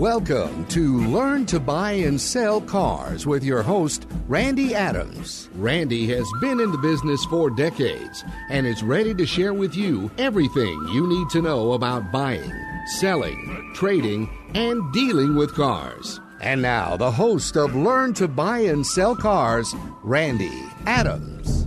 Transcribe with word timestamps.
Welcome 0.00 0.64
to 0.68 0.98
Learn 1.08 1.44
to 1.44 1.60
Buy 1.60 1.92
and 1.92 2.18
Sell 2.18 2.62
Cars 2.62 3.26
with 3.26 3.44
your 3.44 3.62
host, 3.62 4.06
Randy 4.28 4.74
Adams. 4.74 5.50
Randy 5.56 6.08
has 6.08 6.26
been 6.40 6.58
in 6.58 6.72
the 6.72 6.78
business 6.78 7.22
for 7.26 7.50
decades 7.50 8.24
and 8.48 8.66
is 8.66 8.82
ready 8.82 9.12
to 9.12 9.26
share 9.26 9.52
with 9.52 9.74
you 9.74 10.10
everything 10.16 10.88
you 10.90 11.06
need 11.06 11.28
to 11.28 11.42
know 11.42 11.74
about 11.74 12.10
buying, 12.10 12.50
selling, 12.98 13.72
trading, 13.74 14.26
and 14.54 14.90
dealing 14.94 15.34
with 15.34 15.54
cars. 15.54 16.18
And 16.40 16.62
now, 16.62 16.96
the 16.96 17.10
host 17.10 17.58
of 17.58 17.76
Learn 17.76 18.14
to 18.14 18.26
Buy 18.26 18.60
and 18.60 18.86
Sell 18.86 19.14
Cars, 19.14 19.74
Randy 20.02 20.62
Adams. 20.86 21.66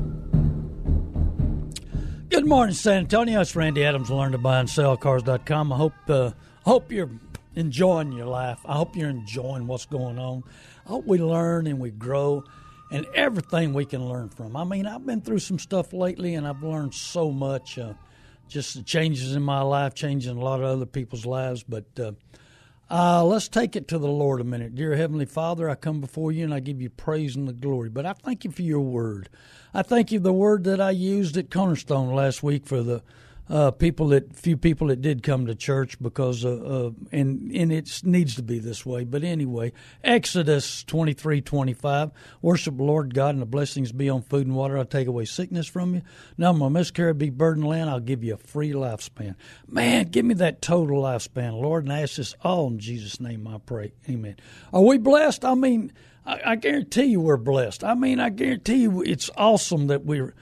Good 2.29 2.47
morning, 2.47 2.73
San 2.73 2.97
Antonio. 2.97 3.41
It's 3.41 3.55
Randy 3.55 3.85
Adams, 3.85 4.09
Learn 4.09 4.31
to 4.31 4.39
Buy 4.39 4.61
and 4.61 4.69
Sell 4.71 4.97
Cars.com. 4.97 5.71
I 5.71 5.77
hope, 5.77 5.93
uh, 6.09 6.31
hope 6.63 6.91
you're 6.91 7.11
enjoying 7.55 8.11
your 8.11 8.27
life. 8.27 8.59
I 8.65 8.73
hope 8.73 8.95
you're 8.95 9.09
enjoying 9.09 9.67
what's 9.67 9.85
going 9.85 10.19
on. 10.19 10.43
I 10.85 10.89
hope 10.89 11.05
we 11.05 11.17
learn 11.19 11.67
and 11.67 11.79
we 11.79 11.91
grow 11.91 12.43
and 12.91 13.05
everything 13.15 13.73
we 13.73 13.85
can 13.85 14.07
learn 14.07 14.29
from. 14.29 14.55
I 14.55 14.63
mean, 14.63 14.85
I've 14.85 15.05
been 15.05 15.21
through 15.21 15.39
some 15.39 15.59
stuff 15.59 15.93
lately 15.93 16.35
and 16.35 16.47
I've 16.47 16.63
learned 16.63 16.93
so 16.93 17.31
much. 17.31 17.77
Uh, 17.77 17.93
just 18.47 18.75
the 18.75 18.83
changes 18.83 19.35
in 19.35 19.41
my 19.41 19.61
life, 19.61 19.95
changing 19.95 20.37
a 20.37 20.39
lot 20.39 20.59
of 20.59 20.67
other 20.67 20.85
people's 20.85 21.25
lives. 21.25 21.63
But 21.63 21.85
uh, 21.99 22.11
uh, 22.89 23.23
let's 23.23 23.47
take 23.47 23.75
it 23.75 23.87
to 23.87 23.97
the 23.97 24.07
Lord 24.07 24.41
a 24.41 24.43
minute. 24.43 24.75
Dear 24.75 24.95
Heavenly 24.95 25.25
Father, 25.25 25.69
I 25.69 25.75
come 25.75 26.01
before 26.01 26.31
you 26.31 26.43
and 26.43 26.53
I 26.53 26.59
give 26.59 26.81
you 26.81 26.89
praise 26.89 27.35
and 27.35 27.47
the 27.47 27.53
glory. 27.53 27.89
But 27.89 28.05
I 28.05 28.13
thank 28.13 28.43
you 28.43 28.51
for 28.51 28.61
your 28.61 28.81
word. 28.81 29.29
I 29.73 29.81
thank 29.81 30.11
you 30.11 30.19
the 30.19 30.33
word 30.33 30.65
that 30.65 30.79
I 30.79 30.91
used 30.91 31.35
at 31.37 31.49
Cornerstone 31.49 32.13
last 32.13 32.43
week 32.43 32.67
for 32.67 32.83
the 32.83 33.01
uh, 33.49 33.71
people 33.71 34.07
that 34.09 34.35
few 34.35 34.55
people 34.55 34.87
that 34.87 35.01
did 35.01 35.21
come 35.21 35.45
to 35.47 35.55
church 35.55 36.01
because 36.01 36.45
uh, 36.45 36.91
and 37.11 37.51
and 37.51 37.73
it 37.73 38.01
needs 38.03 38.35
to 38.35 38.43
be 38.43 38.59
this 38.59 38.85
way. 38.85 39.03
But 39.03 39.23
anyway, 39.23 39.73
Exodus 40.03 40.83
twenty 40.83 41.13
three 41.13 41.41
twenty 41.41 41.73
five. 41.73 42.11
Worship 42.41 42.77
the 42.77 42.83
Lord 42.83 43.13
God 43.13 43.35
and 43.35 43.41
the 43.41 43.45
blessings 43.45 43.91
be 43.91 44.09
on 44.09 44.21
food 44.21 44.47
and 44.47 44.55
water. 44.55 44.77
I'll 44.77 44.85
take 44.85 45.07
away 45.07 45.25
sickness 45.25 45.67
from 45.67 45.95
you. 45.95 46.01
Now 46.37 46.53
my 46.53 46.69
miscarriage 46.69 47.17
be 47.17 47.29
burden 47.29 47.63
land. 47.63 47.89
I'll 47.89 47.99
give 47.99 48.23
you 48.23 48.35
a 48.35 48.37
free 48.37 48.71
lifespan. 48.71 49.35
Man, 49.67 50.07
give 50.07 50.25
me 50.25 50.35
that 50.35 50.61
total 50.61 51.01
lifespan, 51.01 51.61
Lord, 51.61 51.83
and 51.83 51.93
I 51.93 52.01
ask 52.01 52.15
this 52.15 52.35
all 52.43 52.67
in 52.67 52.79
Jesus' 52.79 53.19
name. 53.19 53.47
I 53.47 53.57
pray. 53.57 53.91
Amen. 54.09 54.37
Are 54.71 54.81
we 54.81 54.97
blessed? 54.97 55.45
I 55.45 55.55
mean. 55.55 55.91
I, 56.25 56.39
I 56.45 56.55
guarantee 56.55 57.03
you 57.03 57.19
we're 57.19 57.35
blessed. 57.35 57.83
I 57.83 57.95
mean, 57.95 58.21
I 58.21 58.29
guarantee 58.29 58.77
you 58.77 59.01
it's 59.01 59.29
awesome 59.35 59.87
that 59.87 60.05
we're 60.05 60.33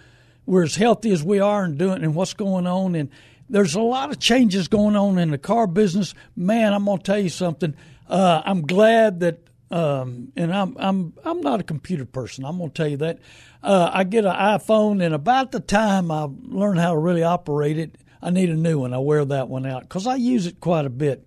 we're 0.52 0.63
as 0.63 0.75
healthy 0.75 1.13
as 1.13 1.23
we 1.23 1.39
are 1.39 1.63
and 1.63 1.77
doing 1.77 2.03
and 2.03 2.13
what's 2.13 2.33
going 2.33 2.67
on 2.67 2.94
and 2.94 3.09
there's 3.49 3.73
a 3.73 3.81
lot 3.81 4.11
of 4.11 4.19
changes 4.19 4.67
going 4.67 4.97
on 4.97 5.17
in 5.17 5.31
the 5.31 5.38
car 5.38 5.66
business. 5.66 6.13
Man, 6.35 6.73
I'm 6.73 6.83
gonna 6.83 7.02
tell 7.02 7.19
you 7.19 7.30
something. 7.30 7.73
Uh, 8.09 8.41
I'm 8.44 8.63
glad 8.63 9.22
that, 9.22 9.39
um, 9.72 10.33
and 10.35 10.53
I'm 10.53 10.75
I'm 10.77 11.13
I'm 11.23 11.39
not 11.39 11.61
a 11.61 11.63
computer 11.63 12.03
person. 12.03 12.44
I'm 12.44 12.57
gonna 12.57 12.69
tell 12.69 12.88
you 12.89 12.97
that. 12.97 13.19
Uh, 13.63 13.91
I 13.94 14.03
get 14.03 14.25
an 14.25 14.35
iPhone, 14.35 15.01
and 15.01 15.16
about 15.16 15.53
the 15.53 15.61
time 15.61 16.11
I 16.11 16.28
learn 16.44 16.75
how 16.75 16.91
to 16.91 16.97
really 16.97 17.23
operate 17.23 17.78
it, 17.78 17.97
I 18.22 18.29
need 18.29 18.50
a 18.50 18.56
new 18.56 18.79
one. 18.79 18.94
I 18.94 18.97
wear 19.00 19.23
that 19.23 19.47
one 19.47 19.66
out 19.66 19.84
because 19.84 20.06
I 20.06 20.16
use 20.16 20.47
it 20.47 20.59
quite 20.59 20.85
a 20.85 20.90
bit. 20.90 21.25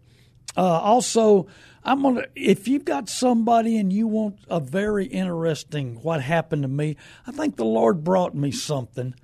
Uh, 0.54 0.60
also, 0.60 1.46
I'm 1.84 2.02
gonna. 2.02 2.24
If 2.34 2.66
you've 2.66 2.86
got 2.86 3.08
somebody 3.08 3.76
and 3.76 3.92
you 3.92 4.06
want 4.06 4.38
a 4.48 4.58
very 4.58 5.04
interesting 5.06 5.96
what 6.02 6.22
happened 6.22 6.62
to 6.62 6.68
me, 6.68 6.96
I 7.26 7.32
think 7.32 7.56
the 7.56 7.64
Lord 7.64 8.02
brought 8.02 8.34
me 8.34 8.50
something 8.50 9.14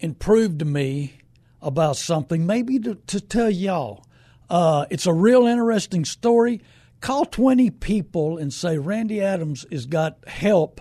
and 0.00 0.18
proved 0.18 0.58
to 0.58 0.64
me 0.64 1.14
about 1.62 1.96
something. 1.96 2.46
Maybe 2.46 2.78
to, 2.80 2.94
to 2.94 3.20
tell 3.20 3.50
y'all. 3.50 4.04
Uh, 4.48 4.86
it's 4.90 5.06
a 5.06 5.12
real 5.12 5.46
interesting 5.46 6.04
story. 6.04 6.60
Call 7.00 7.24
20 7.24 7.70
people 7.70 8.36
and 8.36 8.52
say 8.52 8.76
Randy 8.78 9.22
Adams 9.22 9.64
has 9.70 9.86
got 9.86 10.26
help, 10.26 10.80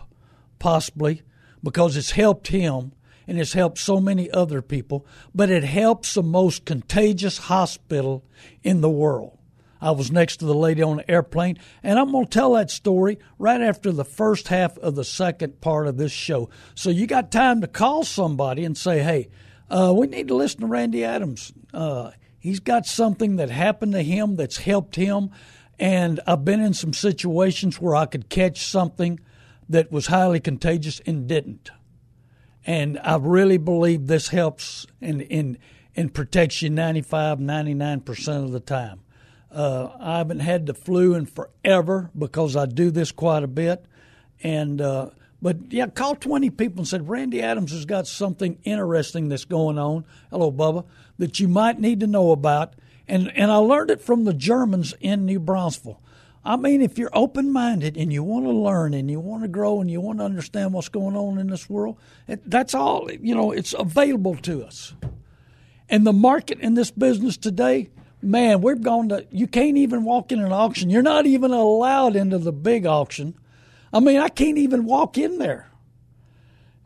possibly 0.57 1.21
because 1.63 1.95
it's 1.95 2.11
helped 2.11 2.47
him 2.47 2.93
and 3.27 3.39
it's 3.39 3.53
helped 3.53 3.77
so 3.77 3.99
many 3.99 4.31
other 4.31 4.63
people. 4.63 5.05
But 5.35 5.51
it 5.51 5.63
helps 5.63 6.15
the 6.15 6.23
most 6.23 6.65
contagious 6.65 7.37
hospital 7.37 8.25
in 8.63 8.81
the 8.81 8.89
world. 8.89 9.38
I 9.81 9.91
was 9.91 10.11
next 10.11 10.37
to 10.37 10.45
the 10.45 10.53
lady 10.53 10.81
on 10.81 10.97
the 10.97 11.09
airplane, 11.09 11.57
and 11.83 11.97
I'm 11.97 12.11
going 12.11 12.25
to 12.25 12.29
tell 12.29 12.53
that 12.53 12.69
story 12.69 13.17
right 13.37 13.61
after 13.61 13.91
the 13.91 14.05
first 14.05 14.49
half 14.49 14.77
of 14.77 14.95
the 14.95 15.03
second 15.03 15.61
part 15.61 15.87
of 15.87 15.97
this 15.97 16.11
show. 16.11 16.49
So 16.75 16.89
you 16.89 17.07
got 17.07 17.31
time 17.31 17.61
to 17.61 17.67
call 17.67 18.03
somebody 18.03 18.65
and 18.65 18.77
say, 18.77 18.99
hey, 19.01 19.29
uh, 19.69 19.93
we 19.95 20.07
need 20.07 20.27
to 20.27 20.35
listen 20.35 20.61
to 20.61 20.67
Randy 20.67 21.05
Adams. 21.05 21.53
Uh, 21.73 22.11
he's 22.39 22.59
got 22.59 22.85
something 22.85 23.37
that 23.37 23.49
happened 23.49 23.93
to 23.93 24.01
him 24.01 24.35
that's 24.35 24.57
helped 24.57 24.95
him, 24.95 25.31
and 25.79 26.19
I've 26.27 26.43
been 26.43 26.59
in 26.59 26.73
some 26.73 26.93
situations 26.93 27.79
where 27.79 27.95
I 27.95 28.05
could 28.05 28.29
catch 28.29 28.65
something 28.65 29.19
that 29.69 29.91
was 29.91 30.07
highly 30.07 30.39
contagious 30.39 30.99
and 31.05 31.27
didn't. 31.27 31.71
And 32.65 32.99
I 33.03 33.15
really 33.15 33.57
believe 33.57 34.07
this 34.07 34.27
helps 34.27 34.85
and, 34.99 35.25
and, 35.31 35.57
and 35.95 36.13
protects 36.13 36.61
you 36.61 36.69
95, 36.69 37.37
99% 37.37 38.43
of 38.43 38.51
the 38.51 38.59
time. 38.59 39.01
Uh, 39.51 39.89
I 39.99 40.17
haven't 40.19 40.41
had 40.41 40.67
the 40.67 40.75
flu 40.75 41.15
in 41.15 41.25
forever 41.25 42.11
because 42.17 42.55
I 42.55 42.67
do 42.67 42.91
this 42.91 43.11
quite 43.11 43.41
a 43.41 43.47
bit, 43.47 43.83
and 44.43 44.79
uh, 44.79 45.09
but 45.41 45.57
yeah, 45.71 45.87
call 45.87 46.15
twenty 46.15 46.51
people 46.51 46.81
and 46.81 46.87
said 46.87 47.09
Randy 47.09 47.41
Adams 47.41 47.71
has 47.71 47.85
got 47.85 48.05
something 48.05 48.59
interesting 48.63 49.27
that's 49.27 49.45
going 49.45 49.79
on. 49.79 50.05
Hello, 50.29 50.51
Bubba, 50.51 50.85
that 51.17 51.39
you 51.39 51.47
might 51.47 51.79
need 51.79 51.99
to 52.01 52.07
know 52.07 52.31
about, 52.31 52.75
and 53.07 53.31
and 53.35 53.51
I 53.51 53.55
learned 53.55 53.89
it 53.89 54.01
from 54.01 54.25
the 54.25 54.35
Germans 54.35 54.93
in 54.99 55.25
New 55.25 55.39
Braunfels. 55.39 55.97
I 56.45 56.55
mean, 56.55 56.83
if 56.83 56.99
you're 56.99 57.09
open 57.11 57.51
minded 57.51 57.97
and 57.97 58.13
you 58.13 58.23
want 58.23 58.45
to 58.45 58.51
learn 58.51 58.93
and 58.93 59.09
you 59.09 59.19
want 59.19 59.41
to 59.41 59.49
grow 59.49 59.81
and 59.81 59.89
you 59.89 59.99
want 59.99 60.19
to 60.19 60.25
understand 60.25 60.73
what's 60.73 60.89
going 60.89 61.15
on 61.15 61.37
in 61.39 61.47
this 61.47 61.67
world, 61.67 61.97
it, 62.27 62.47
that's 62.49 62.75
all 62.75 63.09
you 63.11 63.33
know. 63.33 63.51
It's 63.51 63.73
available 63.73 64.35
to 64.35 64.63
us, 64.63 64.93
and 65.89 66.05
the 66.05 66.13
market 66.13 66.59
in 66.59 66.75
this 66.75 66.91
business 66.91 67.35
today 67.35 67.89
man, 68.21 68.61
we've 68.61 68.81
gone 68.81 69.09
to, 69.09 69.25
you 69.31 69.47
can't 69.47 69.77
even 69.77 70.03
walk 70.03 70.31
in 70.31 70.39
an 70.39 70.51
auction. 70.51 70.89
You're 70.89 71.01
not 71.01 71.25
even 71.25 71.51
allowed 71.51 72.15
into 72.15 72.37
the 72.37 72.51
big 72.51 72.85
auction. 72.85 73.35
I 73.93 73.99
mean, 73.99 74.19
I 74.19 74.29
can't 74.29 74.57
even 74.57 74.85
walk 74.85 75.17
in 75.17 75.37
there. 75.37 75.69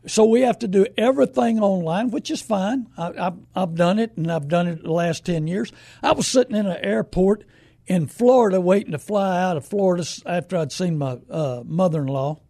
So 0.06 0.24
we 0.24 0.42
have 0.42 0.58
to 0.58 0.68
do 0.68 0.86
everything 0.98 1.60
online, 1.60 2.10
which 2.10 2.30
is 2.30 2.42
fine. 2.42 2.88
I, 2.96 3.12
have 3.16 3.38
I've 3.54 3.74
done 3.74 3.98
it, 3.98 4.16
and 4.16 4.30
I've 4.30 4.48
done 4.48 4.68
it 4.68 4.82
the 4.82 4.92
last 4.92 5.24
10 5.24 5.46
years. 5.46 5.72
I 6.02 6.12
was 6.12 6.26
sitting 6.26 6.56
in 6.56 6.66
an 6.66 6.84
airport 6.84 7.44
in 7.86 8.06
Florida 8.06 8.60
waiting 8.60 8.92
to 8.92 8.98
fly 8.98 9.42
out 9.42 9.56
of 9.56 9.64
Florida 9.64 10.06
after 10.26 10.58
I'd 10.58 10.72
seen 10.72 10.98
my 10.98 11.18
uh, 11.30 11.62
mother 11.64 12.02
in 12.02 12.08
law. 12.08 12.40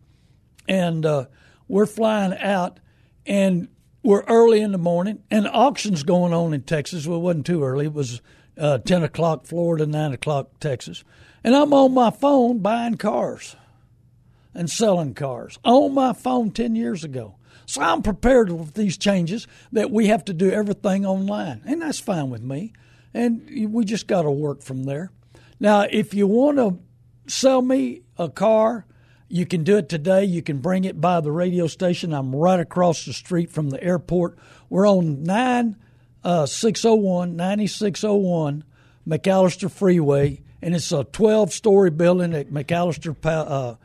And 0.69 1.07
uh, 1.07 1.27
we're 1.69 1.87
flying 1.87 2.37
out, 2.39 2.81
and 3.25 3.69
we're 4.03 4.23
early 4.23 4.61
in 4.61 4.73
the 4.73 4.79
morning, 4.79 5.23
and 5.31 5.47
auction's 5.47 6.03
going 6.03 6.33
on 6.33 6.55
in 6.55 6.63
Texas. 6.63 7.07
Well, 7.07 7.19
it 7.19 7.23
wasn't 7.23 7.47
too 7.47 7.63
early. 7.63 7.87
It 7.87 7.93
was 7.93 8.21
uh, 8.59 8.79
10 8.79 9.03
o'clock 9.03 9.47
Florida, 9.47 9.87
9 9.87 10.13
o'clock 10.13 10.59
Texas. 10.61 11.05
And 11.43 11.55
I'm 11.55 11.73
on 11.73 11.93
my 11.95 12.11
phone 12.11 12.59
buying 12.59 12.97
cars 12.97 13.57
and 14.55 14.71
selling 14.71 15.15
cars 15.15 15.59
on 15.65 15.95
my 15.95 16.13
phone 16.13 16.51
10 16.51 16.75
years 16.75 17.05
ago. 17.05 17.37
So 17.67 17.83
I'm 17.83 18.03
prepared 18.03 18.51
with 18.51 18.75
these 18.75 18.97
changes 18.97 19.47
that 19.73 19.91
we 19.91 20.09
have 20.09 20.25
to 20.27 20.33
do 20.35 20.51
everything 20.51 21.07
online. 21.07 21.63
And 21.65 21.83
that's 21.83 21.99
fine 21.99 22.31
with 22.31 22.43
me. 22.43 22.73
And 23.13 23.73
we 23.73 23.85
just 23.85 24.07
got 24.07 24.23
to 24.23 24.31
work 24.31 24.63
from 24.63 24.85
there. 24.85 25.11
Now, 25.61 25.87
if 25.91 26.15
you 26.15 26.27
want 26.27 26.59
to 26.59 26.79
sell 27.27 27.63
me 27.63 28.03
a 28.19 28.29
car, 28.29 28.87
you 29.29 29.47
can 29.47 29.65
do 29.65 29.77
it 29.79 29.89
today. 29.89 30.25
You 30.25 30.43
can 30.43 30.59
bring 30.59 30.85
it 30.85 31.01
by 31.01 31.21
the 31.21 31.33
radio 31.33 31.67
station. 31.67 32.13
I'm 32.13 32.35
right 32.35 32.61
across 32.61 33.05
the 33.05 33.13
street 33.13 33.51
from 33.51 33.71
the 33.71 33.83
airport. 33.83 34.37
We're 34.69 34.89
on 34.89 35.23
9 35.23 35.77
uh, 36.25 36.47
601, 36.47 37.37
9601 37.37 38.65
McAllister 39.07 39.71
Freeway, 39.71 40.41
and 40.63 40.75
it's 40.75 40.91
a 40.91 41.05
12 41.05 41.53
story 41.53 41.91
building 41.91 42.33
at 42.33 42.49
McAllister 42.49 43.15
pa- 43.21 43.31
uh, 43.31 43.77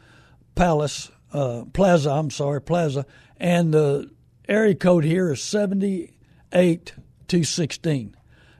Palace, 0.55 1.11
uh, 1.33 1.65
Plaza, 1.73 2.11
I'm 2.11 2.31
sorry, 2.31 2.61
Plaza, 2.61 3.05
and 3.37 3.73
the 3.73 4.09
area 4.47 4.75
code 4.75 5.03
here 5.03 5.33
is 5.33 5.43
78216. 5.43 8.15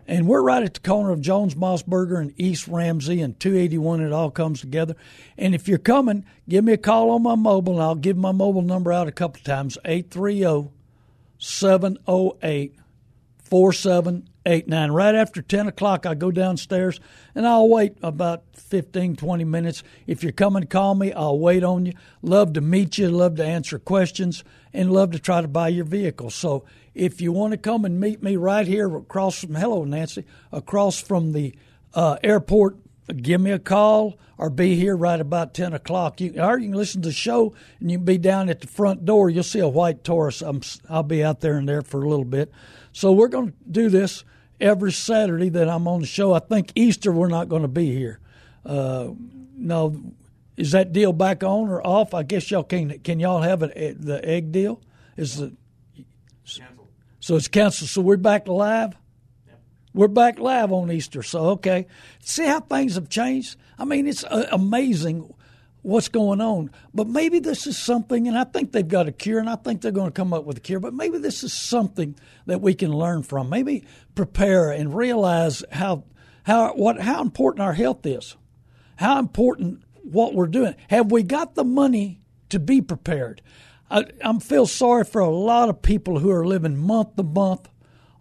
And 0.06 0.28
we're 0.28 0.42
right 0.42 0.64
at 0.64 0.74
the 0.74 0.80
corner 0.80 1.12
of 1.12 1.22
Jones 1.22 1.54
Maltsberger 1.54 2.20
and 2.20 2.34
East 2.36 2.68
Ramsey 2.68 3.22
and 3.22 3.40
281. 3.40 4.02
It 4.02 4.12
all 4.12 4.32
comes 4.32 4.60
together. 4.60 4.96
And 5.38 5.54
if 5.54 5.68
you're 5.68 5.78
coming, 5.78 6.26
give 6.48 6.66
me 6.66 6.74
a 6.74 6.78
call 6.78 7.12
on 7.12 7.22
my 7.22 7.36
mobile, 7.36 7.74
and 7.74 7.84
I'll 7.84 7.94
give 7.94 8.18
my 8.18 8.32
mobile 8.32 8.64
number 8.64 8.92
out 8.92 9.08
a 9.08 9.12
couple 9.12 9.40
of 9.40 9.44
times 9.44 9.78
830 9.86 10.72
708 11.38 12.74
4789. 13.50 14.92
Right 14.92 15.16
after 15.16 15.42
10 15.42 15.68
o'clock, 15.68 16.06
I 16.06 16.16
go 16.16 16.32
downstairs 16.32 17.00
and 17.36 17.48
I'll 17.48 17.68
wait 17.68 17.98
about 18.02 18.44
15, 18.54 19.16
20 19.16 19.44
minutes. 19.44 19.84
If 20.08 20.24
you're 20.24 20.32
coming 20.32 20.64
call 20.66 20.96
me, 20.96 21.12
I'll 21.14 21.40
wait 21.40 21.64
on 21.64 21.86
you. 21.86 21.94
Love 22.22 22.54
to 22.54 22.62
meet 22.62 22.98
you, 22.98 23.10
love 23.10 23.36
to 23.36 23.46
answer 23.46 23.80
questions, 23.80 24.44
and 24.74 24.92
love 24.92 25.12
to 25.12 25.20
try 25.20 25.42
to 25.42 25.48
buy 25.48 25.70
your 25.70 25.86
vehicle. 25.86 26.30
So 26.30 26.66
if 26.94 27.22
you 27.22 27.32
want 27.32 27.52
to 27.52 27.58
come 27.58 27.86
and 27.86 28.00
meet 28.00 28.22
me 28.22 28.36
right 28.36 28.68
here 28.68 28.96
across 28.96 29.40
from, 29.40 29.56
hello, 29.56 29.84
Nancy, 29.84 30.26
across 30.52 31.02
from 31.02 31.32
the 31.32 31.56
uh, 31.94 32.18
airport, 32.24 32.78
give 33.18 33.42
me 33.42 33.52
a 33.52 33.60
call 33.60 34.20
or 34.38 34.50
be 34.50 34.76
here 34.76 34.96
right 34.96 35.20
about 35.20 35.54
10 35.54 35.74
o'clock. 35.74 36.22
You, 36.22 36.42
or 36.42 36.58
you 36.58 36.70
can 36.70 36.78
listen 36.78 37.02
to 37.02 37.10
the 37.10 37.14
show 37.14 37.54
and 37.80 37.92
you 37.92 37.98
can 37.98 38.06
be 38.06 38.18
down 38.18 38.50
at 38.50 38.62
the 38.62 38.68
front 38.68 39.06
door. 39.06 39.30
You'll 39.30 39.44
see 39.44 39.60
a 39.60 39.68
white 39.68 40.04
Taurus. 40.04 40.42
I'm, 40.42 40.62
I'll 40.90 41.04
be 41.04 41.24
out 41.24 41.42
there 41.42 41.58
and 41.58 41.68
there 41.68 41.82
for 41.82 42.02
a 42.02 42.10
little 42.10 42.26
bit. 42.26 42.52
So 42.92 43.12
we're 43.12 43.28
going 43.28 43.52
to 43.52 43.54
do 43.70 43.90
this 43.90 44.24
every 44.60 44.92
Saturday 44.92 45.50
that 45.50 45.70
I'm 45.70 45.88
on 45.88 46.02
the 46.02 46.08
show. 46.08 46.34
I 46.34 46.40
think 46.40 46.72
Easter 46.76 47.12
we're 47.12 47.28
not 47.28 47.50
going 47.50 47.64
to 47.64 47.68
be 47.68 47.94
here. 47.94 48.20
Uh, 48.66 49.10
no, 49.56 50.14
is 50.58 50.72
that 50.72 50.94
deal 50.94 51.14
back 51.14 51.44
on 51.44 51.70
or 51.70 51.86
off? 51.86 52.14
I 52.14 52.24
guess 52.24 52.52
y'all 52.52 52.64
can. 52.64 53.00
Can 53.00 53.20
y'all 53.20 53.42
have 53.42 53.64
it? 53.64 54.02
The 54.02 54.24
egg 54.28 54.52
deal 54.52 54.82
is 55.16 55.38
the 55.38 55.54
so 57.20 57.36
it's 57.36 57.48
canceled. 57.48 57.90
So 57.90 58.02
we're 58.02 58.18
back 58.18 58.48
live. 58.48 58.96
We're 59.94 60.08
back 60.08 60.40
live 60.40 60.72
on 60.72 60.92
Easter. 60.92 61.24
So 61.24 61.50
okay, 61.52 61.88
see 62.20 62.46
how 62.46 62.60
things 62.60 62.96
have 62.96 63.10
changed. 63.10 63.58
I 63.78 63.86
mean, 63.86 64.08
it's 64.08 64.24
uh, 64.24 64.48
amazing 64.52 65.34
what's 65.82 66.10
going 66.10 66.42
on. 66.42 66.70
But 66.94 67.08
maybe 67.08 67.40
this 67.40 67.66
is 67.66 67.78
something, 67.78 68.28
and 68.28 68.38
I 68.38 68.44
think 68.44 68.72
they've 68.72 68.88
got 68.88 69.08
a 69.08 69.12
cure, 69.12 69.40
and 69.40 69.50
I 69.50 69.56
think 69.56 69.82
they're 69.82 69.92
going 69.92 70.12
to 70.12 70.14
come 70.14 70.34
up 70.34 70.46
with 70.46 70.58
a 70.58 70.62
cure. 70.62 70.80
But 70.80 70.94
maybe 70.94 71.18
this 71.18 71.44
is 71.44 71.54
something 71.54 72.16
that 72.46 72.62
we 72.62 72.76
can 72.76 72.92
learn 72.92 73.24
from. 73.24 73.50
Maybe 73.50 73.86
prepare 74.16 74.72
and 74.72 74.96
realize 74.96 75.64
how 75.72 76.04
how 76.44 76.74
what 76.74 77.00
how 77.02 77.22
important 77.22 77.62
our 77.62 77.74
health 77.74 78.06
is, 78.06 78.36
how 78.98 79.18
important 79.20 79.84
what 80.04 80.34
we're 80.36 80.48
doing. 80.48 80.76
Have 80.90 81.12
we 81.12 81.24
got 81.24 81.56
the 81.56 81.64
money 81.64 82.22
to 82.50 82.60
be 82.60 82.82
prepared? 82.82 83.42
I, 83.90 84.06
I 84.24 84.38
feel 84.40 84.68
sorry 84.68 85.04
for 85.04 85.20
a 85.20 85.30
lot 85.30 85.70
of 85.70 85.82
people 85.82 86.20
who 86.20 86.30
are 86.30 86.46
living 86.46 86.78
month 86.78 87.16
to 87.16 87.24
month 87.24 87.70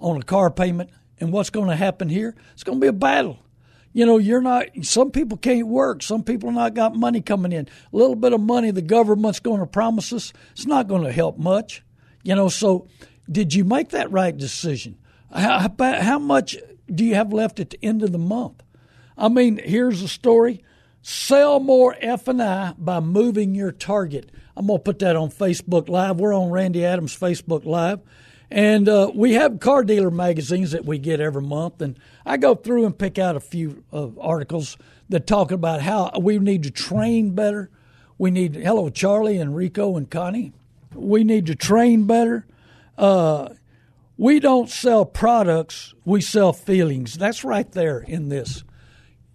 on 0.01 0.17
a 0.17 0.23
car 0.23 0.51
payment. 0.51 0.91
And 1.21 1.33
what's 1.33 1.51
going 1.51 1.69
to 1.69 1.77
happen 1.77 2.09
here? 2.09 2.35
It's 2.53 2.65
going 2.65 2.79
to 2.79 2.83
be 2.83 2.89
a 2.89 2.93
battle. 2.93 3.39
You 3.93 4.07
know, 4.07 4.19
you're 4.19 4.41
not. 4.41 4.67
Some 4.83 5.11
people 5.11 5.39
can't 5.39 5.67
work. 5.67 6.03
Some 6.03 6.23
people 6.23 6.53
not 6.53 6.75
got 6.75 6.95
money 6.95 7.21
coming 7.21 7.53
in. 7.53 7.67
A 7.93 7.97
little 7.97 8.15
bit 8.15 8.33
of 8.33 8.41
money 8.41 8.71
the 8.71 8.83
government's 8.83 9.41
going 9.41 9.61
to 9.61 9.67
promise 9.67 10.13
us. 10.13 10.33
It's 10.53 10.67
not 10.67 10.89
going 10.89 11.05
to 11.05 11.13
help 11.13 11.39
much. 11.39 11.83
You 12.23 12.35
know. 12.35 12.49
So, 12.49 12.89
did 13.31 13.55
you 13.55 13.65
make 13.65 13.91
that 13.91 14.11
right 14.11 14.37
decision? 14.37 14.99
How, 15.33 15.69
how 15.79 16.19
much 16.19 16.57
do 16.93 17.05
you 17.05 17.15
have 17.15 17.33
left 17.33 17.61
at 17.61 17.71
the 17.71 17.85
end 17.85 18.03
of 18.03 18.13
the 18.13 18.19
month? 18.19 18.63
I 19.17 19.29
mean, 19.29 19.61
here's 19.63 20.03
a 20.03 20.09
story. 20.09 20.63
Sell 21.03 21.61
more 21.61 21.97
F 22.01 22.29
and 22.29 22.43
I 22.43 22.75
by 22.77 23.01
moving 23.01 23.55
your 23.55 23.73
target. 23.73 24.31
I'm 24.57 24.67
gonna 24.67 24.79
put 24.79 24.99
that 25.01 25.17
on 25.17 25.31
Facebook 25.31 25.89
Live. 25.89 26.19
We're 26.19 26.35
on 26.35 26.51
Randy 26.51 26.85
Adams 26.85 27.17
Facebook 27.17 27.65
Live, 27.65 28.01
and 28.51 28.89
uh, 28.89 29.11
we 29.15 29.35
have 29.35 29.61
car 29.61 29.85
dealer 29.85 30.11
magazines 30.11 30.73
that 30.73 30.85
we 30.85 30.99
get 30.99 31.21
every 31.21 31.43
month. 31.43 31.83
And 31.83 31.99
I 32.25 32.37
go 32.37 32.55
through 32.55 32.87
and 32.87 32.99
pick 32.99 33.19
out 33.19 33.37
a 33.37 33.41
few 33.41 33.85
uh, 33.93 34.09
articles 34.21 34.77
that 35.09 35.27
talk 35.27 35.51
about 35.51 35.83
how 35.83 36.11
we 36.21 36.39
need 36.39 36.63
to 36.63 36.71
train 36.71 37.35
better. 37.35 37.71
We 38.17 38.31
need 38.31 38.55
hello 38.55 38.89
Charlie 38.89 39.39
and 39.39 39.55
Rico 39.55 39.97
and 39.97 40.11
Connie. 40.11 40.53
We 40.95 41.25
need 41.25 41.47
to 41.47 41.55
train 41.55 42.07
better. 42.07 42.47
Uh, 42.97 43.51
we 44.17 44.41
don't 44.41 44.69
sell 44.69 45.05
products; 45.05 45.95
we 46.05 46.21
sell 46.21 46.53
feelings. 46.53 47.15
That's 47.17 47.45
right 47.45 47.71
there 47.71 48.01
in 48.01 48.29
this. 48.29 48.65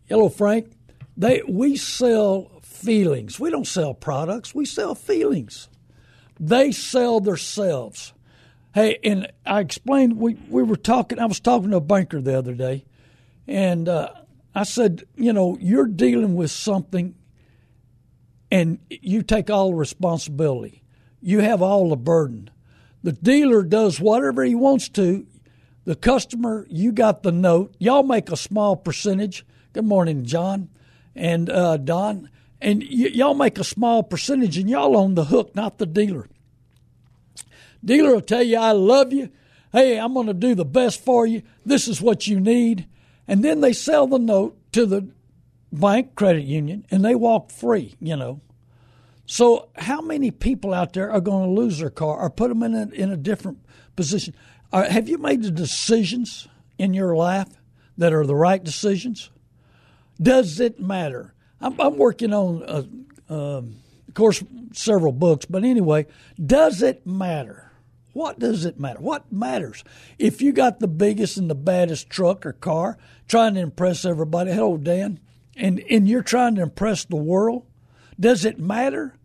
Hello, 0.06 0.28
Frank. 0.28 0.74
They 1.16 1.42
we 1.48 1.78
sell 1.78 2.52
feelings. 2.62 3.40
We 3.40 3.50
don't 3.50 3.68
sell 3.68 3.94
products, 3.94 4.54
we 4.54 4.66
sell 4.66 4.96
feelings. 4.96 5.70
They 6.40 6.72
sell 6.72 7.20
themselves. 7.20 8.13
Hey, 8.74 9.00
and 9.04 9.32
I 9.46 9.60
explained, 9.60 10.18
we, 10.18 10.36
we 10.50 10.64
were 10.64 10.76
talking, 10.76 11.20
I 11.20 11.26
was 11.26 11.40
talking 11.40 11.72
to 11.72 11.78
a 11.78 11.82
banker 11.82 12.22
the 12.22 12.38
other 12.38 12.54
day, 12.54 12.86
and 13.48 13.88
uh, 13.88 14.10
I 14.56 14.64
said, 14.64 15.04
you 15.16 15.32
know, 15.32 15.58
you're 15.60 15.86
dealing 15.88 16.36
with 16.36 16.52
something 16.52 17.16
and 18.52 18.80
you 18.90 19.24
take 19.24 19.50
all 19.50 19.70
the 19.70 19.76
responsibility. 19.76 20.84
You 21.22 21.40
have 21.40 21.62
all 21.62 21.90
the 21.90 21.96
burden. 21.96 22.50
The 23.02 23.14
dealer 23.14 23.64
does 23.64 24.00
whatever 24.00 24.44
he 24.44 24.56
wants 24.56 24.90
to. 24.90 25.26
The 25.86 25.96
customer, 25.96 26.66
you 26.70 26.92
got 26.92 27.24
the 27.24 27.32
note. 27.32 27.76
Y'all 27.80 28.04
make 28.04 28.32
a 28.32 28.38
small 28.38 28.76
percentage. 28.76 29.46
Good 29.74 29.86
morning, 29.86 30.24
John 30.24 30.70
and 31.16 31.50
uh, 31.50 31.78
Don 31.78 32.30
and 32.62 32.80
y- 32.82 33.12
y'all 33.14 33.34
make 33.34 33.60
a 33.60 33.64
small 33.64 34.04
percentage, 34.04 34.58
and 34.58 34.70
y'all 34.70 34.96
on 34.96 35.16
the 35.16 35.26
hook, 35.26 35.56
not 35.56 35.78
the 35.78 35.86
dealer. 35.86 36.28
Dealer 37.84 38.14
will 38.14 38.22
tell 38.22 38.44
you, 38.44 38.58
I 38.58 38.72
love 38.72 39.14
you. 39.14 39.30
Hey, 39.72 40.00
I'm 40.00 40.14
going 40.14 40.28
to 40.28 40.34
do 40.34 40.56
the 40.56 40.66
best 40.66 41.04
for 41.04 41.26
you. 41.26 41.42
This 41.66 41.88
is 41.88 42.02
what 42.02 42.28
you 42.28 42.40
need. 42.40 42.88
And 43.28 43.44
then 43.44 43.62
they 43.62 43.74
sell 43.74 44.08
the 44.08 44.20
note 44.20 44.58
to 44.74 44.86
the 44.86 45.10
bank, 45.72 46.16
credit 46.16 46.44
union, 46.44 46.86
and 46.92 47.04
they 47.04 47.16
walk 47.16 47.52
free, 47.52 47.96
you 48.00 48.16
know. 48.16 48.42
So, 49.26 49.70
how 49.76 50.02
many 50.02 50.32
people 50.32 50.74
out 50.74 50.94
there 50.94 51.10
are 51.10 51.22
going 51.22 51.46
to 51.46 51.62
lose 51.62 51.80
their 51.80 51.90
car 51.90 52.20
or 52.20 52.30
put 52.30 52.50
them 52.50 52.62
in 52.62 52.76
a, 52.76 52.88
in 52.90 53.12
a 53.12 53.18
different 53.18 53.60
position? 53.96 54.36
Uh, 54.72 54.90
have 54.90 55.08
you 55.08 55.18
made 55.18 55.44
the 55.44 55.52
decisions 55.52 56.48
in 56.78 56.94
your 56.94 57.16
life 57.16 57.48
that 57.98 58.14
are 58.14 58.26
the 58.26 58.36
right 58.36 58.64
decisions? 58.64 59.30
Does 60.22 60.60
it 60.60 60.80
matter? 60.80 61.34
I'm, 61.62 61.80
I'm 61.80 61.98
working 61.98 62.34
on, 62.34 62.64
uh, 62.64 63.34
um, 63.34 63.78
of 64.08 64.14
course, 64.14 64.44
several 64.74 65.14
books, 65.14 65.46
but 65.46 65.64
anyway, 65.64 66.06
does 66.44 66.82
it 66.82 67.08
matter? 67.08 67.72
What 68.14 68.38
does 68.40 68.64
it 68.64 68.80
matter? 68.80 69.00
What 69.00 69.32
matters? 69.32 69.84
If 70.20 70.42
you 70.42 70.54
got 70.54 70.80
the 70.80 70.88
biggest 70.88 71.38
and 71.38 71.50
the 71.50 71.56
baddest 71.56 72.10
truck 72.10 72.46
or 72.46 72.54
car 72.54 72.98
trying 73.28 73.56
to 73.56 73.60
impress 73.60 74.06
everybody, 74.06 74.52
hello, 74.52 74.78
Dan, 74.78 75.20
and, 75.56 75.84
and 75.90 76.08
you're 76.08 76.22
trying 76.24 76.56
to 76.56 76.62
impress 76.62 77.06
the 77.06 77.16
world, 77.16 77.66
does 78.20 78.46
it 78.46 78.60
matter? 78.60 79.16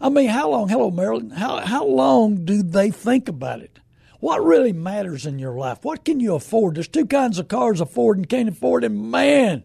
I 0.00 0.08
mean, 0.10 0.28
how 0.28 0.50
long, 0.50 0.68
hello, 0.68 0.90
Marilyn, 0.90 1.30
how, 1.30 1.58
how 1.58 1.84
long 1.84 2.44
do 2.44 2.62
they 2.62 2.90
think 2.90 3.28
about 3.28 3.60
it? 3.60 3.80
What 4.20 4.44
really 4.44 4.72
matters 4.72 5.26
in 5.26 5.38
your 5.38 5.56
life? 5.56 5.78
What 5.82 6.04
can 6.04 6.20
you 6.20 6.34
afford? 6.34 6.76
There's 6.76 6.88
two 6.88 7.06
kinds 7.06 7.38
of 7.38 7.48
cars 7.48 7.80
afford 7.80 8.16
and 8.16 8.28
can't 8.28 8.48
afford, 8.48 8.84
and 8.84 9.10
man, 9.10 9.64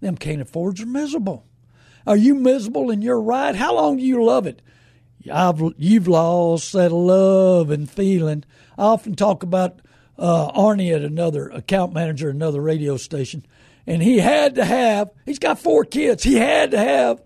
them 0.00 0.16
can't 0.16 0.40
affords 0.40 0.80
are 0.80 0.86
miserable. 0.86 1.46
Are 2.06 2.16
you 2.16 2.34
miserable 2.34 2.90
in 2.90 3.02
your 3.02 3.20
ride? 3.20 3.56
How 3.56 3.74
long 3.74 3.96
do 3.96 4.02
you 4.02 4.24
love 4.24 4.46
it? 4.46 4.62
I've, 5.30 5.60
you've 5.76 6.08
lost 6.08 6.72
that 6.72 6.92
love 6.92 7.70
and 7.70 7.90
feeling. 7.90 8.44
I 8.78 8.84
often 8.84 9.14
talk 9.14 9.42
about 9.42 9.80
uh, 10.18 10.52
Arnie 10.52 10.94
at 10.94 11.02
another 11.02 11.48
account 11.48 11.92
manager, 11.92 12.30
another 12.30 12.60
radio 12.60 12.96
station, 12.96 13.44
and 13.86 14.02
he 14.02 14.18
had 14.18 14.54
to 14.54 14.64
have. 14.64 15.10
He's 15.26 15.38
got 15.38 15.58
four 15.58 15.84
kids. 15.84 16.22
He 16.22 16.36
had 16.36 16.70
to 16.70 16.78
have 16.78 17.22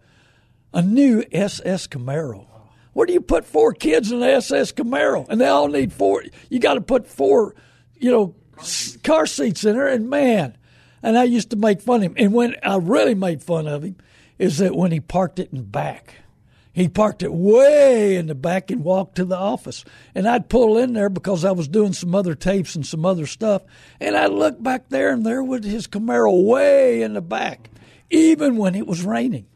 a 0.73 0.83
new 0.83 1.25
SS 1.31 1.87
Camaro. 1.87 2.47
Where 2.93 3.07
do 3.07 3.13
you 3.13 3.21
put 3.21 3.45
four 3.45 3.73
kids 3.73 4.11
in 4.11 4.23
an 4.23 4.29
SS 4.29 4.73
Camaro? 4.73 5.27
And 5.29 5.41
they 5.41 5.49
all 5.49 5.69
need 5.69 5.93
four. 5.93 6.25
You 6.49 6.61
got 6.61 6.75
to 6.75 6.81
put 6.81 7.07
four, 7.07 7.55
you 7.97 8.11
know, 8.11 8.35
car 9.03 9.27
seats 9.27 9.65
in 9.65 9.77
there. 9.77 9.89
And 9.89 10.09
man, 10.09 10.57
and 11.03 11.19
I 11.19 11.25
used 11.25 11.51
to 11.51 11.57
make 11.57 11.81
fun 11.81 11.97
of 11.97 12.03
him. 12.03 12.15
And 12.17 12.33
when 12.33 12.55
I 12.63 12.77
really 12.77 13.15
made 13.15 13.43
fun 13.43 13.67
of 13.67 13.83
him, 13.83 13.97
is 14.39 14.59
that 14.59 14.75
when 14.75 14.93
he 14.93 15.01
parked 15.01 15.39
it 15.39 15.53
in 15.53 15.65
back, 15.65 16.15
he 16.75 16.89
parked 16.89 17.23
it 17.23 17.33
way 17.33 18.17
in 18.17 18.27
the 18.27 18.35
back 18.35 18.69
and 18.69 18.83
walked 18.83 19.15
to 19.15 19.25
the 19.25 19.37
office. 19.37 19.85
And 20.13 20.29
I'd 20.29 20.49
pull 20.49 20.77
in 20.77 20.93
there 20.93 21.09
because 21.09 21.45
I 21.45 21.53
was 21.53 21.69
doing 21.69 21.93
some 21.93 22.17
other 22.17 22.35
tapes 22.35 22.75
and 22.75 22.85
some 22.85 23.07
other 23.07 23.27
stuff. 23.27 23.63
And 24.01 24.17
I'd 24.17 24.33
look 24.33 24.61
back 24.61 24.89
there, 24.89 25.13
and 25.13 25.25
there 25.25 25.43
was 25.43 25.65
his 25.65 25.87
Camaro 25.87 26.45
way 26.45 27.03
in 27.03 27.15
the 27.15 27.21
back, 27.21 27.71
even 28.11 28.57
when 28.57 28.75
it 28.75 28.89
was 28.89 29.05
raining. 29.05 29.47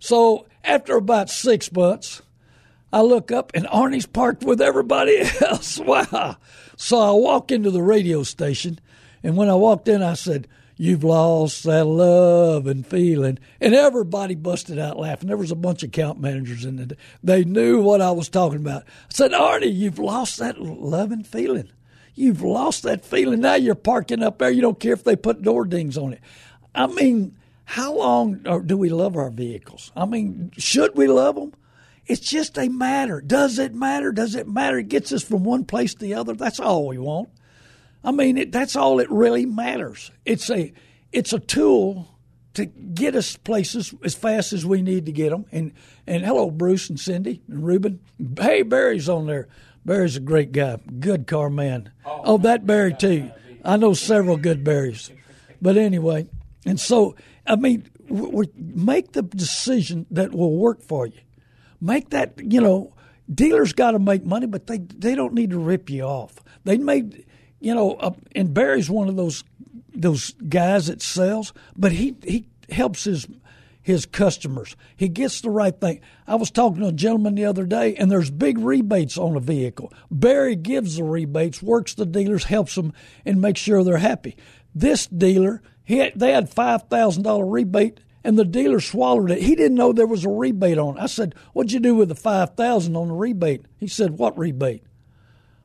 So 0.00 0.46
after 0.62 0.96
about 0.96 1.30
six 1.30 1.72
months, 1.72 2.20
I 2.92 3.00
look 3.00 3.32
up, 3.32 3.52
and 3.54 3.66
Arnie's 3.66 4.06
parked 4.06 4.44
with 4.44 4.60
everybody 4.60 5.18
else. 5.40 5.78
Wow. 5.78 6.36
So 6.76 6.98
I 6.98 7.12
walk 7.12 7.50
into 7.50 7.70
the 7.70 7.82
radio 7.82 8.22
station, 8.22 8.78
and 9.22 9.34
when 9.34 9.48
I 9.48 9.54
walked 9.54 9.88
in, 9.88 10.02
I 10.02 10.12
said, 10.12 10.46
You've 10.82 11.04
lost 11.04 11.64
that 11.64 11.84
love 11.84 12.66
and 12.66 12.86
feeling. 12.86 13.38
And 13.60 13.74
everybody 13.74 14.34
busted 14.34 14.78
out 14.78 14.98
laughing. 14.98 15.28
There 15.28 15.36
was 15.36 15.50
a 15.50 15.54
bunch 15.54 15.82
of 15.82 15.88
account 15.88 16.18
managers 16.18 16.64
in 16.64 16.78
it. 16.78 16.98
They 17.22 17.44
knew 17.44 17.82
what 17.82 18.00
I 18.00 18.12
was 18.12 18.30
talking 18.30 18.60
about. 18.60 18.84
I 18.84 18.86
said, 19.10 19.32
Arnie, 19.32 19.76
you've 19.76 19.98
lost 19.98 20.38
that 20.38 20.58
love 20.58 21.12
and 21.12 21.26
feeling. 21.26 21.68
You've 22.14 22.40
lost 22.40 22.82
that 22.84 23.04
feeling. 23.04 23.40
Now 23.40 23.56
you're 23.56 23.74
parking 23.74 24.22
up 24.22 24.38
there. 24.38 24.50
You 24.50 24.62
don't 24.62 24.80
care 24.80 24.94
if 24.94 25.04
they 25.04 25.16
put 25.16 25.42
door 25.42 25.66
dings 25.66 25.98
on 25.98 26.14
it. 26.14 26.22
I 26.74 26.86
mean, 26.86 27.36
how 27.66 27.92
long 27.92 28.40
uh, 28.46 28.60
do 28.60 28.78
we 28.78 28.88
love 28.88 29.18
our 29.18 29.30
vehicles? 29.30 29.92
I 29.94 30.06
mean, 30.06 30.50
should 30.56 30.96
we 30.96 31.08
love 31.08 31.34
them? 31.34 31.52
It's 32.06 32.22
just 32.22 32.56
a 32.56 32.70
matter. 32.70 33.20
Does 33.20 33.58
it 33.58 33.74
matter? 33.74 34.12
Does 34.12 34.34
it 34.34 34.48
matter? 34.48 34.78
It 34.78 34.88
gets 34.88 35.12
us 35.12 35.24
from 35.24 35.44
one 35.44 35.66
place 35.66 35.92
to 35.92 36.00
the 36.00 36.14
other. 36.14 36.32
That's 36.32 36.58
all 36.58 36.86
we 36.86 36.96
want. 36.96 37.28
I 38.02 38.12
mean, 38.12 38.38
it, 38.38 38.52
that's 38.52 38.76
all 38.76 39.00
it 39.00 39.10
really 39.10 39.46
matters. 39.46 40.10
It's 40.24 40.50
a 40.50 40.72
it's 41.12 41.32
a 41.32 41.38
tool 41.38 42.08
to 42.54 42.66
get 42.66 43.14
us 43.14 43.36
places 43.36 43.94
as 44.04 44.14
fast 44.14 44.52
as 44.52 44.66
we 44.66 44.82
need 44.82 45.06
to 45.06 45.12
get 45.12 45.30
them. 45.30 45.46
And 45.52 45.72
and 46.06 46.24
hello, 46.24 46.50
Bruce 46.50 46.88
and 46.88 46.98
Cindy 46.98 47.42
and 47.48 47.64
Ruben. 47.64 48.00
Hey, 48.38 48.62
Barry's 48.62 49.08
on 49.08 49.26
there. 49.26 49.48
Barry's 49.84 50.16
a 50.16 50.20
great 50.20 50.52
guy, 50.52 50.78
good 50.98 51.26
car 51.26 51.50
man. 51.50 51.90
Oh, 52.04 52.22
oh 52.24 52.38
that 52.38 52.66
Barry 52.66 52.94
too. 52.94 53.30
I 53.64 53.76
know 53.76 53.94
several 53.94 54.36
good 54.36 54.64
Barrys. 54.64 55.10
But 55.60 55.76
anyway, 55.76 56.28
and 56.64 56.80
so 56.80 57.16
I 57.46 57.56
mean, 57.56 57.88
we, 58.08 58.48
make 58.56 59.12
the 59.12 59.22
decision 59.22 60.06
that 60.10 60.32
will 60.32 60.56
work 60.56 60.82
for 60.82 61.06
you. 61.06 61.20
Make 61.80 62.10
that 62.10 62.34
you 62.38 62.60
know. 62.60 62.94
Dealers 63.32 63.72
got 63.72 63.92
to 63.92 64.00
make 64.00 64.24
money, 64.24 64.46
but 64.46 64.66
they 64.66 64.78
they 64.78 65.14
don't 65.14 65.34
need 65.34 65.50
to 65.50 65.58
rip 65.58 65.88
you 65.88 66.02
off. 66.02 66.34
They 66.64 66.78
made 66.78 67.24
you 67.60 67.74
know, 67.74 67.92
uh, 67.94 68.12
and 68.34 68.52
Barry's 68.52 68.90
one 68.90 69.08
of 69.08 69.16
those 69.16 69.44
those 69.94 70.32
guys 70.48 70.86
that 70.86 71.02
sells, 71.02 71.52
but 71.76 71.92
he 71.92 72.16
he 72.24 72.46
helps 72.70 73.04
his 73.04 73.28
his 73.82 74.06
customers. 74.06 74.76
He 74.96 75.08
gets 75.08 75.40
the 75.40 75.50
right 75.50 75.78
thing. 75.78 76.00
I 76.26 76.34
was 76.34 76.50
talking 76.50 76.80
to 76.80 76.88
a 76.88 76.92
gentleman 76.92 77.34
the 77.34 77.46
other 77.46 77.64
day, 77.64 77.96
and 77.96 78.10
there's 78.10 78.30
big 78.30 78.58
rebates 78.58 79.16
on 79.16 79.36
a 79.36 79.40
vehicle. 79.40 79.92
Barry 80.10 80.56
gives 80.56 80.96
the 80.96 81.04
rebates, 81.04 81.62
works 81.62 81.94
the 81.94 82.06
dealers, 82.06 82.44
helps 82.44 82.74
them, 82.74 82.92
and 83.24 83.40
makes 83.40 83.60
sure 83.60 83.82
they're 83.82 83.98
happy. 83.98 84.36
This 84.74 85.06
dealer, 85.06 85.62
he 85.84 85.98
had, 85.98 86.12
they 86.14 86.32
had 86.32 86.50
five 86.50 86.84
thousand 86.84 87.24
dollar 87.24 87.46
rebate, 87.46 88.00
and 88.22 88.38
the 88.38 88.44
dealer 88.44 88.80
swallowed 88.80 89.30
it. 89.30 89.42
He 89.42 89.54
didn't 89.54 89.76
know 89.76 89.92
there 89.92 90.06
was 90.06 90.24
a 90.24 90.30
rebate 90.30 90.78
on 90.78 90.96
it. 90.96 91.02
I 91.02 91.06
said, 91.06 91.34
"What'd 91.52 91.72
you 91.72 91.80
do 91.80 91.94
with 91.94 92.08
the 92.08 92.14
five 92.14 92.54
thousand 92.54 92.96
on 92.96 93.08
the 93.08 93.14
rebate?" 93.14 93.66
He 93.78 93.88
said, 93.88 94.18
"What 94.18 94.38
rebate?" 94.38 94.84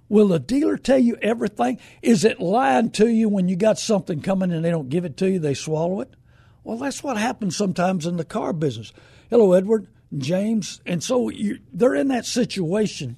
Will 0.08 0.28
the 0.28 0.40
dealer 0.40 0.78
tell 0.78 1.00
you 1.00 1.18
everything? 1.22 1.80
Is 2.02 2.24
it 2.24 2.40
lying 2.40 2.92
to 2.92 3.08
you 3.08 3.28
when 3.28 3.48
you 3.48 3.56
got 3.56 3.80
something 3.80 4.22
coming 4.22 4.52
and 4.52 4.64
they 4.64 4.70
don't 4.70 4.90
give 4.90 5.06
it 5.06 5.18
to 5.18 5.30
you, 5.30 5.40
they 5.40 5.54
swallow 5.54 6.02
it? 6.02 6.16
Well, 6.64 6.78
that's 6.78 7.04
what 7.04 7.18
happens 7.18 7.56
sometimes 7.58 8.06
in 8.06 8.18
the 8.18 8.26
car 8.26 8.54
business. 8.54 8.94
Hello, 9.30 9.54
Edward, 9.54 9.88
James. 10.16 10.82
And 10.86 11.04
so 11.04 11.30
you, 11.30 11.60
they're 11.74 11.96
in 11.96 12.08
that 12.10 12.26
situation. 12.26 13.18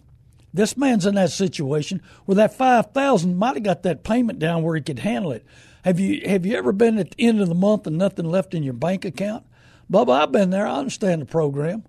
This 0.54 0.78
man's 0.78 1.06
in 1.06 1.16
that 1.16 1.32
situation 1.32 2.02
where 2.26 2.36
that 2.36 2.56
5000 2.56 3.38
might 3.38 3.56
have 3.56 3.64
got 3.64 3.84
that 3.84 4.04
payment 4.04 4.40
down 4.40 4.64
where 4.64 4.76
he 4.76 4.82
could 4.82 5.00
handle 5.00 5.32
it. 5.32 5.46
Have 5.84 6.00
you 6.00 6.28
have 6.28 6.46
you 6.46 6.58
ever 6.58 6.72
been 6.72 6.98
at 6.98 7.12
the 7.12 7.28
end 7.28 7.40
of 7.40 7.48
the 7.48 7.56
month 7.56 7.88
and 7.88 7.98
nothing 7.98 8.26
left 8.26 8.54
in 8.54 8.64
your 8.64 8.74
bank 8.74 9.06
account? 9.06 9.46
Bubba, 9.92 10.22
I've 10.22 10.32
been 10.32 10.50
there. 10.50 10.68
I 10.68 10.78
understand 10.78 11.22
the 11.22 11.26
program. 11.26 11.84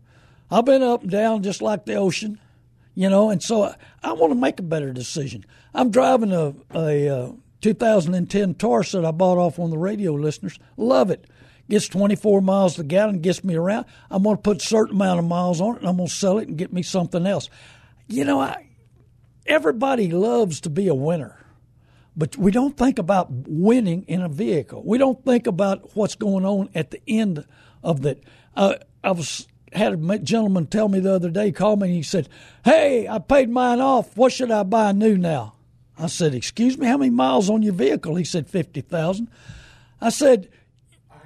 I've 0.50 0.64
been 0.64 0.83
up 0.83 1.02
and 1.02 1.11
down 1.11 1.43
just 1.43 1.62
like 1.62 1.85
the 1.85 1.95
ocean 1.95 2.38
you 2.99 3.09
know, 3.09 3.31
and 3.31 3.40
so 3.40 3.62
I, 3.62 3.76
I 4.02 4.12
want 4.14 4.33
to 4.33 4.35
make 4.35 4.59
a 4.59 4.64
better 4.64 4.93
decision. 4.93 5.47
I'm 5.73 5.93
driving 5.93 6.33
a, 6.33 6.52
a, 6.75 7.07
a 7.07 7.26
uh, 7.26 7.33
2010 7.61 8.55
Taurus 8.57 8.90
that 8.90 9.05
I 9.05 9.12
bought 9.12 9.38
off 9.38 9.57
one 9.57 9.67
of 9.67 9.71
the 9.71 9.78
radio 9.78 10.14
listeners. 10.14 10.59
Love 10.76 11.12
it. 11.12 11.28
Gets 11.71 11.87
24 11.87 12.40
miles 12.40 12.75
to 12.75 12.83
gallon, 12.83 13.21
gets 13.21 13.45
me 13.45 13.55
around. 13.55 13.87
I'm 14.11 14.25
going 14.25 14.35
to 14.35 14.43
put 14.43 14.57
a 14.57 14.67
certain 14.67 14.97
amount 14.97 15.21
of 15.21 15.26
miles 15.26 15.61
on 15.61 15.76
it, 15.76 15.78
and 15.78 15.88
I'm 15.88 15.97
going 15.97 16.09
to 16.09 16.14
sell 16.14 16.38
it 16.38 16.49
and 16.49 16.59
get 16.59 16.73
me 16.73 16.83
something 16.83 17.25
else. 17.25 17.49
You 18.09 18.25
know, 18.25 18.40
I, 18.40 18.67
everybody 19.47 20.11
loves 20.11 20.61
to 20.62 20.69
be 20.69 20.88
a 20.88 20.95
winner, 20.95 21.38
but 22.17 22.37
we 22.37 22.50
don't 22.50 22.76
think 22.76 22.99
about 22.99 23.28
winning 23.31 24.07
in 24.09 24.23
a 24.23 24.28
vehicle. 24.28 24.83
We 24.85 24.99
don't 24.99 25.25
think 25.25 25.47
about 25.47 25.95
what's 25.95 26.17
going 26.17 26.45
on 26.45 26.69
at 26.75 26.90
the 26.90 27.00
end 27.07 27.47
of 27.81 28.02
that. 28.02 28.19
Uh, 28.57 28.75
I 29.05 29.12
was 29.12 29.47
had 29.72 29.92
a 29.92 30.18
gentleman 30.18 30.66
tell 30.66 30.88
me 30.88 31.00
the 31.00 31.14
other 31.14 31.30
day, 31.30 31.52
called 31.52 31.80
me, 31.80 31.88
and 31.88 31.96
he 31.96 32.02
said, 32.02 32.28
Hey, 32.64 33.06
I 33.08 33.18
paid 33.18 33.50
mine 33.50 33.80
off. 33.80 34.16
What 34.16 34.32
should 34.32 34.50
I 34.50 34.62
buy 34.62 34.92
new 34.92 35.16
now? 35.16 35.54
I 35.98 36.06
said, 36.06 36.34
Excuse 36.34 36.78
me, 36.78 36.87
how 36.87 36.96
many 36.96 37.10
miles 37.10 37.50
on 37.50 37.62
your 37.62 37.75
vehicle? 37.75 38.14
He 38.16 38.25
said, 38.25 38.48
50,000. 38.48 39.28
I 40.00 40.10
said, 40.10 40.48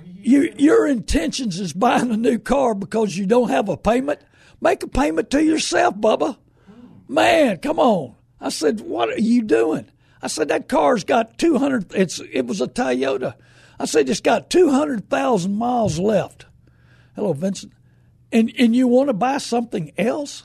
you, 0.04 0.52
Your 0.56 0.86
intentions 0.86 1.60
is 1.60 1.72
buying 1.72 2.10
a 2.10 2.16
new 2.16 2.38
car 2.38 2.74
because 2.74 3.16
you 3.16 3.26
don't 3.26 3.50
have 3.50 3.68
a 3.68 3.76
payment? 3.76 4.20
Make 4.60 4.82
a 4.82 4.88
payment 4.88 5.30
to 5.30 5.42
yourself, 5.42 5.96
Bubba. 5.96 6.36
Man, 7.08 7.58
come 7.58 7.78
on. 7.78 8.14
I 8.40 8.48
said, 8.48 8.80
What 8.80 9.10
are 9.10 9.20
you 9.20 9.42
doing? 9.42 9.90
I 10.20 10.28
said, 10.28 10.48
That 10.48 10.68
car's 10.68 11.04
got 11.04 11.38
200, 11.38 11.92
it's, 11.94 12.20
it 12.32 12.46
was 12.46 12.60
a 12.60 12.66
Toyota. 12.66 13.34
I 13.78 13.84
said, 13.84 14.08
It's 14.08 14.20
got 14.20 14.50
200,000 14.50 15.54
miles 15.54 15.98
left. 15.98 16.46
Hello, 17.14 17.34
Vincent 17.34 17.72
and 18.32 18.52
and 18.58 18.74
you 18.74 18.88
want 18.88 19.08
to 19.08 19.14
buy 19.14 19.38
something 19.38 19.92
else? 19.98 20.44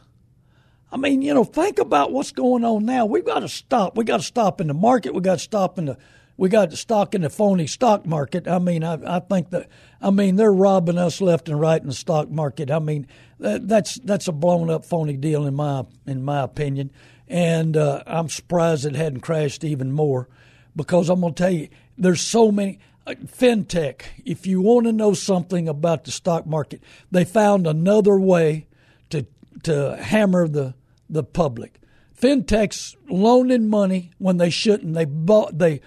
I 0.92 0.98
mean, 0.98 1.22
you 1.22 1.34
know, 1.34 1.44
think 1.44 1.80
about 1.80 2.12
what's 2.12 2.32
going 2.32 2.64
on 2.64 2.86
now. 2.86 3.06
We've 3.06 3.26
got 3.26 3.40
to 3.40 3.50
stop. 3.50 3.98
We 3.98 4.06
got 4.06 4.18
to 4.18 4.24
stop 4.24 4.62
in 4.62 4.68
the 4.68 4.74
market. 4.74 5.14
We 5.14 5.22
got 5.22 5.40
to 5.40 5.44
stop 5.44 5.78
in 5.78 5.86
the 5.86 5.98
we 6.38 6.50
got 6.50 6.70
to 6.70 6.78
stock 6.78 7.16
in 7.16 7.22
the 7.22 7.30
phony 7.30 7.66
stock 7.66 8.06
market. 8.06 8.48
I 8.48 8.60
mean, 8.60 8.84
I, 8.84 9.18
I 9.18 9.20
think 9.20 9.50
that 9.50 9.68
I 10.02 10.12
mean 10.12 10.36
they're 10.36 10.54
robbing 10.54 10.98
us 10.98 11.20
left 11.20 11.50
and 11.50 11.60
right 11.60 11.82
in 11.82 11.88
the 11.88 11.94
stock 11.94 12.30
market. 12.30 12.70
I 12.72 12.80
mean, 12.80 13.08
that, 13.40 13.68
that's 13.68 13.96
that's 13.96 14.28
a 14.28 14.32
blown 14.32 14.70
up 14.70 14.86
phony 14.86 15.18
deal 15.18 15.46
in 15.46 15.56
my 15.56 15.86
in 16.06 16.24
my 16.24 16.42
opinion, 16.42 16.92
and 17.28 17.76
uh, 17.76 18.04
I'm 18.06 18.30
surprised 18.30 18.86
it 18.86 18.96
hadn't 18.96 19.22
crashed 19.22 19.64
even 19.64 19.92
more, 19.92 20.30
because 20.76 21.10
I'm 21.10 21.22
going 21.22 21.34
to 21.34 21.44
tell 21.44 21.52
you, 21.52 21.70
there's 21.98 22.22
so 22.22 22.52
many. 22.52 22.80
Uh, 23.08 23.14
fintech, 23.26 24.02
if 24.26 24.46
you 24.46 24.60
want 24.60 24.86
to 24.86 24.92
know 24.92 25.14
something 25.14 25.70
about 25.70 26.04
the 26.04 26.12
stock 26.12 26.46
market, 26.46 26.84
they 27.10 27.24
found 27.24 27.66
another 27.66 28.20
way 28.20 28.68
to 29.10 29.26
to 29.64 29.96
hammer 29.96 30.46
the 30.46 30.76
the 31.10 31.24
public. 31.24 31.80
Fintechs 32.20 32.98
loaning 33.08 33.70
money 33.70 34.12
when 34.18 34.38
they 34.38 34.50
shouldn't. 34.50 34.94
They 34.94 35.06
bought, 35.06 35.58
they 35.58 35.80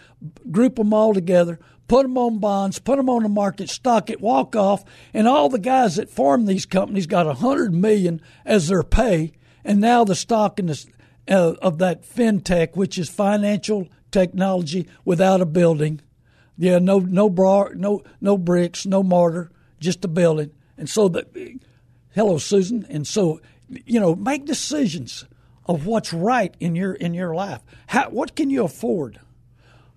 group 0.50 0.77
them 0.77 0.95
all 0.95 1.12
together, 1.12 1.59
put 1.89 2.05
them 2.05 2.17
on 2.17 2.39
bonds, 2.39 2.79
put 2.79 2.97
them 2.97 3.11
on 3.11 3.23
the 3.23 3.29
market, 3.29 3.69
stock 3.69 4.09
it, 4.09 4.23
walk 4.23 4.57
off, 4.57 4.83
and 5.12 5.29
all 5.29 5.50
the 5.50 5.59
guys 5.59 5.97
that 5.97 6.09
formed 6.09 6.49
these 6.49 6.65
companies 6.65 7.07
got 7.07 7.27
a 7.27 7.35
hundred 7.35 7.75
million 7.75 8.23
as 8.47 8.69
their 8.69 8.83
pay, 8.83 9.33
and 9.62 9.79
now 9.79 10.05
the 10.05 10.15
stock 10.15 10.59
in 10.59 10.67
the, 10.67 10.87
uh, 11.29 11.55
of 11.61 11.77
that 11.79 12.03
fintech, 12.03 12.77
which 12.77 12.97
is 12.97 13.11
financial 13.11 13.89
technology 14.11 14.89
without 15.05 15.43
a 15.43 15.47
building 15.47 16.00
yeah, 16.61 16.79
no, 16.79 16.99
no 16.99 17.31
bra, 17.31 17.69
no, 17.75 18.02
no 18.21 18.37
bricks, 18.37 18.85
no 18.85 19.02
mortar, 19.02 19.50
just 19.79 20.05
a 20.05 20.09
building. 20.09 20.50
And 20.76 20.90
so 20.90 21.11
hello, 22.14 22.37
Susan. 22.37 22.87
And 22.90 23.07
so, 23.07 23.40
you 23.87 23.99
know, 23.99 24.14
make 24.14 24.45
decisions 24.45 25.25
of 25.64 25.87
what's 25.87 26.12
right 26.12 26.55
in 26.61 26.76
your 26.76 26.93
in 26.93 27.14
your 27.14 27.35
life. 27.35 27.62
How, 27.87 28.11
what 28.11 28.37
can 28.37 28.50
you 28.50 28.64
afford? 28.64 29.19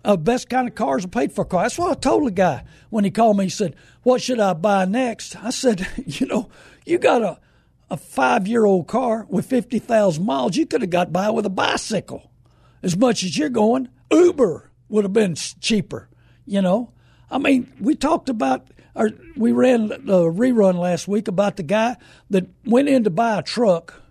Uh, 0.06 0.16
best 0.16 0.50
kind 0.50 0.70
of 0.70 0.74
cars 0.74 1.04
are 1.04 1.10
paid 1.10 1.34
for 1.34 1.44
car. 1.44 1.64
That's 1.64 1.78
what 1.78 1.92
I 1.92 2.00
told 2.00 2.26
the 2.26 2.32
guy 2.32 2.64
when 2.90 3.04
he 3.04 3.12
called 3.12 3.38
me. 3.38 3.44
He 3.44 3.50
said, 3.50 3.76
"What 4.04 4.22
should 4.22 4.40
I 4.40 4.54
buy 4.54 4.86
next?" 4.86 5.36
I 5.36 5.50
said, 5.50 5.86
"You 6.06 6.28
know, 6.28 6.50
you 6.86 6.98
got 6.98 7.22
a 7.22 7.40
a 7.90 7.98
five 7.98 8.48
year 8.48 8.64
old 8.64 8.88
car 8.88 9.28
with 9.28 9.48
fifty 9.48 9.80
thousand 9.80 10.26
miles. 10.26 10.56
You 10.56 10.66
could 10.66 10.80
have 10.80 10.90
got 10.90 11.12
by 11.12 11.30
with 11.30 11.46
a 11.46 11.50
bicycle. 11.50 12.32
As 12.82 12.96
much 12.96 13.22
as 13.26 13.38
you're 13.38 13.50
going, 13.50 13.90
Uber 14.10 14.72
would 14.88 15.04
have 15.04 15.12
been 15.12 15.36
cheaper." 15.36 16.08
You 16.46 16.62
know, 16.62 16.92
I 17.32 17.38
mean, 17.38 17.72
we 17.80 17.96
talked 17.96 18.30
about, 18.30 18.68
or 18.96 19.12
we 19.36 19.52
ran 19.52 19.92
a 19.92 19.98
rerun 19.98 20.76
last 20.76 21.08
week 21.08 21.28
about 21.28 21.58
the 21.58 21.64
guy 21.64 21.98
that 22.30 22.48
went 22.66 22.90
in 22.90 23.04
to 23.06 23.10
buy 23.10 23.40
a 23.40 23.44
truck 23.44 24.04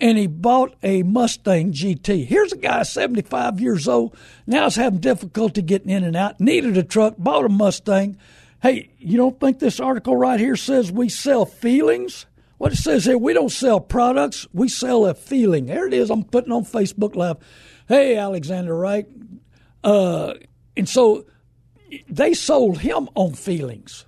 and 0.00 0.16
he 0.16 0.26
bought 0.26 0.74
a 0.82 1.02
Mustang 1.02 1.72
GT. 1.72 2.24
Here's 2.26 2.52
a 2.52 2.56
guy, 2.56 2.82
75 2.82 3.60
years 3.60 3.88
old, 3.88 4.16
now 4.46 4.66
is 4.66 4.76
having 4.76 5.00
difficulty 5.00 5.62
getting 5.62 5.90
in 5.90 6.04
and 6.04 6.16
out, 6.16 6.40
needed 6.40 6.76
a 6.76 6.82
truck, 6.82 7.14
bought 7.18 7.44
a 7.44 7.48
Mustang. 7.48 8.16
Hey, 8.62 8.90
you 8.98 9.16
don't 9.16 9.38
think 9.40 9.58
this 9.58 9.80
article 9.80 10.16
right 10.16 10.38
here 10.38 10.56
says 10.56 10.92
we 10.92 11.08
sell 11.08 11.44
feelings? 11.44 12.26
What 12.58 12.72
it 12.72 12.76
says 12.76 13.04
here, 13.04 13.18
we 13.18 13.32
don't 13.32 13.50
sell 13.50 13.80
products, 13.80 14.46
we 14.52 14.68
sell 14.68 15.06
a 15.06 15.14
feeling. 15.14 15.66
There 15.66 15.86
it 15.86 15.94
is. 15.94 16.10
I'm 16.10 16.24
putting 16.24 16.52
on 16.52 16.64
Facebook 16.64 17.14
Live. 17.14 17.36
Hey, 17.86 18.16
Alexander 18.16 18.76
Wright. 18.76 19.06
Uh, 19.82 20.34
and 20.76 20.88
so 20.88 21.24
they 22.08 22.34
sold 22.34 22.78
him 22.78 23.08
on 23.14 23.34
feelings. 23.34 24.04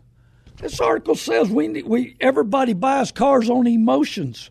This 0.57 0.81
article 0.81 1.15
says 1.15 1.49
we 1.49 1.83
we 1.83 2.17
everybody 2.21 2.75
buys 2.75 3.13
cars 3.13 3.49
on 3.49 3.67
emotions. 3.67 4.51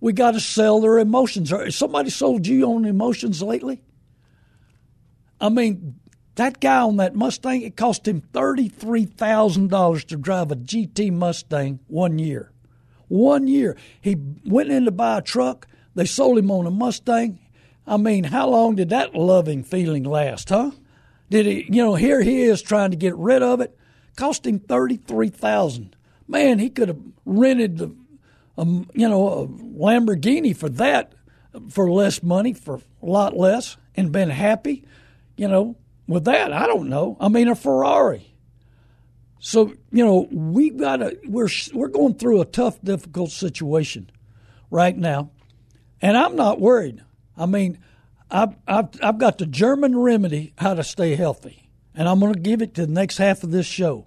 We 0.00 0.12
got 0.14 0.32
to 0.32 0.40
sell 0.40 0.80
their 0.80 0.98
emotions. 0.98 1.52
Somebody 1.76 2.08
sold 2.10 2.46
you 2.46 2.64
on 2.64 2.86
emotions 2.86 3.42
lately? 3.42 3.82
I 5.40 5.50
mean, 5.50 6.00
that 6.36 6.60
guy 6.60 6.80
on 6.80 6.96
that 6.96 7.14
Mustang, 7.14 7.62
it 7.62 7.76
cost 7.76 8.08
him 8.08 8.22
thirty-three 8.32 9.04
thousand 9.04 9.68
dollars 9.68 10.04
to 10.06 10.16
drive 10.16 10.50
a 10.50 10.56
GT 10.56 11.12
Mustang 11.12 11.80
one 11.86 12.18
year. 12.18 12.52
One 13.08 13.46
year, 13.46 13.76
he 14.00 14.16
went 14.44 14.70
in 14.70 14.84
to 14.84 14.90
buy 14.90 15.18
a 15.18 15.22
truck. 15.22 15.66
They 15.94 16.06
sold 16.06 16.38
him 16.38 16.50
on 16.50 16.66
a 16.66 16.70
Mustang. 16.70 17.38
I 17.86 17.96
mean, 17.96 18.24
how 18.24 18.48
long 18.48 18.76
did 18.76 18.90
that 18.90 19.14
loving 19.14 19.64
feeling 19.64 20.04
last, 20.04 20.48
huh? 20.48 20.70
Did 21.30 21.46
he, 21.46 21.66
you 21.68 21.82
know, 21.84 21.94
here 21.94 22.20
he 22.20 22.42
is 22.42 22.60
trying 22.60 22.90
to 22.90 22.96
get 22.96 23.16
rid 23.16 23.42
of 23.42 23.60
it. 23.60 23.76
Cost 24.16 24.46
him 24.46 24.58
thirty 24.58 24.96
three 24.96 25.28
thousand. 25.28 25.96
Man, 26.26 26.58
he 26.58 26.70
could 26.70 26.88
have 26.88 27.00
rented 27.24 27.78
the, 27.78 27.94
um, 28.58 28.88
you 28.94 29.08
know, 29.08 29.28
a 29.28 29.46
Lamborghini 29.48 30.56
for 30.56 30.68
that, 30.68 31.12
for 31.70 31.90
less 31.90 32.22
money, 32.22 32.52
for 32.52 32.80
a 33.02 33.06
lot 33.06 33.36
less, 33.36 33.76
and 33.96 34.12
been 34.12 34.30
happy, 34.30 34.84
you 35.36 35.48
know, 35.48 35.76
with 36.06 36.24
that. 36.24 36.52
I 36.52 36.66
don't 36.66 36.88
know. 36.88 37.16
I 37.20 37.28
mean, 37.28 37.48
a 37.48 37.54
Ferrari. 37.54 38.34
So 39.38 39.72
you 39.90 40.04
know, 40.04 40.28
we 40.30 40.70
got 40.70 40.96
to 40.96 41.18
we're 41.24 41.48
we're 41.72 41.88
going 41.88 42.14
through 42.14 42.40
a 42.40 42.44
tough, 42.44 42.80
difficult 42.82 43.30
situation 43.30 44.10
right 44.70 44.96
now, 44.96 45.30
and 46.02 46.16
I'm 46.16 46.36
not 46.36 46.60
worried. 46.60 47.02
I 47.36 47.46
mean, 47.46 47.78
I've 48.30 48.56
I've, 48.66 48.88
I've 49.02 49.18
got 49.18 49.38
the 49.38 49.46
German 49.46 49.98
remedy 49.98 50.52
how 50.58 50.74
to 50.74 50.84
stay 50.84 51.14
healthy, 51.16 51.70
and 51.94 52.08
I'm 52.08 52.20
going 52.20 52.34
to 52.34 52.40
give 52.40 52.62
it 52.62 52.74
to 52.74 52.86
the 52.86 52.92
next 52.92 53.18
half 53.18 53.42
of 53.42 53.50
this 53.50 53.66
show. 53.66 54.06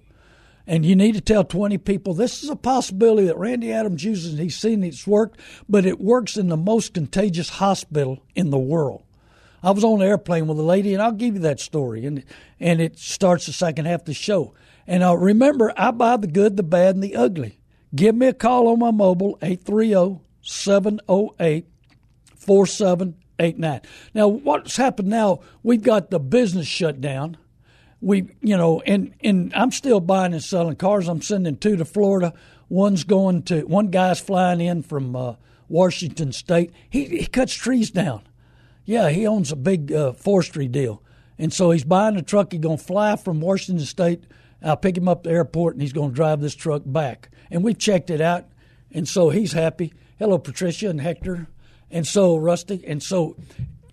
And 0.65 0.85
you 0.85 0.95
need 0.95 1.15
to 1.15 1.21
tell 1.21 1.43
20 1.43 1.77
people 1.79 2.13
this 2.13 2.41
is 2.41 2.49
a 2.49 2.55
possibility 2.55 3.27
that 3.27 3.37
Randy 3.37 3.73
Adams 3.73 4.03
uses. 4.03 4.31
And 4.31 4.41
he's 4.41 4.55
seen 4.55 4.81
it's 4.83 5.05
worked, 5.05 5.39
but 5.67 5.85
it 5.85 5.99
works 5.99 6.37
in 6.37 6.47
the 6.47 6.55
most 6.55 6.93
contagious 6.93 7.49
hospital 7.49 8.23
in 8.33 8.49
the 8.49 8.57
world. 8.57 9.03
I 9.61 9.71
was 9.71 9.83
on 9.83 10.01
an 10.01 10.07
airplane 10.07 10.47
with 10.47 10.57
a 10.59 10.63
lady, 10.63 10.93
and 10.93 11.03
I'll 11.03 11.11
give 11.11 11.35
you 11.35 11.41
that 11.41 11.59
story, 11.59 12.05
and 12.05 12.23
and 12.59 12.81
it 12.81 12.97
starts 12.97 13.45
the 13.45 13.53
second 13.53 13.85
half 13.85 14.01
of 14.01 14.05
the 14.05 14.13
show. 14.13 14.53
And 14.87 15.03
uh, 15.03 15.17
remember, 15.17 15.73
I 15.77 15.91
buy 15.91 16.17
the 16.17 16.27
good, 16.27 16.57
the 16.57 16.63
bad, 16.63 16.95
and 16.95 17.03
the 17.03 17.15
ugly. 17.15 17.59
Give 17.95 18.15
me 18.15 18.27
a 18.27 18.33
call 18.33 18.67
on 18.67 18.79
my 18.79 18.91
mobile, 18.91 19.37
830 19.41 20.19
708 20.41 21.65
4789. 23.37 23.81
Now, 24.13 24.27
what's 24.27 24.77
happened 24.77 25.09
now, 25.09 25.41
we've 25.61 25.81
got 25.81 26.09
the 26.09 26.19
business 26.19 26.67
shut 26.67 27.01
down. 27.01 27.37
We, 28.01 28.29
you 28.41 28.57
know, 28.57 28.81
and, 28.81 29.13
and 29.21 29.53
I'm 29.55 29.71
still 29.71 29.99
buying 29.99 30.33
and 30.33 30.43
selling 30.43 30.75
cars. 30.75 31.07
I'm 31.07 31.21
sending 31.21 31.57
two 31.57 31.77
to 31.77 31.85
Florida. 31.85 32.33
One's 32.69 33.03
going 33.03 33.43
to, 33.43 33.61
one 33.61 33.87
guy's 33.87 34.19
flying 34.19 34.59
in 34.59 34.83
from 34.83 35.15
uh, 35.15 35.35
Washington 35.69 36.31
State. 36.31 36.71
He, 36.89 37.05
he 37.05 37.25
cuts 37.25 37.53
trees 37.53 37.91
down. 37.91 38.23
Yeah, 38.85 39.09
he 39.09 39.25
owns 39.25 39.51
a 39.51 39.55
big 39.55 39.91
uh, 39.91 40.13
forestry 40.13 40.67
deal. 40.67 41.01
And 41.37 41.53
so 41.53 41.71
he's 41.71 41.85
buying 41.85 42.17
a 42.17 42.21
truck. 42.21 42.51
He's 42.51 42.61
to 42.77 42.83
fly 42.83 43.15
from 43.15 43.39
Washington 43.39 43.85
State 43.85 44.25
I'll 44.63 44.77
pick 44.77 44.97
him 44.97 45.07
up 45.07 45.19
at 45.19 45.23
the 45.23 45.31
airport, 45.31 45.75
and 45.75 45.81
he's 45.81 45.93
to 46.09 46.15
drive 46.15 46.39
this 46.39 46.55
truck 46.55 46.83
back. 46.85 47.29
And 47.51 47.63
we 47.63 47.73
checked 47.73 48.09
it 48.09 48.21
out, 48.21 48.45
and 48.91 49.07
so 49.07 49.29
he's 49.29 49.51
happy. 49.51 49.93
Hello, 50.17 50.37
Patricia 50.37 50.89
and 50.89 51.01
Hector, 51.01 51.47
and 51.93 52.05
so 52.07 52.35
Rusty, 52.35 52.83
and 52.85 53.01
so 53.01 53.37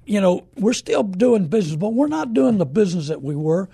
you 0.05 0.21
know 0.21 0.47
we're 0.57 0.73
still 0.73 1.05
doing 1.05 1.47
business, 1.47 1.77
but 1.77 1.93
we're 1.93 2.09
not 2.09 2.35
doing 2.35 2.59
the 2.59 2.67
business 2.67 3.09
that 3.09 3.23
we 3.23 3.37
were. 3.37 3.69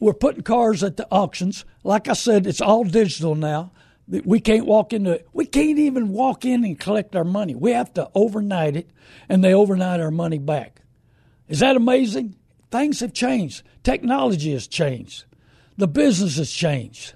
We're 0.00 0.12
putting 0.12 0.42
cars 0.42 0.82
at 0.82 0.96
the 0.96 1.08
auctions. 1.10 1.64
Like 1.84 2.08
I 2.08 2.12
said, 2.12 2.46
it's 2.46 2.60
all 2.60 2.84
digital 2.84 3.34
now. 3.34 3.72
We 4.08 4.40
can't 4.40 4.66
walk 4.66 4.92
into 4.92 5.12
it. 5.12 5.28
we 5.32 5.44
can't 5.44 5.78
even 5.78 6.10
walk 6.10 6.44
in 6.44 6.64
and 6.64 6.78
collect 6.78 7.14
our 7.14 7.24
money. 7.24 7.54
We 7.54 7.72
have 7.72 7.92
to 7.94 8.10
overnight 8.14 8.76
it, 8.76 8.90
and 9.28 9.44
they 9.44 9.54
overnight 9.54 10.00
our 10.00 10.10
money 10.10 10.38
back. 10.38 10.82
Is 11.46 11.60
that 11.60 11.76
amazing? 11.76 12.36
Things 12.70 13.00
have 13.00 13.12
changed. 13.12 13.62
Technology 13.82 14.52
has 14.52 14.66
changed. 14.66 15.24
The 15.76 15.88
business 15.88 16.36
has 16.36 16.50
changed. 16.50 17.14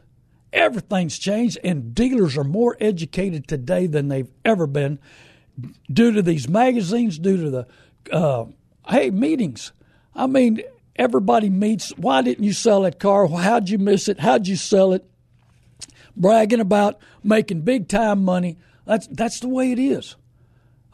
Everything's 0.53 1.19
changed, 1.19 1.59
and 1.65 1.95
dealers 1.95 2.37
are 2.37 2.45
more 2.45 2.77
educated 2.79 3.49
today 3.49 3.87
than 3.87 4.09
they've 4.09 4.31
ever 4.45 4.67
been 4.67 4.99
due 5.93 6.13
to 6.13 6.23
these 6.23 6.49
magazines, 6.49 7.19
due 7.19 7.37
to 7.37 7.51
the, 7.51 7.67
uh, 8.13 8.47
hey, 8.89 9.11
meetings. 9.11 9.73
I 10.15 10.27
mean, 10.27 10.63
everybody 10.97 11.51
meets. 11.51 11.91
Why 11.97 12.23
didn't 12.23 12.45
you 12.45 12.53
sell 12.53 12.83
that 12.83 12.99
car? 12.99 13.27
How'd 13.29 13.69
you 13.69 13.79
miss 13.79 14.09
it? 14.09 14.21
How'd 14.21 14.47
you 14.47 14.57
sell 14.57 14.93
it? 14.93 15.05
Bragging 16.17 16.61
about 16.61 17.01
making 17.23 17.63
big 17.63 17.89
time 17.89 18.25
money. 18.25 18.59
That's, 18.85 19.07
that's 19.07 19.41
the 19.41 19.49
way 19.49 19.73
it 19.73 19.79
is. 19.79 20.17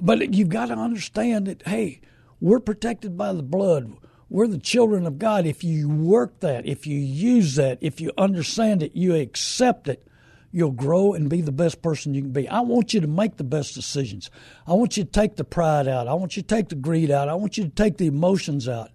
But 0.00 0.34
you've 0.34 0.48
got 0.48 0.66
to 0.66 0.74
understand 0.74 1.46
that, 1.46 1.62
hey, 1.66 2.00
we're 2.40 2.60
protected 2.60 3.16
by 3.16 3.32
the 3.32 3.42
blood. 3.42 3.96
We're 4.30 4.46
the 4.46 4.58
children 4.58 5.06
of 5.06 5.18
God. 5.18 5.46
If 5.46 5.64
you 5.64 5.88
work 5.88 6.40
that, 6.40 6.66
if 6.66 6.86
you 6.86 6.98
use 6.98 7.56
that, 7.56 7.78
if 7.80 8.00
you 8.00 8.12
understand 8.16 8.82
it, 8.82 8.94
you 8.94 9.14
accept 9.14 9.88
it, 9.88 10.06
you'll 10.50 10.70
grow 10.70 11.12
and 11.12 11.28
be 11.28 11.40
the 11.40 11.52
best 11.52 11.82
person 11.82 12.14
you 12.14 12.22
can 12.22 12.32
be. 12.32 12.48
I 12.48 12.60
want 12.60 12.94
you 12.94 13.00
to 13.00 13.06
make 13.06 13.36
the 13.36 13.44
best 13.44 13.74
decisions. 13.74 14.30
I 14.66 14.72
want 14.72 14.96
you 14.96 15.04
to 15.04 15.10
take 15.10 15.36
the 15.36 15.44
pride 15.44 15.88
out. 15.88 16.08
I 16.08 16.14
want 16.14 16.36
you 16.36 16.42
to 16.42 16.48
take 16.48 16.68
the 16.68 16.74
greed 16.74 17.10
out. 17.10 17.28
I 17.28 17.34
want 17.34 17.58
you 17.58 17.64
to 17.64 17.70
take 17.70 17.98
the 17.98 18.06
emotions 18.06 18.68
out. 18.68 18.90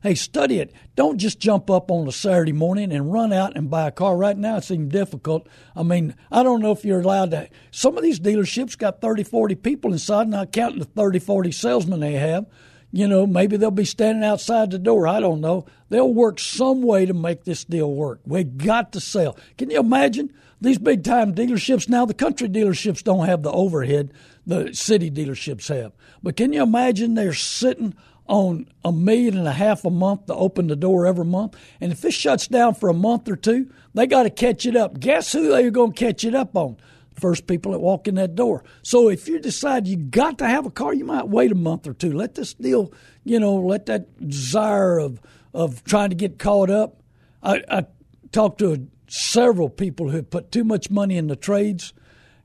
Hey, 0.00 0.14
study 0.14 0.60
it. 0.60 0.72
Don't 0.94 1.18
just 1.18 1.40
jump 1.40 1.68
up 1.68 1.90
on 1.90 2.06
a 2.06 2.12
Saturday 2.12 2.52
morning 2.52 2.92
and 2.92 3.12
run 3.12 3.32
out 3.32 3.56
and 3.56 3.68
buy 3.68 3.88
a 3.88 3.90
car. 3.90 4.16
Right 4.16 4.38
now, 4.38 4.58
it 4.58 4.64
seems 4.64 4.92
difficult. 4.92 5.48
I 5.74 5.82
mean, 5.82 6.14
I 6.30 6.44
don't 6.44 6.60
know 6.60 6.70
if 6.70 6.84
you're 6.84 7.00
allowed 7.00 7.32
to. 7.32 7.48
Some 7.72 7.96
of 7.96 8.04
these 8.04 8.20
dealerships 8.20 8.78
got 8.78 9.00
30, 9.00 9.24
40 9.24 9.56
people 9.56 9.92
inside, 9.92 10.28
not 10.28 10.52
counting 10.52 10.78
the 10.78 10.84
30, 10.84 11.18
40 11.18 11.50
salesmen 11.50 11.98
they 11.98 12.12
have. 12.12 12.46
You 12.92 13.08
know, 13.08 13.26
maybe 13.26 13.56
they'll 13.56 13.72
be 13.72 13.84
standing 13.84 14.22
outside 14.22 14.70
the 14.70 14.78
door. 14.78 15.08
I 15.08 15.18
don't 15.18 15.40
know. 15.40 15.66
They'll 15.88 16.14
work 16.14 16.38
some 16.38 16.82
way 16.82 17.04
to 17.04 17.12
make 17.12 17.42
this 17.42 17.64
deal 17.64 17.92
work. 17.92 18.20
We 18.24 18.44
got 18.44 18.92
to 18.92 19.00
sell. 19.00 19.36
Can 19.58 19.68
you 19.70 19.80
imagine 19.80 20.32
these 20.60 20.78
big 20.78 21.04
time 21.04 21.34
dealerships 21.34 21.88
now? 21.88 22.04
The 22.04 22.14
country 22.14 22.48
dealerships 22.48 23.02
don't 23.02 23.26
have 23.26 23.42
the 23.42 23.52
overhead 23.52 24.12
the 24.48 24.72
city 24.72 25.10
dealerships 25.10 25.68
have. 25.68 25.92
But 26.22 26.36
can 26.36 26.52
you 26.54 26.62
imagine 26.62 27.14
they're 27.14 27.34
sitting 27.34 27.94
on 28.26 28.66
a 28.82 28.90
million 28.90 29.36
and 29.36 29.46
a 29.46 29.52
half 29.52 29.84
a 29.84 29.90
month 29.90 30.26
to 30.26 30.34
open 30.34 30.68
the 30.68 30.76
door 30.76 31.06
every 31.06 31.26
month? 31.26 31.54
And 31.80 31.92
if 31.92 32.00
this 32.00 32.14
shuts 32.14 32.48
down 32.48 32.74
for 32.74 32.88
a 32.88 32.94
month 32.94 33.28
or 33.28 33.36
two, 33.36 33.70
they 33.92 34.06
got 34.06 34.22
to 34.22 34.30
catch 34.30 34.64
it 34.64 34.74
up. 34.74 34.98
Guess 34.98 35.32
who 35.32 35.48
they're 35.48 35.70
going 35.70 35.92
to 35.92 36.04
catch 36.04 36.24
it 36.24 36.34
up 36.34 36.56
on? 36.56 36.78
first 37.20 37.48
people 37.48 37.72
that 37.72 37.80
walk 37.80 38.06
in 38.06 38.14
that 38.14 38.36
door. 38.36 38.62
So 38.82 39.08
if 39.08 39.26
you 39.26 39.40
decide 39.40 39.88
you 39.88 39.96
got 39.96 40.38
to 40.38 40.46
have 40.46 40.66
a 40.66 40.70
car, 40.70 40.94
you 40.94 41.04
might 41.04 41.26
wait 41.26 41.50
a 41.50 41.56
month 41.56 41.88
or 41.88 41.92
two. 41.92 42.12
Let 42.12 42.36
this 42.36 42.54
deal, 42.54 42.92
you 43.24 43.40
know, 43.40 43.56
let 43.56 43.86
that 43.86 44.28
desire 44.28 44.98
of 44.98 45.20
of 45.52 45.82
trying 45.82 46.10
to 46.10 46.14
get 46.14 46.38
caught 46.38 46.70
up. 46.70 47.02
I, 47.42 47.62
I 47.68 47.86
talked 48.30 48.60
to 48.60 48.86
several 49.08 49.68
people 49.68 50.10
who 50.10 50.16
have 50.16 50.30
put 50.30 50.52
too 50.52 50.64
much 50.64 50.90
money 50.90 51.16
in 51.16 51.26
the 51.26 51.36
trades, 51.36 51.92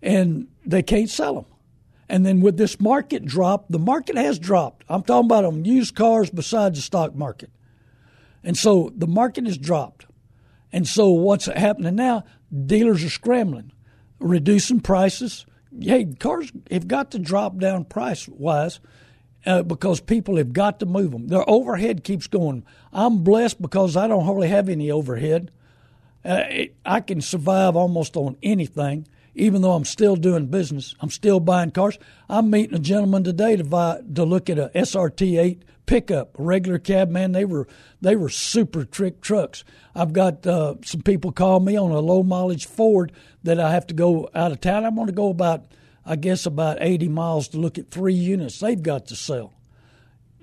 and 0.01 0.47
they 0.65 0.81
can't 0.81 1.09
sell 1.09 1.35
them. 1.35 1.45
And 2.09 2.25
then 2.25 2.41
with 2.41 2.57
this 2.57 2.79
market 2.79 3.25
drop, 3.25 3.65
the 3.69 3.79
market 3.79 4.17
has 4.17 4.37
dropped. 4.39 4.83
I'm 4.89 5.03
talking 5.03 5.27
about 5.27 5.45
on 5.45 5.65
used 5.65 5.95
cars 5.95 6.29
besides 6.29 6.77
the 6.77 6.81
stock 6.81 7.15
market. 7.15 7.49
And 8.43 8.57
so 8.57 8.91
the 8.95 9.07
market 9.07 9.45
has 9.45 9.57
dropped. 9.57 10.05
And 10.71 10.87
so 10.87 11.09
what's 11.09 11.45
happening 11.45 11.95
now? 11.95 12.25
Dealers 12.65 13.03
are 13.03 13.09
scrambling 13.09 13.71
reducing 14.23 14.79
prices. 14.79 15.45
Hey, 15.79 16.05
cars 16.05 16.51
have 16.71 16.87
got 16.87 17.11
to 17.11 17.19
drop 17.19 17.57
down 17.57 17.85
price 17.85 18.27
wise 18.27 18.79
uh, 19.45 19.63
because 19.63 19.99
people 19.99 20.37
have 20.37 20.53
got 20.53 20.79
to 20.79 20.85
move 20.85 21.11
them. 21.11 21.27
Their 21.27 21.47
overhead 21.49 22.03
keeps 22.03 22.27
going. 22.27 22.65
I'm 22.91 23.23
blessed 23.23 23.61
because 23.61 23.97
I 23.97 24.07
don't 24.07 24.25
hardly 24.25 24.47
have 24.47 24.69
any 24.69 24.89
overhead. 24.89 25.51
I 26.25 26.99
can 27.05 27.21
survive 27.21 27.75
almost 27.75 28.15
on 28.15 28.37
anything, 28.41 29.07
even 29.35 29.61
though 29.61 29.73
I'm 29.73 29.85
still 29.85 30.15
doing 30.15 30.47
business. 30.47 30.95
I'm 31.01 31.09
still 31.09 31.39
buying 31.39 31.71
cars. 31.71 31.97
I'm 32.29 32.49
meeting 32.49 32.75
a 32.75 32.79
gentleman 32.79 33.23
today 33.23 33.55
to 33.55 33.63
buy 33.63 34.01
to 34.15 34.23
look 34.23 34.49
at 34.49 34.57
a 34.57 34.71
SRT 34.73 35.39
8 35.39 35.63
pickup, 35.85 36.39
a 36.39 36.43
regular 36.43 36.79
cab 36.79 37.09
man. 37.09 37.33
They 37.33 37.45
were 37.45 37.67
they 38.01 38.15
were 38.15 38.29
super 38.29 38.85
trick 38.85 39.21
trucks. 39.21 39.63
I've 39.95 40.13
got 40.13 40.47
uh, 40.47 40.75
some 40.83 41.01
people 41.01 41.31
call 41.31 41.59
me 41.59 41.75
on 41.75 41.91
a 41.91 41.99
low 41.99 42.23
mileage 42.23 42.65
Ford 42.65 43.11
that 43.43 43.59
I 43.59 43.71
have 43.71 43.87
to 43.87 43.93
go 43.93 44.29
out 44.33 44.51
of 44.51 44.61
town. 44.61 44.85
I'm 44.85 44.95
going 44.95 45.07
to 45.07 45.13
go 45.13 45.29
about 45.29 45.65
I 46.05 46.15
guess 46.15 46.45
about 46.45 46.77
80 46.81 47.07
miles 47.09 47.47
to 47.49 47.57
look 47.57 47.77
at 47.77 47.91
three 47.91 48.13
units 48.13 48.59
they've 48.59 48.81
got 48.81 49.07
to 49.07 49.15
sell. 49.15 49.53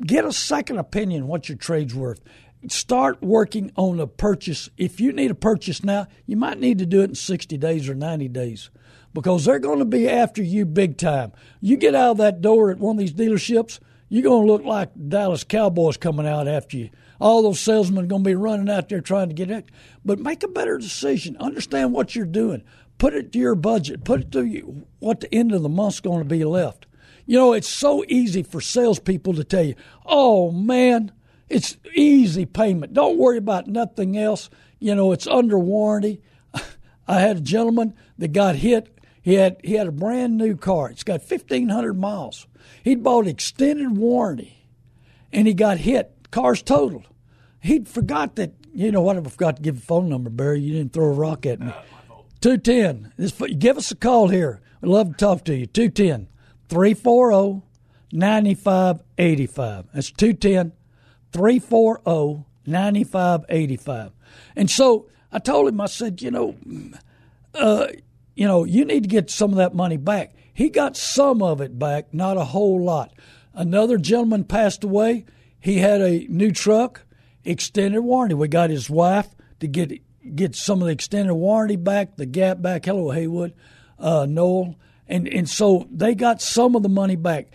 Get 0.01 0.25
a 0.25 0.33
second 0.33 0.79
opinion 0.79 1.27
what 1.27 1.49
your 1.49 1.59
trade's 1.59 1.95
worth. 1.95 2.21
Start 2.69 3.23
working 3.23 3.73
on 3.77 4.01
a 4.01 4.07
purchase. 4.07 4.69
If 4.77 5.01
you 5.01 5.13
need 5.13 5.31
a 5.31 5.35
purchase 5.35 5.83
now, 5.83 6.07
you 6.27 6.37
might 6.37 6.59
need 6.59 6.79
to 6.79 6.87
do 6.87 7.01
it 7.01 7.11
in 7.11 7.15
60 7.15 7.57
days 7.57 7.89
or 7.89 7.95
90 7.95 8.29
days 8.29 8.71
because 9.15 9.45
they're 9.45 9.59
going 9.59 9.79
to 9.79 9.85
be 9.85 10.09
after 10.09 10.43
you 10.43 10.67
big 10.67 10.99
time. 10.99 11.33
You 11.61 11.77
get 11.77 11.95
out 11.95 12.13
of 12.13 12.17
that 12.19 12.41
door 12.41 12.71
at 12.71 12.79
one 12.79 12.97
of 12.97 13.01
these 13.01 13.15
dealerships, 13.15 13.81
you're 14.09 14.25
going 14.25 14.47
to 14.47 14.53
look 14.53 14.65
like 14.65 14.91
Dallas 15.09 15.45
Cowboys 15.45 15.97
coming 15.97 16.27
out 16.27 16.49
after 16.49 16.77
you. 16.77 16.91
All 17.21 17.43
those 17.43 17.61
salesmen 17.61 18.05
are 18.05 18.09
going 18.09 18.25
to 18.25 18.31
be 18.31 18.35
running 18.35 18.69
out 18.69 18.89
there 18.89 19.01
trying 19.01 19.29
to 19.29 19.35
get 19.35 19.51
it. 19.51 19.71
But 20.05 20.19
make 20.19 20.43
a 20.43 20.49
better 20.49 20.79
decision. 20.79 21.37
Understand 21.37 21.93
what 21.93 22.17
you're 22.17 22.25
doing. 22.27 22.65
Put 22.99 23.15
it 23.15 23.33
to 23.33 23.39
your 23.39 23.55
budget. 23.55 24.05
Put 24.05 24.21
it 24.21 24.33
to 24.33 24.45
you, 24.45 24.87
what 24.99 25.21
the 25.21 25.33
end 25.35 25.53
of 25.53 25.63
the 25.63 25.69
month's 25.69 26.01
going 26.01 26.19
to 26.19 26.25
be 26.25 26.45
left. 26.45 26.87
You 27.25 27.39
know, 27.39 27.53
it's 27.53 27.69
so 27.69 28.05
easy 28.09 28.43
for 28.43 28.61
salespeople 28.61 29.35
to 29.35 29.45
tell 29.45 29.63
you, 29.63 29.77
oh, 30.05 30.51
man, 30.51 31.13
it's 31.51 31.77
easy 31.95 32.47
payment. 32.47 32.95
Don't 32.95 33.19
worry 33.19 33.37
about 33.37 33.67
nothing 33.67 34.17
else. 34.17 34.49
You 34.79 34.95
know, 34.95 35.13
it's 35.13 35.27
under 35.27 35.59
warranty. 35.59 36.23
I 37.09 37.21
had 37.21 37.39
a 37.39 37.41
gentleman 37.41 37.95
that 38.19 38.29
got 38.29 38.57
hit. 38.57 38.97
He 39.21 39.35
had 39.35 39.57
he 39.63 39.75
had 39.75 39.87
a 39.87 39.93
brand 39.93 40.39
new 40.39 40.57
car. 40.57 40.91
It's 40.91 41.03
got 41.03 41.23
fifteen 41.23 41.69
hundred 41.69 41.99
miles. 41.99 42.47
He'd 42.83 43.03
bought 43.03 43.27
extended 43.27 43.97
warranty, 43.97 44.67
and 45.33 45.47
he 45.47 45.53
got 45.53 45.79
hit. 45.79 46.31
Car's 46.31 46.63
totaled. 46.63 47.09
He'd 47.59 47.89
forgot 47.89 48.37
that. 48.37 48.55
You 48.73 48.93
know 48.93 49.03
what? 49.03 49.19
I 49.19 49.23
forgot 49.23 49.57
to 49.57 49.63
give 49.63 49.81
the 49.81 49.87
phone 49.87 50.09
number, 50.09 50.31
Barry. 50.31 50.61
You 50.61 50.73
didn't 50.73 50.93
throw 50.93 51.07
a 51.07 51.13
rock 51.13 51.45
at 51.45 51.61
me. 51.61 51.73
Two 52.41 52.57
ten. 52.57 53.13
Give 53.59 53.77
us 53.77 53.91
a 53.91 53.97
call 53.97 54.29
here. 54.29 54.63
We'd 54.81 54.91
love 54.91 55.09
to 55.09 55.15
talk 55.15 55.45
to 55.45 55.55
you. 55.55 55.67
210 55.67 56.29
340 56.69 57.63
9585. 58.13 59.89
That's 59.93 60.11
210 60.11 60.73
340 61.33 62.45
9585. 62.67 64.13
And 64.57 64.71
so 64.71 65.09
I 65.33 65.39
told 65.39 65.69
him, 65.69 65.81
I 65.81 65.87
said, 65.87 66.23
you 66.23 66.31
know, 66.31 66.57
uh, 67.55 67.89
you 68.35 68.47
know, 68.47 68.65
you 68.65 68.85
need 68.85 69.03
to 69.05 69.09
get 69.09 69.31
some 69.31 69.51
of 69.51 69.57
that 69.57 69.75
money 69.75 69.97
back. 69.97 70.35
He 70.53 70.69
got 70.69 70.97
some 70.97 71.43
of 71.43 71.61
it 71.61 71.79
back, 71.79 72.13
not 72.13 72.37
a 72.37 72.45
whole 72.45 72.83
lot. 72.83 73.13
Another 73.55 73.99
gentleman 73.99 74.45
passed 74.45 74.85
away. 74.85 75.25
He 75.59 75.79
had 75.79 76.01
a 76.01 76.27
new 76.29 76.53
truck, 76.53 77.03
extended 77.45 78.01
warranty. 78.01 78.35
We 78.35 78.49
got 78.49 78.71
his 78.71 78.89
wife 78.89 79.29
to 79.61 79.69
get 79.69 80.01
get 80.35 80.55
some 80.55 80.81
of 80.81 80.87
the 80.87 80.93
extended 80.93 81.35
warranty 81.35 81.77
back, 81.77 82.17
the 82.17 82.27
gap 82.27 82.63
back. 82.63 82.85
Hello, 82.85 83.11
Haywood, 83.11 83.55
uh, 83.99 84.27
Noel, 84.29 84.77
and 85.09 85.29
and 85.29 85.49
so 85.49 85.87
they 85.91 86.15
got 86.15 86.41
some 86.41 86.77
of 86.77 86.83
the 86.83 86.89
money 86.89 87.17
back. 87.17 87.49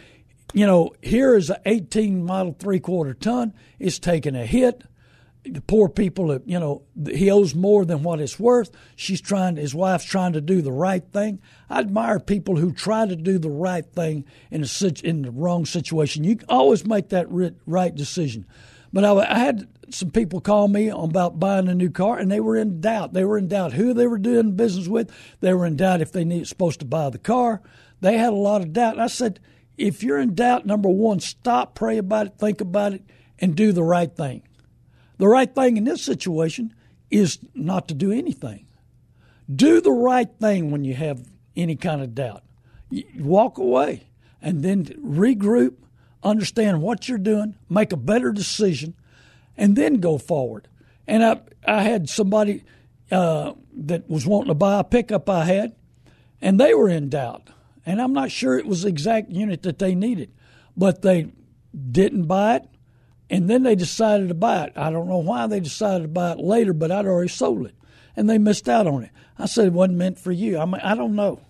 You 0.56 0.66
know, 0.66 0.94
here 1.02 1.36
is 1.36 1.50
an 1.50 1.58
18 1.66 2.24
model 2.24 2.56
three 2.58 2.80
quarter 2.80 3.14
ton. 3.14 3.54
It's 3.78 4.00
taking 4.00 4.36
a 4.36 4.46
hit 4.46 4.84
the 5.46 5.62
poor 5.62 5.88
people, 5.88 6.40
you 6.46 6.60
know, 6.60 6.82
he 7.08 7.30
owes 7.30 7.54
more 7.54 7.86
than 7.86 8.04
what 8.04 8.20
it's 8.20 8.40
worth. 8.40 8.72
She's 8.96 9.22
trying, 9.22 9.58
his 9.58 9.76
wife's 9.76 10.06
trying 10.06 10.34
to 10.34 10.42
do 10.42 10.62
the 10.62 10.72
right 10.72 11.04
thing. 11.12 11.40
I 11.70 11.80
admire 11.80 12.20
people 12.20 12.56
who 12.56 12.72
try 12.72 13.06
to 13.06 13.16
do 13.16 13.38
the 13.38 13.50
right 13.50 13.86
thing 13.86 14.26
in 14.50 14.64
a 14.64 14.68
in 15.04 15.22
the 15.22 15.32
wrong 15.32 15.66
situation. 15.66 16.24
You 16.24 16.40
always 16.50 16.86
make 16.86 17.10
that 17.10 17.28
right 17.30 17.94
decision. 17.94 18.46
But 18.92 19.06
I, 19.06 19.12
I 19.12 19.38
had 19.38 19.68
some 19.90 20.10
people 20.10 20.42
call 20.42 20.68
me 20.68 20.90
about 20.90 21.40
buying 21.40 21.68
a 21.68 21.76
new 21.76 21.92
car, 21.92 22.18
and 22.18 22.32
they 22.32 22.40
were 22.40 22.56
in 22.56 22.82
doubt. 22.82 23.14
They 23.14 23.24
were 23.24 23.38
in 23.38 23.48
doubt 23.48 23.74
who 23.74 23.94
they 23.94 24.08
were 24.08 24.18
doing 24.18 24.56
business 24.56 24.88
with. 24.88 25.12
They 25.42 25.54
were 25.54 25.66
in 25.66 25.76
doubt 25.76 26.02
if 26.02 26.12
they 26.12 26.26
need 26.26 26.48
supposed 26.48 26.80
to 26.80 26.86
buy 26.86 27.10
the 27.12 27.20
car. 27.20 27.62
They 28.02 28.18
had 28.18 28.34
a 28.34 28.38
lot 28.38 28.62
of 28.62 28.74
doubt. 28.74 28.94
And 28.94 29.04
I 29.04 29.08
said, 29.08 29.40
if 29.78 30.04
you're 30.04 30.20
in 30.20 30.36
doubt, 30.36 30.66
number 30.66 30.90
one, 30.90 31.20
stop, 31.20 31.76
pray 31.76 31.98
about 31.98 32.28
it, 32.28 32.38
think 32.38 32.62
about 32.62 32.94
it, 32.94 33.04
and 33.40 33.56
do 33.56 33.72
the 33.72 33.84
right 33.84 34.16
thing. 34.16 34.44
The 35.18 35.28
right 35.28 35.54
thing 35.54 35.78
in 35.78 35.84
this 35.84 36.04
situation 36.04 36.74
is 37.10 37.40
not 37.54 37.88
to 37.88 37.94
do 37.94 38.12
anything. 38.12 38.68
Do 39.54 39.82
the 39.82 39.92
right 39.92 40.30
thing 40.40 40.72
when 40.72 40.84
you 40.84 40.94
have 40.96 41.26
any 41.56 41.76
kind 41.76 42.02
of 42.02 42.16
doubt. 42.16 42.44
Walk 43.20 43.58
away 43.58 44.08
and 44.42 44.64
then 44.64 44.86
regroup, 44.86 45.76
understand 46.24 46.82
what 46.82 47.08
you're 47.08 47.18
doing, 47.18 47.56
make 47.70 47.92
a 47.92 47.98
better 47.98 48.32
decision, 48.32 48.96
and 49.58 49.76
then 49.76 49.96
go 49.96 50.18
forward. 50.18 50.68
And 51.08 51.24
I, 51.24 51.42
I 51.66 51.84
had 51.84 52.10
somebody 52.10 52.64
uh, 53.12 53.54
that 53.74 54.10
was 54.10 54.26
wanting 54.26 54.50
to 54.50 54.56
buy 54.56 54.80
a 54.80 54.84
pickup 54.84 55.30
I 55.30 55.46
had, 55.46 55.76
and 56.42 56.60
they 56.60 56.74
were 56.74 56.90
in 56.90 57.10
doubt. 57.10 57.50
And 57.86 58.02
I'm 58.02 58.14
not 58.14 58.32
sure 58.32 58.58
it 58.58 58.66
was 58.66 58.82
the 58.82 58.90
exact 58.90 59.30
unit 59.30 59.64
that 59.64 59.80
they 59.80 59.96
needed, 59.96 60.32
but 60.76 61.02
they 61.02 61.32
didn't 61.92 62.24
buy 62.24 62.56
it 62.56 62.68
and 63.30 63.50
then 63.50 63.64
they 63.64 63.76
decided 63.76 64.28
to 64.28 64.34
buy 64.36 64.66
it. 64.66 64.74
I 64.76 64.92
don't 64.92 65.08
know 65.08 65.18
why 65.18 65.48
they 65.48 65.60
decided 65.60 66.04
to 66.04 66.08
buy 66.08 66.34
it 66.34 66.40
later, 66.40 66.74
but 66.74 66.92
I'd 66.92 67.06
already 67.06 67.30
sold 67.30 67.66
it. 67.66 67.76
And 68.16 68.30
they 68.30 68.38
missed 68.38 68.70
out 68.70 68.88
on 68.88 69.04
it. 69.04 69.10
I 69.38 69.48
said 69.48 69.68
it 69.68 69.74
wasn't 69.74 69.98
meant 69.98 70.20
for 70.20 70.32
you. 70.32 70.60
I 70.60 70.66
mean, 70.66 70.82
I 70.82 70.96
don't 70.96 71.16
know. 71.16 71.42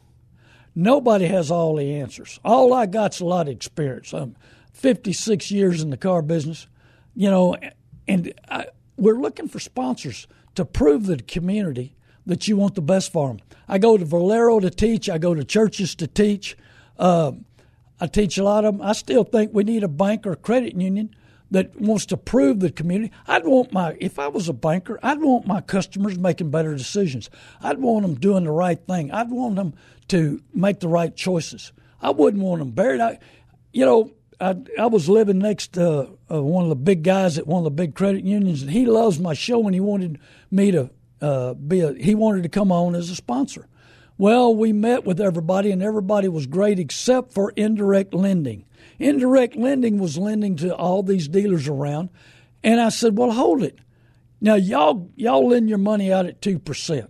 Nobody 0.74 1.26
has 1.28 1.52
all 1.52 1.76
the 1.76 1.96
answers. 1.96 2.40
All 2.44 2.74
I 2.74 2.86
got's 2.86 3.20
a 3.20 3.26
lot 3.26 3.48
of 3.48 3.54
experience. 3.54 4.14
I'm 4.14 4.36
56 4.74 5.52
years 5.52 5.82
in 5.82 5.90
the 5.90 5.98
car 5.98 6.22
business, 6.22 6.68
you 7.14 7.30
know, 7.30 7.56
and 8.08 8.34
I, 8.50 8.68
we're 8.98 9.20
looking 9.20 9.48
for 9.48 9.60
sponsors 9.60 10.28
to 10.56 10.66
prove 10.66 11.06
to 11.06 11.18
the 11.18 11.24
community 11.24 11.96
that 12.26 12.48
you 12.48 12.58
want 12.58 12.76
the 12.76 12.82
best 12.82 13.12
for 13.12 13.30
them. 13.30 13.40
I 13.68 13.78
go 13.78 13.98
to 13.98 14.06
Valero 14.06 14.60
to 14.60 14.70
teach. 14.70 15.10
I 15.10 15.18
go 15.18 15.34
to 15.34 15.44
churches 15.44 15.96
to 15.96 16.08
teach. 16.08 16.58
Uh, 16.98 17.34
I 18.00 18.08
teach 18.08 18.38
a 18.38 18.44
lot 18.44 18.66
of 18.66 18.78
them. 18.78 18.82
I 18.86 18.94
still 18.94 19.24
think 19.24 19.54
we 19.54 19.64
need 19.64 19.84
a 19.84 19.88
bank 19.88 20.26
or 20.28 20.36
credit 20.36 20.76
union 20.76 21.16
that 21.52 21.80
wants 21.80 22.06
to 22.08 22.18
prove 22.18 22.60
the 22.60 22.72
community. 22.72 23.12
I'd 23.28 23.46
want 23.46 23.72
my, 23.72 23.96
if 24.00 24.20
I 24.20 24.28
was 24.28 24.50
a 24.50 24.54
banker, 24.54 25.00
I'd 25.02 25.22
want 25.22 25.46
my 25.46 25.62
customers 25.62 26.18
making 26.18 26.50
better 26.52 26.76
decisions. 26.76 27.30
I'd 27.62 27.78
want 27.78 28.02
them 28.02 28.16
doing 28.16 28.44
the 28.44 28.52
right 28.52 28.80
thing. 28.80 29.12
I'd 29.12 29.30
want 29.30 29.56
them 29.56 29.74
to 30.10 30.42
make 30.54 30.80
the 30.80 30.88
right 30.88 31.16
choices. 31.16 31.72
I 32.02 32.10
wouldn't 32.10 32.44
want 32.44 32.60
them 32.60 32.72
buried. 32.72 33.00
I, 33.00 33.20
you 33.72 33.86
know, 33.86 34.12
I, 34.40 34.56
I 34.78 34.88
was 34.88 35.08
living 35.08 35.40
next 35.40 35.74
to 35.74 36.10
uh, 36.30 36.42
one 36.42 36.64
of 36.64 36.70
the 36.70 36.76
big 36.76 37.04
guys 37.04 37.38
at 37.38 37.48
one 37.48 37.60
of 37.60 37.64
the 37.64 37.72
big 37.72 37.96
credit 37.96 38.26
unions, 38.26 38.62
and 38.62 38.72
he 38.72 38.86
loves 38.86 39.20
my 39.20 39.34
show, 39.34 39.66
and 39.66 39.74
he 39.74 39.80
wanted 39.80 40.20
me 40.52 40.72
to 40.72 40.90
uh, 41.26 41.56
be 41.56 41.80
a, 41.80 41.94
he 41.94 42.14
wanted 42.14 42.44
to 42.44 42.50
come 42.50 42.72
on 42.72 42.94
as 42.94 43.10
a 43.10 43.16
sponsor. 43.16 43.68
Well, 44.18 44.56
we 44.56 44.72
met 44.72 45.06
with 45.06 45.20
everybody, 45.20 45.72
and 45.72 45.82
everybody 45.82 46.28
was 46.28 46.46
great 46.46 46.78
except 46.78 47.34
for 47.34 47.52
indirect 47.56 48.14
lending. 48.14 48.66
Indirect 49.00 49.56
lending 49.56 49.98
was 49.98 50.20
lending 50.20 50.56
to 50.58 50.74
all 50.76 51.02
these 51.02 51.28
dealers 51.28 51.68
around. 51.68 52.10
And 52.64 52.80
I 52.80 52.90
said, 52.90 53.18
well, 53.18 53.32
hold 53.32 53.64
it. 53.64 53.80
Now, 54.40 54.54
y'all, 54.54 55.10
y'all 55.16 55.48
lend 55.48 55.68
your 55.68 55.80
money 55.80 56.14
out 56.14 56.28
at 56.28 56.42
2%. 56.42 57.08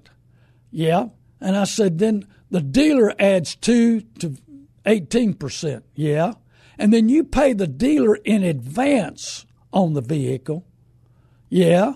Yeah. 0.71 1.07
And 1.41 1.57
I 1.57 1.65
said, 1.65 1.99
then 1.99 2.25
the 2.49 2.61
dealer 2.61 3.13
adds 3.19 3.55
2 3.55 4.01
to 4.19 4.35
18%. 4.85 5.83
Yeah. 5.93 6.33
And 6.77 6.93
then 6.93 7.09
you 7.09 7.25
pay 7.25 7.51
the 7.51 7.67
dealer 7.67 8.15
in 8.15 8.43
advance 8.43 9.45
on 9.73 9.93
the 9.93 10.01
vehicle. 10.01 10.65
Yeah. 11.49 11.95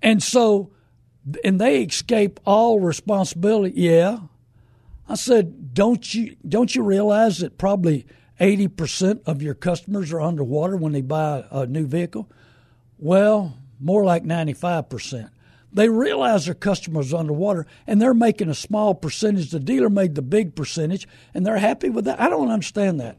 And 0.00 0.22
so, 0.22 0.70
and 1.44 1.60
they 1.60 1.82
escape 1.82 2.40
all 2.44 2.80
responsibility. 2.80 3.80
Yeah. 3.80 4.20
I 5.08 5.14
said, 5.14 5.74
don't 5.74 6.14
you, 6.14 6.36
don't 6.48 6.74
you 6.74 6.82
realize 6.82 7.38
that 7.38 7.58
probably 7.58 8.06
80% 8.40 9.22
of 9.26 9.42
your 9.42 9.54
customers 9.54 10.12
are 10.12 10.20
underwater 10.20 10.76
when 10.76 10.92
they 10.92 11.02
buy 11.02 11.44
a 11.50 11.66
new 11.66 11.86
vehicle? 11.86 12.30
Well, 12.98 13.56
more 13.80 14.04
like 14.04 14.24
95%. 14.24 15.30
They 15.72 15.88
realize 15.88 16.46
their 16.46 16.54
customers 16.54 17.12
are 17.12 17.18
underwater 17.18 17.66
and 17.86 18.00
they're 18.00 18.14
making 18.14 18.48
a 18.48 18.54
small 18.54 18.94
percentage. 18.94 19.50
The 19.50 19.60
dealer 19.60 19.90
made 19.90 20.14
the 20.14 20.22
big 20.22 20.54
percentage 20.54 21.06
and 21.32 21.46
they're 21.46 21.58
happy 21.58 21.90
with 21.90 22.04
that. 22.06 22.20
I 22.20 22.28
don't 22.28 22.50
understand 22.50 23.00
that. 23.00 23.18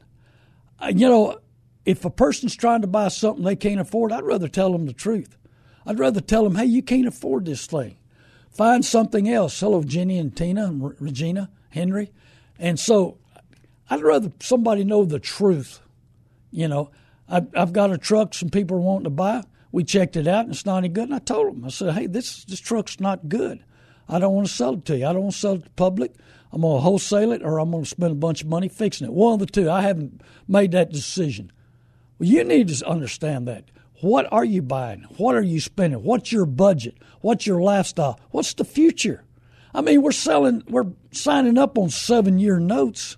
Uh, 0.79 0.91
you 0.93 1.07
know, 1.07 1.39
if 1.85 2.03
a 2.05 2.09
person's 2.09 2.55
trying 2.55 2.81
to 2.81 2.87
buy 2.87 3.07
something 3.07 3.43
they 3.43 3.55
can't 3.55 3.79
afford, 3.79 4.11
I'd 4.11 4.23
rather 4.23 4.47
tell 4.47 4.71
them 4.71 4.85
the 4.85 4.93
truth. 4.93 5.37
I'd 5.85 5.99
rather 5.99 6.21
tell 6.21 6.43
them, 6.43 6.55
hey, 6.55 6.65
you 6.65 6.81
can't 6.81 7.07
afford 7.07 7.45
this 7.45 7.65
thing. 7.65 7.97
Find 8.49 8.83
something 8.85 9.29
else. 9.29 9.59
Hello, 9.59 9.83
Jenny 9.83 10.17
and 10.17 10.35
Tina 10.35 10.65
and 10.65 10.93
Regina, 10.99 11.49
Henry. 11.69 12.11
And 12.59 12.79
so 12.79 13.17
I'd 13.89 14.01
rather 14.01 14.31
somebody 14.39 14.83
know 14.83 15.05
the 15.05 15.19
truth. 15.19 15.79
You 16.51 16.67
know, 16.67 16.91
I, 17.29 17.43
I've 17.55 17.73
got 17.73 17.91
a 17.91 17.97
truck 17.97 18.33
some 18.33 18.49
people 18.49 18.77
are 18.77 18.81
wanting 18.81 19.05
to 19.05 19.09
buy. 19.09 19.43
We 19.71 19.85
checked 19.85 20.17
it 20.17 20.27
out 20.27 20.45
and 20.45 20.53
it's 20.53 20.65
not 20.65 20.77
any 20.77 20.89
good. 20.89 21.05
And 21.05 21.15
I 21.15 21.19
told 21.19 21.47
them, 21.47 21.65
I 21.65 21.69
said, 21.69 21.93
hey, 21.93 22.07
this 22.07 22.43
this 22.43 22.59
truck's 22.59 22.99
not 22.99 23.29
good. 23.29 23.63
I 24.09 24.19
don't 24.19 24.33
want 24.33 24.47
to 24.47 24.53
sell 24.53 24.73
it 24.73 24.85
to 24.85 24.97
you. 24.97 25.07
I 25.07 25.13
don't 25.13 25.23
want 25.23 25.33
to 25.33 25.39
sell 25.39 25.53
it 25.53 25.59
to 25.59 25.63
the 25.63 25.69
public. 25.71 26.13
I'm 26.51 26.61
going 26.61 26.75
to 26.75 26.81
wholesale 26.81 27.31
it 27.31 27.41
or 27.43 27.59
I'm 27.59 27.71
going 27.71 27.83
to 27.83 27.89
spend 27.89 28.11
a 28.11 28.15
bunch 28.15 28.41
of 28.41 28.49
money 28.49 28.67
fixing 28.67 29.07
it. 29.07 29.13
One 29.13 29.33
of 29.33 29.39
the 29.39 29.45
two. 29.45 29.71
I 29.71 29.81
haven't 29.81 30.21
made 30.47 30.71
that 30.73 30.91
decision. 30.91 31.51
Well, 32.19 32.27
you 32.27 32.43
need 32.43 32.67
to 32.67 32.87
understand 32.87 33.47
that. 33.47 33.71
What 34.01 34.27
are 34.31 34.45
you 34.45 34.61
buying? 34.61 35.05
What 35.17 35.35
are 35.35 35.41
you 35.41 35.59
spending? 35.59 36.03
What's 36.03 36.31
your 36.31 36.45
budget? 36.45 36.97
What's 37.21 37.45
your 37.45 37.61
lifestyle? 37.61 38.19
What's 38.31 38.53
the 38.53 38.65
future? 38.65 39.23
I 39.73 39.81
mean, 39.81 40.01
we're 40.01 40.11
selling, 40.11 40.63
we're 40.67 40.91
signing 41.11 41.57
up 41.57 41.77
on 41.77 41.89
seven 41.89 42.39
year 42.39 42.59
notes 42.59 43.17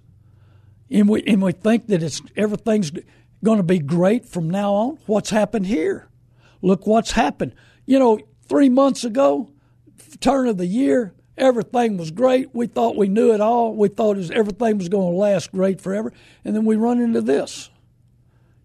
and 0.94 1.10
we 1.10 1.24
and 1.24 1.42
we 1.42 1.52
think 1.52 1.88
that 1.88 2.04
it's 2.04 2.22
everything's 2.38 2.92
going 3.44 3.58
to 3.58 3.64
be 3.64 3.80
great 3.80 4.26
from 4.26 4.50
now 4.50 4.74
on. 4.74 5.00
What's 5.08 5.32
happened 5.32 5.66
here? 5.66 6.08
Look 6.62 6.88
what's 6.88 7.12
happened. 7.12 7.56
You 7.86 8.00
know, 8.00 8.20
three 8.48 8.70
months 8.70 9.04
ago, 9.04 9.50
turn 10.22 10.48
of 10.48 10.58
the 10.58 10.68
year, 10.68 11.14
everything 11.38 11.98
was 11.98 12.12
great. 12.12 12.54
We 12.54 12.68
thought 12.68 12.96
we 12.96 13.10
knew 13.10 13.34
it 13.34 13.42
all. 13.42 13.76
We 13.76 13.90
thought 13.90 14.16
was, 14.16 14.32
everything 14.32 14.78
was 14.78 14.88
going 14.88 15.12
to 15.12 15.18
last 15.18 15.52
great 15.52 15.82
forever, 15.82 16.14
and 16.46 16.56
then 16.56 16.64
we 16.64 16.76
run 16.76 17.02
into 17.02 17.22
this. 17.22 17.70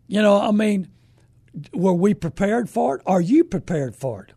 You 0.07 0.23
know, 0.23 0.41
I 0.41 0.53
mean, 0.53 0.89
were 1.73 1.95
we 1.95 2.15
prepared 2.15 2.69
for 2.69 2.97
it? 2.97 3.03
Are 3.07 3.21
you 3.21 3.45
prepared 3.45 3.97
for 3.97 4.25
it? 4.25 4.33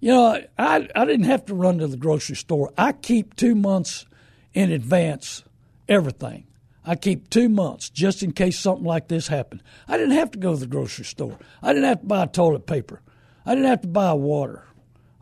You 0.00 0.12
know, 0.12 0.42
I 0.58 0.88
I 0.94 1.04
didn't 1.04 1.26
have 1.26 1.44
to 1.46 1.54
run 1.54 1.78
to 1.78 1.86
the 1.86 1.96
grocery 1.96 2.36
store. 2.36 2.72
I 2.76 2.92
keep 2.92 3.36
two 3.36 3.54
months 3.54 4.06
in 4.54 4.72
advance 4.72 5.44
everything. 5.88 6.46
I 6.84 6.96
keep 6.96 7.28
two 7.28 7.48
months 7.48 7.90
just 7.90 8.22
in 8.22 8.32
case 8.32 8.58
something 8.58 8.86
like 8.86 9.08
this 9.08 9.28
happened. 9.28 9.62
I 9.86 9.98
didn't 9.98 10.14
have 10.14 10.30
to 10.30 10.38
go 10.38 10.54
to 10.54 10.60
the 10.60 10.66
grocery 10.66 11.04
store. 11.04 11.38
I 11.62 11.72
didn't 11.72 11.88
have 11.88 12.00
to 12.00 12.06
buy 12.06 12.26
toilet 12.26 12.66
paper. 12.66 13.02
I 13.44 13.54
didn't 13.54 13.68
have 13.68 13.82
to 13.82 13.88
buy 13.88 14.14
water. 14.14 14.64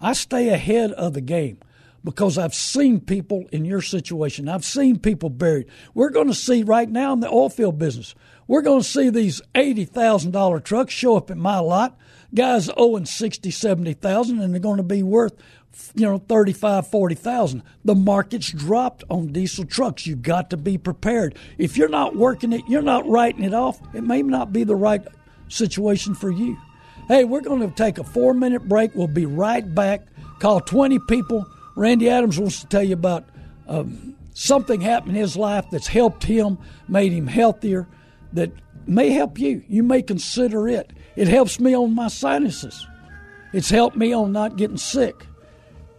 I 0.01 0.13
stay 0.13 0.51
ahead 0.51 0.93
of 0.93 1.15
the 1.15 1.21
game 1.21 1.59
because 2.05 2.39
I've 2.39 2.55
seen 2.55 3.01
people 3.01 3.47
in 3.51 3.65
your 3.65 3.83
situation. 3.83 4.49
I've 4.49 4.65
seen 4.65 4.99
people 4.99 5.31
buried. 5.31 5.67
We're 5.95 6.11
going 6.11 6.29
to 6.29 6.35
see 6.35 6.63
right 6.63 6.89
now 6.89 7.13
in 7.13 7.21
the 7.21 7.29
oil 7.29 7.51
field 7.51 7.79
business. 7.79 8.15
We're 8.49 8.63
going 8.63 8.81
to 8.81 8.89
see 8.89 9.11
these 9.11 9.43
$80,000 9.55 10.65
trucks 10.65 10.95
show 10.95 11.17
up 11.17 11.31
at 11.31 11.37
my 11.37 11.59
lot. 11.59 11.97
Guys 12.35 12.71
owing 12.77 13.05
60, 13.05 13.51
70,000 13.51 14.41
and 14.41 14.53
they're 14.53 14.61
going 14.61 14.79
to 14.79 14.83
be 14.83 15.03
worth 15.03 15.35
you 15.95 16.07
know 16.07 16.19
35 16.19 16.89
40,000 16.89 17.63
the 17.85 17.95
market's 17.95 18.51
dropped 18.51 19.05
on 19.11 19.29
diesel 19.29 19.65
trucks. 19.65 20.07
You've 20.07 20.23
got 20.23 20.51
to 20.51 20.57
be 20.57 20.77
prepared. 20.77 21.37
If 21.57 21.77
you're 21.77 21.89
not 21.89 22.17
working 22.17 22.53
it 22.53 22.63
you're 22.69 22.83
not 22.83 23.07
writing 23.07 23.45
it 23.45 23.55
off 23.55 23.79
it 23.95 24.03
may 24.03 24.23
not 24.23 24.53
be 24.53 24.65
the 24.65 24.75
right 24.75 25.07
situation 25.49 26.15
for 26.15 26.31
you. 26.31 26.59
Hey 27.07 27.25
we're 27.25 27.43
going 27.43 27.61
to 27.61 27.75
take 27.75 27.99
a 27.99 28.05
4 28.05 28.35
minute 28.35 28.69
break. 28.69 28.95
We'll 28.95 29.07
be 29.07 29.27
right 29.27 29.75
back. 29.75 30.09
Call 30.41 30.61
20 30.61 30.99
people. 31.01 31.47
Randy 31.77 32.09
adams 32.09 32.39
wants 32.39 32.61
to 32.61 32.67
tell 32.67 32.83
you 32.83 32.95
about 32.95 33.29
um, 33.69 34.17
something 34.35 34.81
happened 34.81 35.17
in 35.17 35.23
his 35.23 35.37
life 35.37 35.67
that's 35.71 35.87
helped 35.87 36.25
him 36.25 36.59
made 36.89 37.13
him 37.13 37.27
healthier 37.27 37.87
that 38.33 38.51
may 38.87 39.11
help 39.11 39.39
you 39.39 39.63
you 39.69 39.83
may 39.83 40.03
consider 40.03 40.69
it 40.69 40.93
it 41.17 41.29
helps 41.29 41.59
me 41.61 41.75
on 41.75 41.95
my 41.95 42.09
sinuses 42.09 42.87
it's 43.53 43.71
helped 43.71 43.97
me 43.97 44.13
on 44.13 44.33
not 44.33 44.57
getting 44.57 44.77
sick 44.77 45.27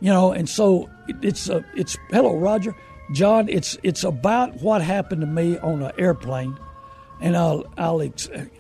you 0.02 0.10
know, 0.10 0.32
and 0.32 0.48
so 0.48 0.90
it's 1.22 1.50
a, 1.50 1.64
it's 1.76 1.98
hello 2.10 2.38
Roger, 2.38 2.76
John. 3.14 3.50
It's 3.50 3.78
it's 3.84 4.04
about 4.04 4.62
what 4.62 4.82
happened 4.82 5.22
to 5.22 5.28
me 5.28 5.58
on 5.58 5.84
an 5.84 5.92
airplane, 5.98 6.58
and 7.20 7.36
I'll 7.36 7.66
I'll 7.78 8.02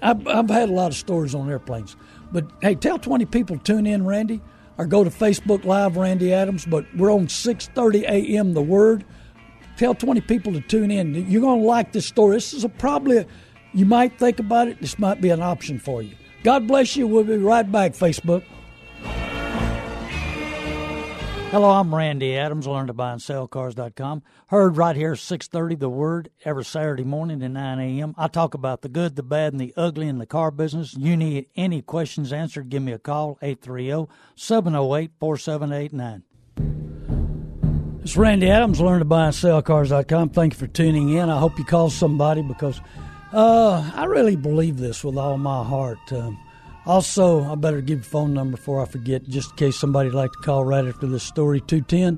I've, 0.01 0.27
I've 0.27 0.49
had 0.49 0.69
a 0.69 0.73
lot 0.73 0.87
of 0.87 0.95
stories 0.95 1.33
on 1.33 1.49
airplanes, 1.49 1.95
but 2.31 2.45
hey, 2.61 2.75
tell 2.75 2.99
twenty 2.99 3.25
people 3.25 3.57
to 3.57 3.63
tune 3.63 3.87
in, 3.87 4.05
Randy, 4.05 4.41
or 4.77 4.85
go 4.85 5.03
to 5.03 5.09
Facebook 5.09 5.63
Live, 5.63 5.95
Randy 5.95 6.33
Adams. 6.33 6.65
But 6.65 6.85
we're 6.97 7.11
on 7.11 7.29
six 7.29 7.67
thirty 7.67 8.03
a.m. 8.03 8.53
The 8.53 8.61
Word. 8.61 9.05
Tell 9.77 9.95
twenty 9.95 10.19
people 10.19 10.51
to 10.51 10.61
tune 10.61 10.91
in. 10.91 11.15
You're 11.31 11.41
to 11.41 11.53
like 11.53 11.93
this 11.93 12.05
story. 12.05 12.35
This 12.35 12.53
is 12.53 12.65
a, 12.65 12.69
probably 12.69 13.19
a, 13.19 13.25
you 13.73 13.85
might 13.85 14.17
think 14.17 14.39
about 14.39 14.67
it. 14.67 14.81
This 14.81 14.99
might 14.99 15.21
be 15.21 15.29
an 15.29 15.41
option 15.41 15.79
for 15.79 16.01
you. 16.01 16.15
God 16.43 16.67
bless 16.67 16.95
you. 16.95 17.07
We'll 17.07 17.23
be 17.23 17.37
right 17.37 17.69
back. 17.69 17.93
Facebook. 17.93 18.43
Hello, 21.51 21.71
I'm 21.71 21.95
Randy 21.95 22.37
Adams. 22.37 22.67
Learn 22.67 22.85
to 22.87 22.93
buy 22.93 23.13
and 23.13 23.21
sell 23.21 23.47
cars.com. 23.47 24.21
Heard 24.49 24.77
right 24.77 24.95
here 24.95 25.15
6:30 25.15 25.79
the 25.79 25.89
word 25.89 26.29
every 26.45 26.63
Saturday 26.63 27.03
morning 27.03 27.41
at 27.41 27.49
9 27.49 27.79
a.m. 27.79 28.13
I 28.19 28.27
talk 28.27 28.53
about 28.53 28.83
the 28.83 28.89
good, 28.89 29.15
the 29.15 29.23
bad, 29.23 29.53
and 29.53 29.59
the 29.59 29.73
ugly 29.75 30.07
in 30.07 30.19
the 30.19 30.27
car 30.27 30.51
business. 30.51 30.95
You 30.95 31.17
need 31.17 31.47
any 31.55 31.81
questions 31.81 32.31
answered, 32.31 32.69
give 32.69 32.83
me 32.83 32.91
a 32.91 32.99
call 32.99 33.39
830-708-4789. 33.41 36.21
It's 38.03 38.15
Randy 38.15 38.51
Adams. 38.51 38.79
Learn 38.79 38.99
to 38.99 39.05
buy 39.05 39.25
and 39.25 39.35
sell 39.35 39.63
cars.com. 39.63 40.29
Thank 40.29 40.53
you 40.53 40.59
for 40.59 40.67
tuning 40.67 41.09
in. 41.09 41.31
I 41.31 41.39
hope 41.39 41.57
you 41.57 41.65
call 41.65 41.89
somebody 41.89 42.43
because 42.43 42.79
uh, 43.33 43.91
I 43.95 44.05
really 44.05 44.35
believe 44.35 44.77
this 44.77 45.03
with 45.03 45.17
all 45.17 45.37
my 45.37 45.63
heart. 45.63 45.99
Um, 46.11 46.37
also, 46.85 47.43
I 47.43 47.55
better 47.55 47.81
give 47.81 48.01
a 48.01 48.03
phone 48.03 48.33
number 48.33 48.57
before 48.57 48.81
I 48.81 48.85
forget, 48.85 49.27
just 49.27 49.51
in 49.51 49.57
case 49.57 49.77
somebody'd 49.77 50.13
like 50.13 50.31
to 50.31 50.39
call 50.39 50.65
right 50.65 50.85
after 50.85 51.07
this 51.07 51.23
story 51.23 51.61
210 51.61 52.17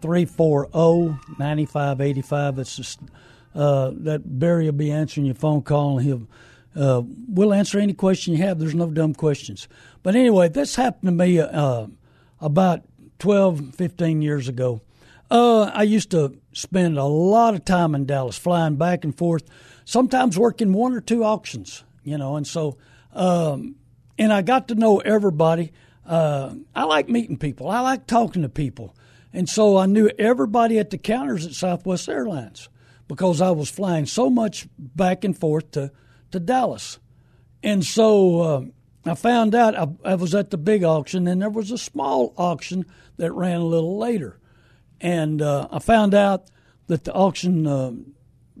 340 0.00 1.18
9585. 1.38 2.58
It's 2.58 2.76
just, 2.76 3.00
uh, 3.54 3.90
that 3.94 4.38
Barry 4.38 4.66
will 4.66 4.72
be 4.72 4.90
answering 4.90 5.26
your 5.26 5.34
phone 5.34 5.62
call 5.62 5.98
and 5.98 6.06
he'll. 6.06 6.26
Uh, 6.74 7.02
we'll 7.28 7.54
answer 7.54 7.78
any 7.78 7.94
question 7.94 8.34
you 8.34 8.42
have. 8.42 8.58
There's 8.58 8.74
no 8.74 8.90
dumb 8.90 9.14
questions. 9.14 9.66
But 10.02 10.14
anyway, 10.14 10.50
this 10.50 10.76
happened 10.76 11.08
to 11.08 11.24
me 11.24 11.40
uh, 11.40 11.86
about 12.38 12.82
12, 13.18 13.74
15 13.74 14.20
years 14.20 14.46
ago. 14.46 14.82
Uh, 15.30 15.70
I 15.74 15.84
used 15.84 16.10
to 16.10 16.36
spend 16.52 16.98
a 16.98 17.04
lot 17.04 17.54
of 17.54 17.64
time 17.64 17.94
in 17.94 18.06
Dallas, 18.06 18.38
flying 18.38 18.76
back 18.76 19.04
and 19.04 19.16
forth, 19.16 19.44
sometimes 19.86 20.38
working 20.38 20.74
one 20.74 20.92
or 20.92 21.00
two 21.00 21.24
auctions, 21.24 21.84
you 22.02 22.18
know, 22.18 22.36
and 22.36 22.46
so 22.46 22.76
um, 23.14 23.76
and 24.18 24.30
I 24.30 24.42
got 24.42 24.68
to 24.68 24.74
know 24.74 24.98
everybody. 24.98 25.72
Uh, 26.04 26.54
I 26.74 26.84
like 26.84 27.08
meeting 27.08 27.38
people. 27.38 27.70
I 27.70 27.80
like 27.80 28.06
talking 28.06 28.42
to 28.42 28.50
people, 28.50 28.94
and 29.32 29.48
so 29.48 29.78
I 29.78 29.86
knew 29.86 30.10
everybody 30.18 30.78
at 30.78 30.90
the 30.90 30.98
counters 30.98 31.46
at 31.46 31.52
Southwest 31.52 32.08
Airlines 32.08 32.68
because 33.08 33.40
I 33.40 33.52
was 33.52 33.70
flying 33.70 34.04
so 34.04 34.28
much 34.28 34.68
back 34.78 35.24
and 35.24 35.38
forth 35.38 35.70
to 35.72 35.90
to 36.32 36.40
Dallas, 36.40 36.98
and 37.62 37.84
so 37.84 38.40
uh, 38.40 38.64
I 39.06 39.14
found 39.14 39.54
out 39.54 39.76
I, 39.76 39.88
I 40.04 40.14
was 40.16 40.34
at 40.34 40.50
the 40.50 40.58
big 40.58 40.84
auction, 40.84 41.26
and 41.26 41.40
there 41.40 41.48
was 41.50 41.70
a 41.70 41.78
small 41.78 42.34
auction 42.36 42.84
that 43.16 43.32
ran 43.32 43.60
a 43.60 43.64
little 43.64 43.98
later, 43.98 44.38
and 45.00 45.40
uh, 45.40 45.68
I 45.70 45.78
found 45.78 46.14
out 46.14 46.50
that 46.88 47.04
the 47.04 47.12
auction 47.14 47.66
uh, 47.66 47.92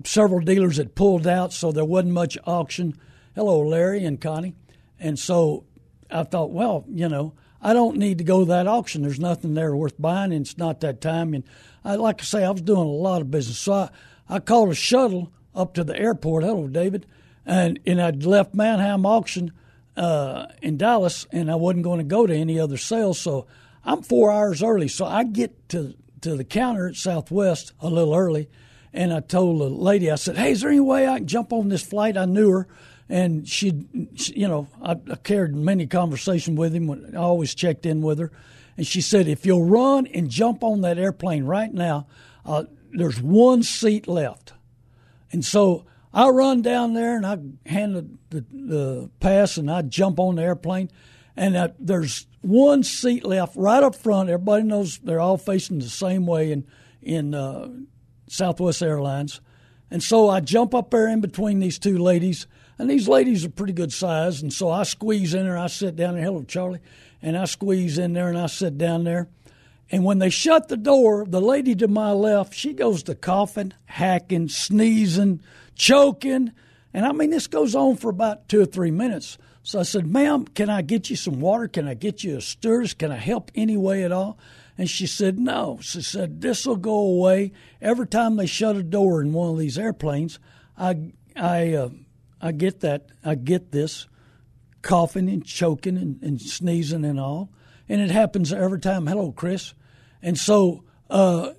several 0.04 0.40
dealers 0.40 0.76
had 0.76 0.94
pulled 0.94 1.26
out, 1.26 1.52
so 1.52 1.72
there 1.72 1.84
wasn't 1.84 2.14
much 2.14 2.38
auction. 2.46 2.94
Hello, 3.34 3.60
Larry 3.60 4.04
and 4.04 4.20
Connie. 4.20 4.54
And 4.98 5.18
so 5.18 5.64
I 6.10 6.24
thought, 6.24 6.50
well, 6.50 6.84
you 6.88 7.08
know, 7.08 7.34
I 7.60 7.72
don't 7.72 7.96
need 7.96 8.18
to 8.18 8.24
go 8.24 8.40
to 8.40 8.44
that 8.46 8.66
auction. 8.66 9.02
There's 9.02 9.18
nothing 9.18 9.54
there 9.54 9.74
worth 9.74 10.00
buying, 10.00 10.32
and 10.32 10.42
it's 10.42 10.58
not 10.58 10.80
that 10.80 11.00
time. 11.00 11.34
And 11.34 11.44
I 11.84 11.96
like 11.96 12.18
to 12.18 12.26
say, 12.26 12.44
I 12.44 12.50
was 12.50 12.62
doing 12.62 12.80
a 12.80 12.84
lot 12.84 13.22
of 13.22 13.30
business, 13.30 13.58
so 13.58 13.72
I, 13.72 13.90
I 14.28 14.38
called 14.40 14.70
a 14.70 14.74
shuttle 14.74 15.32
up 15.54 15.74
to 15.74 15.84
the 15.84 15.98
airport. 15.98 16.44
Hello, 16.44 16.68
David, 16.68 17.06
and 17.44 17.80
and 17.86 18.00
I'd 18.00 18.24
left 18.24 18.54
Manheim 18.54 19.06
auction 19.06 19.52
uh, 19.96 20.46
in 20.62 20.76
Dallas, 20.76 21.26
and 21.32 21.50
I 21.50 21.54
wasn't 21.54 21.84
going 21.84 21.98
to 21.98 22.04
go 22.04 22.26
to 22.26 22.34
any 22.34 22.60
other 22.60 22.76
sales. 22.76 23.18
So 23.18 23.46
I'm 23.84 24.02
four 24.02 24.30
hours 24.30 24.62
early, 24.62 24.88
so 24.88 25.06
I 25.06 25.24
get 25.24 25.68
to 25.70 25.94
to 26.20 26.36
the 26.36 26.44
counter 26.44 26.88
at 26.88 26.96
Southwest 26.96 27.72
a 27.80 27.88
little 27.88 28.14
early, 28.14 28.48
and 28.96 29.12
I 29.12 29.20
told 29.20 29.60
the 29.60 29.68
lady, 29.68 30.10
I 30.10 30.16
said, 30.16 30.36
"Hey, 30.36 30.52
is 30.52 30.60
there 30.62 30.70
any 30.70 30.80
way 30.80 31.06
I 31.06 31.18
can 31.18 31.26
jump 31.26 31.52
on 31.52 31.68
this 31.68 31.82
flight?" 31.82 32.16
I 32.16 32.24
knew 32.24 32.50
her 32.50 32.68
and 33.08 33.48
she, 33.48 33.86
you 34.34 34.48
know, 34.48 34.66
I, 34.82 34.92
I 34.92 35.16
carried 35.16 35.54
many 35.54 35.86
conversations 35.86 36.58
with 36.58 36.74
him. 36.74 36.90
I 37.14 37.18
always 37.18 37.54
checked 37.54 37.86
in 37.86 38.02
with 38.02 38.18
her, 38.18 38.32
and 38.76 38.86
she 38.86 39.00
said, 39.00 39.28
"If 39.28 39.46
you'll 39.46 39.64
run 39.64 40.06
and 40.06 40.28
jump 40.28 40.64
on 40.64 40.80
that 40.80 40.98
airplane 40.98 41.44
right 41.44 41.72
now, 41.72 42.06
uh, 42.44 42.64
there's 42.92 43.20
one 43.20 43.62
seat 43.62 44.08
left." 44.08 44.52
And 45.30 45.44
so 45.44 45.86
I 46.12 46.28
run 46.28 46.62
down 46.62 46.94
there 46.94 47.16
and 47.16 47.26
I 47.26 47.38
hand 47.68 47.96
the, 47.96 48.08
the, 48.30 48.46
the 48.52 49.10
pass 49.20 49.56
and 49.56 49.70
I 49.70 49.82
jump 49.82 50.18
on 50.18 50.36
the 50.36 50.42
airplane, 50.42 50.90
and 51.36 51.72
there's 51.78 52.26
one 52.42 52.82
seat 52.82 53.24
left 53.24 53.56
right 53.56 53.82
up 53.82 53.94
front. 53.94 54.30
Everybody 54.30 54.64
knows 54.64 54.98
they're 54.98 55.20
all 55.20 55.38
facing 55.38 55.78
the 55.78 55.88
same 55.88 56.26
way 56.26 56.50
in 56.50 56.66
in 57.02 57.34
uh, 57.34 57.68
Southwest 58.28 58.82
Airlines, 58.82 59.40
and 59.90 60.02
so 60.02 60.28
I 60.28 60.40
jump 60.40 60.74
up 60.74 60.90
there 60.90 61.08
in 61.08 61.20
between 61.20 61.60
these 61.60 61.78
two 61.78 61.98
ladies 61.98 62.46
and 62.78 62.90
these 62.90 63.08
ladies 63.08 63.44
are 63.44 63.50
pretty 63.50 63.72
good 63.72 63.92
size. 63.92 64.42
And 64.42 64.52
so 64.52 64.70
I 64.70 64.82
squeeze 64.82 65.34
in 65.34 65.44
there. 65.44 65.56
I 65.56 65.68
sit 65.68 65.96
down 65.96 66.14
there. 66.14 66.24
Hello, 66.24 66.42
Charlie. 66.42 66.80
And 67.22 67.36
I 67.36 67.46
squeeze 67.46 67.98
in 67.98 68.12
there 68.12 68.28
and 68.28 68.38
I 68.38 68.46
sit 68.46 68.76
down 68.76 69.04
there. 69.04 69.28
And 69.90 70.04
when 70.04 70.18
they 70.18 70.30
shut 70.30 70.68
the 70.68 70.76
door, 70.76 71.24
the 71.26 71.40
lady 71.40 71.74
to 71.76 71.88
my 71.88 72.10
left, 72.10 72.52
she 72.52 72.72
goes 72.72 73.04
to 73.04 73.14
coughing, 73.14 73.72
hacking, 73.84 74.48
sneezing, 74.48 75.40
choking. 75.74 76.52
And 76.92 77.06
I 77.06 77.12
mean, 77.12 77.30
this 77.30 77.46
goes 77.46 77.74
on 77.74 77.96
for 77.96 78.10
about 78.10 78.48
two 78.48 78.60
or 78.60 78.66
three 78.66 78.90
minutes. 78.90 79.38
So 79.62 79.80
I 79.80 79.84
said, 79.84 80.06
Ma'am, 80.06 80.44
can 80.44 80.68
I 80.68 80.82
get 80.82 81.08
you 81.08 81.16
some 81.16 81.40
water? 81.40 81.68
Can 81.68 81.88
I 81.88 81.94
get 81.94 82.24
you 82.24 82.36
a 82.36 82.40
stirrers? 82.40 82.94
Can 82.94 83.10
I 83.10 83.16
help 83.16 83.50
any 83.54 83.76
way 83.76 84.02
at 84.04 84.12
all? 84.12 84.38
And 84.78 84.90
she 84.90 85.06
said, 85.06 85.38
No. 85.38 85.78
She 85.80 86.02
said, 86.02 86.40
This 86.40 86.66
will 86.66 86.76
go 86.76 86.96
away. 86.96 87.52
Every 87.80 88.06
time 88.06 88.36
they 88.36 88.46
shut 88.46 88.76
a 88.76 88.82
door 88.82 89.20
in 89.20 89.32
one 89.32 89.50
of 89.50 89.58
these 89.58 89.78
airplanes, 89.78 90.38
I, 90.76 91.12
I, 91.34 91.72
uh, 91.72 91.88
I 92.40 92.52
get 92.52 92.80
that. 92.80 93.06
I 93.24 93.34
get 93.34 93.72
this 93.72 94.06
coughing 94.82 95.28
and 95.28 95.44
choking 95.44 95.96
and, 95.96 96.22
and 96.22 96.40
sneezing 96.40 97.04
and 97.04 97.18
all. 97.18 97.50
And 97.88 98.00
it 98.00 98.10
happens 98.10 98.52
every 98.52 98.80
time. 98.80 99.06
Hello, 99.06 99.32
Chris. 99.32 99.74
And 100.22 100.38
so 100.38 100.84
uh, 101.08 101.52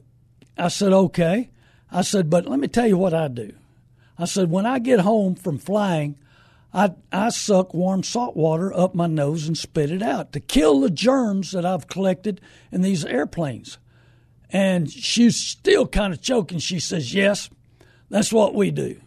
I 0.58 0.68
said, 0.68 0.94
okay. 0.94 1.50
I 1.92 2.02
said, 2.02 2.30
but 2.30 2.46
let 2.46 2.60
me 2.60 2.68
tell 2.68 2.88
you 2.88 2.98
what 2.98 3.14
I 3.14 3.28
do. 3.28 3.54
I 4.18 4.26
said, 4.26 4.50
when 4.50 4.66
I 4.66 4.80
get 4.80 5.00
home 5.00 5.36
from 5.36 5.58
flying, 5.58 6.18
I, 6.74 6.92
I 7.12 7.30
suck 7.30 7.74
warm 7.74 8.04
salt 8.04 8.36
water 8.36 8.74
up 8.74 8.94
my 8.94 9.08
nose 9.08 9.48
and 9.48 9.58
spit 9.58 9.92
it 9.92 10.02
out 10.02 10.34
to 10.34 10.40
kill 10.40 10.82
the 10.82 10.90
germs 10.90 11.52
that 11.52 11.66
I've 11.66 11.88
collected 11.88 12.42
in 12.72 12.82
these 12.82 13.06
airplanes. 13.06 13.78
And 14.50 14.90
she's 14.90 15.38
still 15.38 15.88
kind 15.88 16.14
of 16.14 16.22
choking. 16.22 16.60
She 16.60 16.80
says, 16.80 17.14
Yes, 17.14 17.50
that's 18.10 18.32
what 18.32 18.54
we 18.54 18.72
do. 18.72 19.02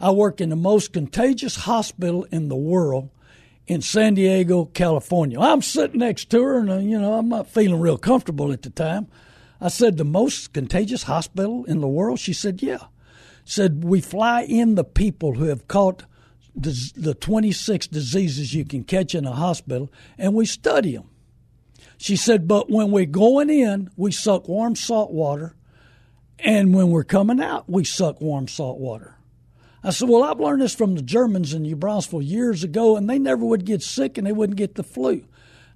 I 0.00 0.10
work 0.10 0.40
in 0.40 0.48
the 0.48 0.56
most 0.56 0.92
contagious 0.92 1.56
hospital 1.56 2.24
in 2.32 2.48
the 2.48 2.56
world 2.56 3.10
in 3.66 3.80
San 3.80 4.14
Diego, 4.14 4.64
California. 4.64 5.38
I'm 5.38 5.62
sitting 5.62 6.00
next 6.00 6.30
to 6.30 6.42
her, 6.42 6.58
and 6.58 6.70
uh, 6.70 6.78
you 6.78 7.00
know 7.00 7.14
I'm 7.14 7.28
not 7.28 7.46
feeling 7.46 7.80
real 7.80 7.98
comfortable 7.98 8.52
at 8.52 8.62
the 8.62 8.70
time. 8.70 9.06
I 9.60 9.68
said, 9.68 9.96
"The 9.96 10.04
most 10.04 10.52
contagious 10.52 11.04
hospital 11.04 11.64
in 11.66 11.80
the 11.80 11.88
world?" 11.88 12.18
She 12.18 12.32
said, 12.32 12.62
"Yeah." 12.62 12.86
Said 13.44 13.84
we 13.84 14.00
fly 14.00 14.42
in 14.42 14.74
the 14.74 14.84
people 14.84 15.34
who 15.34 15.44
have 15.44 15.68
caught 15.68 16.04
the 16.54 17.14
26 17.14 17.86
diseases 17.88 18.54
you 18.54 18.64
can 18.64 18.84
catch 18.84 19.14
in 19.14 19.26
a 19.26 19.32
hospital, 19.32 19.90
and 20.18 20.34
we 20.34 20.46
study 20.46 20.94
them. 20.94 21.08
She 21.96 22.16
said, 22.16 22.48
"But 22.48 22.70
when 22.70 22.90
we're 22.90 23.06
going 23.06 23.48
in, 23.48 23.90
we 23.96 24.12
suck 24.12 24.48
warm 24.48 24.76
salt 24.76 25.12
water, 25.12 25.54
and 26.38 26.74
when 26.74 26.90
we're 26.90 27.04
coming 27.04 27.40
out, 27.40 27.70
we 27.70 27.84
suck 27.84 28.20
warm 28.20 28.48
salt 28.48 28.78
water." 28.78 29.16
I 29.84 29.90
said, 29.90 30.08
Well, 30.08 30.22
I've 30.22 30.40
learned 30.40 30.62
this 30.62 30.74
from 30.74 30.94
the 30.94 31.02
Germans 31.02 31.54
in 31.54 31.62
New 31.62 31.76
Braunfels 31.76 32.24
years 32.24 32.62
ago, 32.62 32.96
and 32.96 33.10
they 33.10 33.18
never 33.18 33.44
would 33.44 33.64
get 33.64 33.82
sick 33.82 34.16
and 34.16 34.26
they 34.26 34.32
wouldn't 34.32 34.58
get 34.58 34.76
the 34.76 34.82
flu. 34.82 35.24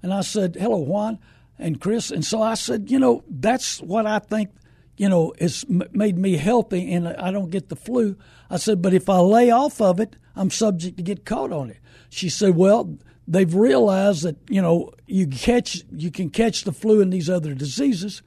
And 0.03 0.15
I 0.15 0.21
said, 0.21 0.57
Hello, 0.59 0.79
Juan 0.79 1.19
and 1.59 1.81
Chris. 1.81 2.11
And 2.11 2.25
so 2.25 2.41
I 2.41 2.55
said, 2.55 2.91
You 2.91 2.99
know, 2.99 3.25
that's 3.29 3.81
what 3.81 4.07
I 4.07 4.21
think, 4.21 4.51
you 4.97 5.09
know, 5.09 5.35
it's 5.39 5.65
made 5.69 6.17
me 6.17 6.37
healthy 6.37 6.93
and 6.93 7.09
I 7.09 7.31
don't 7.31 7.51
get 7.51 7.69
the 7.69 7.77
flu. 7.77 8.17
I 8.49 8.57
said, 8.57 8.81
But 8.81 8.95
if 8.95 9.09
I 9.09 9.19
lay 9.19 9.51
off 9.51 9.81
of 9.81 10.01
it, 10.01 10.17
I'm 10.35 10.51
subject 10.51 10.97
to 10.97 11.03
get 11.03 11.25
caught 11.25 11.53
on 11.53 11.71
it. 11.71 11.79
She 12.09 12.29
said, 12.29 12.57
Well, 12.57 12.97
they've 13.29 13.55
realized 13.55 14.23
that, 14.23 14.37
you 14.49 14.63
know, 14.63 14.93
you 15.07 15.27
catch 15.27 15.83
you 15.93 16.11
can 16.11 16.31
catch 16.31 16.65
the 16.65 16.73
flu 16.73 17.01
and 17.01 17.13
these 17.13 17.29
other 17.29 17.55
diseases 17.55 18.23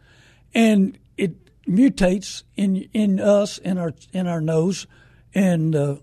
and 0.54 0.98
it 1.18 1.34
mutates 1.66 2.44
in 2.56 2.88
in 2.94 3.20
us 3.20 3.58
in 3.60 3.78
our 3.78 3.94
in 4.14 4.28
our 4.28 4.42
nose 4.42 4.88
and 5.34 5.76
uh, 5.76 5.96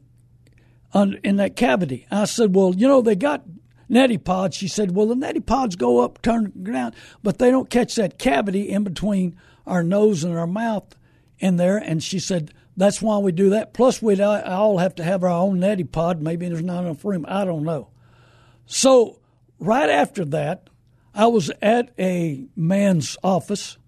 on, 0.94 1.18
in 1.24 1.37
that 1.37 1.57
cavity. 1.57 2.07
I 2.11 2.24
said, 2.24 2.55
well, 2.55 2.74
you 2.74 2.87
know, 2.87 3.02
they 3.02 3.16
got 3.16 3.44
neti 3.90 4.22
pods. 4.22 4.57
She 4.57 4.68
said, 4.68 4.92
well, 4.92 5.07
the 5.07 5.14
neti 5.14 5.44
pods 5.44 5.76
go 5.76 6.00
up, 6.00 6.22
turn 6.22 6.52
around, 6.66 6.94
but 7.22 7.38
they 7.38 7.50
don't 7.50 7.70
catch 7.70 7.96
that 7.96 8.18
cavity 8.18 8.68
in 8.70 8.85
between 8.85 9.37
our 9.66 9.83
nose 9.83 10.24
and 10.24 10.37
our 10.37 10.46
mouth 10.46 10.94
in 11.38 11.57
there. 11.57 11.76
And 11.76 12.02
she 12.02 12.18
said, 12.18 12.52
that's 12.76 13.00
why 13.00 13.18
we 13.18 13.33
do 13.33 13.50
that. 13.50 13.72
Plus, 13.72 14.02
we'd 14.02 14.20
all 14.20 14.79
have 14.79 14.94
to 14.96 15.05
have 15.05 15.24
our 15.24 15.31
own 15.31 15.59
neti 15.59 15.90
pod. 15.90 16.20
Maybe 16.20 16.48
there's 16.48 16.62
not 16.62 16.85
enough 16.85 17.05
room. 17.05 17.24
I 17.29 17.44
don't 17.44 17.64
know. 17.64 17.88
So, 18.66 19.18
right 19.59 19.88
after 19.88 20.24
that, 20.26 20.68
I 21.14 21.26
was 21.26 21.50
at 21.62 21.92
a 21.98 22.46
man's 22.55 23.16
office, 23.22 23.79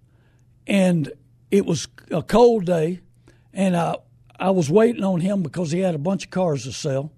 and 0.66 1.12
it 1.50 1.66
was 1.66 1.88
a 2.10 2.22
cold 2.22 2.64
day, 2.64 3.00
and 3.52 3.76
I 3.76 3.96
I 4.38 4.50
was 4.50 4.70
waiting 4.70 5.02
on 5.04 5.20
him 5.20 5.42
because 5.42 5.72
he 5.72 5.80
had 5.80 5.94
a 5.94 5.98
bunch 5.98 6.24
of 6.24 6.30
cars 6.30 6.64
to 6.64 6.72
sell. 6.72 7.12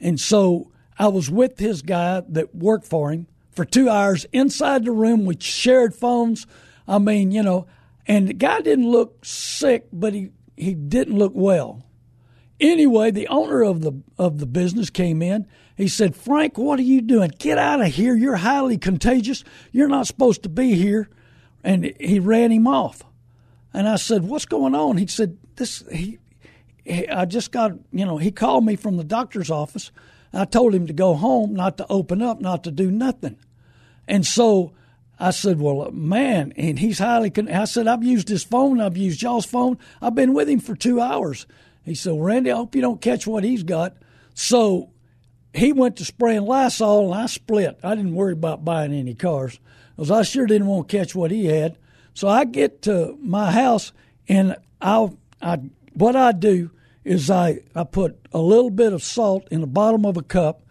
And 0.00 0.18
so 0.18 0.72
I 0.98 1.08
was 1.08 1.30
with 1.30 1.58
his 1.58 1.82
guy 1.82 2.22
that 2.28 2.54
worked 2.54 2.86
for 2.86 3.12
him 3.12 3.26
for 3.50 3.64
two 3.64 3.90
hours 3.90 4.24
inside 4.32 4.84
the 4.84 4.92
room. 4.92 5.26
We 5.26 5.36
shared 5.38 5.94
phones. 5.94 6.46
I 6.88 6.98
mean, 6.98 7.30
you 7.30 7.42
know, 7.42 7.66
and 8.06 8.28
the 8.28 8.34
guy 8.34 8.60
didn't 8.60 8.90
look 8.90 9.24
sick, 9.24 9.86
but 9.92 10.14
he, 10.14 10.30
he 10.56 10.74
didn't 10.74 11.18
look 11.18 11.32
well. 11.34 11.82
Anyway, 12.58 13.10
the 13.10 13.28
owner 13.28 13.62
of 13.62 13.82
the 13.82 13.92
of 14.18 14.38
the 14.38 14.46
business 14.46 14.88
came 14.88 15.20
in. 15.20 15.46
He 15.76 15.88
said, 15.88 16.16
"Frank, 16.16 16.56
what 16.56 16.78
are 16.78 16.82
you 16.82 17.02
doing? 17.02 17.30
Get 17.38 17.58
out 17.58 17.82
of 17.82 17.88
here! 17.88 18.16
You're 18.16 18.36
highly 18.36 18.78
contagious. 18.78 19.44
You're 19.72 19.88
not 19.88 20.06
supposed 20.06 20.42
to 20.44 20.48
be 20.48 20.74
here." 20.74 21.10
And 21.62 21.92
he 22.00 22.18
ran 22.18 22.52
him 22.52 22.66
off. 22.66 23.02
And 23.74 23.86
I 23.86 23.96
said, 23.96 24.24
"What's 24.24 24.46
going 24.46 24.74
on?" 24.74 24.96
He 24.96 25.06
said, 25.06 25.36
"This 25.56 25.84
he 25.92 26.18
I 26.88 27.24
just 27.24 27.50
got, 27.50 27.72
you 27.92 28.04
know, 28.04 28.18
he 28.18 28.30
called 28.30 28.64
me 28.64 28.76
from 28.76 28.96
the 28.96 29.04
doctor's 29.04 29.50
office. 29.50 29.90
I 30.32 30.44
told 30.44 30.74
him 30.74 30.86
to 30.86 30.92
go 30.92 31.14
home, 31.14 31.54
not 31.54 31.78
to 31.78 31.86
open 31.88 32.22
up, 32.22 32.40
not 32.40 32.64
to 32.64 32.70
do 32.70 32.90
nothing. 32.90 33.38
And 34.06 34.24
so 34.26 34.72
I 35.18 35.30
said, 35.30 35.60
well, 35.60 35.90
man, 35.92 36.52
and 36.56 36.78
he's 36.78 36.98
highly, 36.98 37.30
con-. 37.30 37.50
I 37.50 37.64
said, 37.64 37.86
I've 37.86 38.04
used 38.04 38.28
his 38.28 38.44
phone. 38.44 38.80
I've 38.80 38.96
used 38.96 39.22
y'all's 39.22 39.46
phone. 39.46 39.78
I've 40.02 40.14
been 40.14 40.34
with 40.34 40.48
him 40.48 40.60
for 40.60 40.76
two 40.76 41.00
hours. 41.00 41.46
He 41.84 41.94
said, 41.94 42.14
Randy, 42.18 42.50
I 42.50 42.56
hope 42.56 42.74
you 42.74 42.82
don't 42.82 43.00
catch 43.00 43.26
what 43.26 43.44
he's 43.44 43.62
got. 43.62 43.96
So 44.34 44.90
he 45.54 45.72
went 45.72 45.96
to 45.96 46.04
spraying 46.04 46.42
Lysol, 46.42 47.12
and 47.12 47.22
I 47.22 47.26
split. 47.26 47.78
I 47.82 47.94
didn't 47.94 48.14
worry 48.14 48.34
about 48.34 48.64
buying 48.64 48.92
any 48.92 49.14
cars 49.14 49.58
because 49.94 50.10
I 50.10 50.22
sure 50.22 50.46
didn't 50.46 50.66
want 50.66 50.88
to 50.88 50.96
catch 50.98 51.14
what 51.14 51.30
he 51.30 51.46
had. 51.46 51.78
So 52.12 52.28
I 52.28 52.44
get 52.44 52.82
to 52.82 53.16
my 53.22 53.52
house, 53.52 53.92
and 54.28 54.56
I'll, 54.80 55.16
I, 55.40 55.60
what 55.94 56.16
I 56.16 56.32
do 56.32 56.70
is 57.04 57.30
I, 57.30 57.60
I 57.74 57.84
put 57.84 58.18
a 58.32 58.38
little 58.38 58.70
bit 58.70 58.92
of 58.92 59.02
salt 59.02 59.48
in 59.50 59.62
the 59.62 59.66
bottom 59.66 60.04
of 60.04 60.16
a 60.16 60.22
cup. 60.22 60.62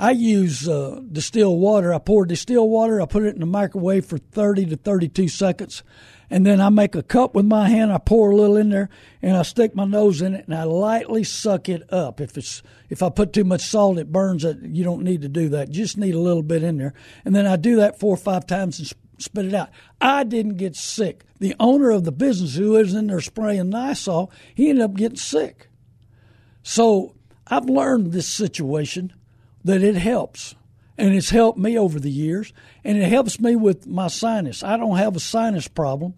I 0.00 0.12
use 0.12 0.68
uh, 0.68 1.00
distilled 1.10 1.60
water. 1.60 1.92
I 1.92 1.98
pour 1.98 2.24
distilled 2.24 2.70
water. 2.70 3.02
I 3.02 3.06
put 3.06 3.24
it 3.24 3.34
in 3.34 3.40
the 3.40 3.46
microwave 3.46 4.06
for 4.06 4.18
30 4.18 4.66
to 4.66 4.76
32 4.76 5.26
seconds. 5.26 5.82
And 6.30 6.46
then 6.46 6.60
I 6.60 6.68
make 6.68 6.94
a 6.94 7.02
cup 7.02 7.34
with 7.34 7.46
my 7.46 7.68
hand. 7.68 7.92
I 7.92 7.98
pour 7.98 8.30
a 8.30 8.36
little 8.36 8.56
in 8.56 8.68
there 8.68 8.90
and 9.22 9.36
I 9.36 9.42
stick 9.42 9.74
my 9.74 9.86
nose 9.86 10.22
in 10.22 10.34
it 10.34 10.46
and 10.46 10.54
I 10.54 10.62
lightly 10.64 11.24
suck 11.24 11.68
it 11.68 11.92
up. 11.92 12.20
If 12.20 12.38
it's 12.38 12.62
if 12.88 13.02
I 13.02 13.10
put 13.10 13.32
too 13.32 13.44
much 13.44 13.62
salt, 13.62 13.98
it 13.98 14.12
burns 14.12 14.44
it. 14.44 14.58
You 14.62 14.84
don't 14.84 15.02
need 15.02 15.22
to 15.22 15.28
do 15.28 15.48
that. 15.48 15.70
Just 15.70 15.98
need 15.98 16.14
a 16.14 16.20
little 16.20 16.42
bit 16.44 16.62
in 16.62 16.78
there. 16.78 16.94
And 17.24 17.34
then 17.34 17.46
I 17.46 17.56
do 17.56 17.76
that 17.76 17.98
four 17.98 18.14
or 18.14 18.18
five 18.18 18.46
times 18.46 18.78
and 18.78 18.92
spit 19.18 19.46
it 19.46 19.54
out. 19.54 19.70
I 20.00 20.22
didn't 20.22 20.58
get 20.58 20.76
sick. 20.76 21.24
The 21.40 21.56
owner 21.58 21.90
of 21.90 22.04
the 22.04 22.12
business 22.12 22.54
who 22.54 22.72
was 22.72 22.94
in 22.94 23.08
there 23.08 23.20
spraying 23.20 23.70
Lysol, 23.70 24.30
he 24.54 24.68
ended 24.68 24.84
up 24.84 24.94
getting 24.94 25.16
sick. 25.16 25.70
So 26.62 27.16
I've 27.48 27.64
learned 27.64 28.12
this 28.12 28.28
situation 28.28 29.12
that 29.68 29.82
it 29.82 29.96
helps. 29.96 30.54
And 30.96 31.14
it's 31.14 31.28
helped 31.28 31.58
me 31.58 31.78
over 31.78 32.00
the 32.00 32.10
years. 32.10 32.54
And 32.84 32.96
it 32.96 33.08
helps 33.08 33.38
me 33.38 33.54
with 33.54 33.86
my 33.86 34.08
sinus. 34.08 34.62
I 34.62 34.78
don't 34.78 34.96
have 34.96 35.14
a 35.14 35.20
sinus 35.20 35.68
problem. 35.68 36.14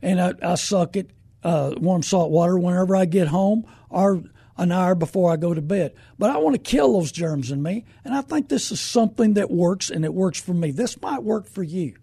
And 0.00 0.20
I, 0.20 0.34
I 0.40 0.54
suck 0.54 0.96
it 0.96 1.10
uh, 1.42 1.74
warm 1.78 2.04
salt 2.04 2.30
water 2.30 2.56
whenever 2.56 2.94
I 2.94 3.06
get 3.06 3.26
home 3.26 3.66
or 3.90 4.22
an 4.56 4.70
hour 4.70 4.94
before 4.94 5.32
I 5.32 5.36
go 5.36 5.52
to 5.52 5.60
bed. 5.60 5.94
But 6.16 6.30
I 6.30 6.36
want 6.36 6.54
to 6.54 6.60
kill 6.60 6.92
those 6.92 7.10
germs 7.10 7.50
in 7.50 7.60
me. 7.60 7.84
And 8.04 8.14
I 8.14 8.20
think 8.20 8.48
this 8.48 8.70
is 8.70 8.80
something 8.80 9.34
that 9.34 9.50
works 9.50 9.90
and 9.90 10.04
it 10.04 10.14
works 10.14 10.40
for 10.40 10.54
me. 10.54 10.70
This 10.70 11.00
might 11.02 11.24
work 11.24 11.48
for 11.48 11.64
you. 11.64 11.96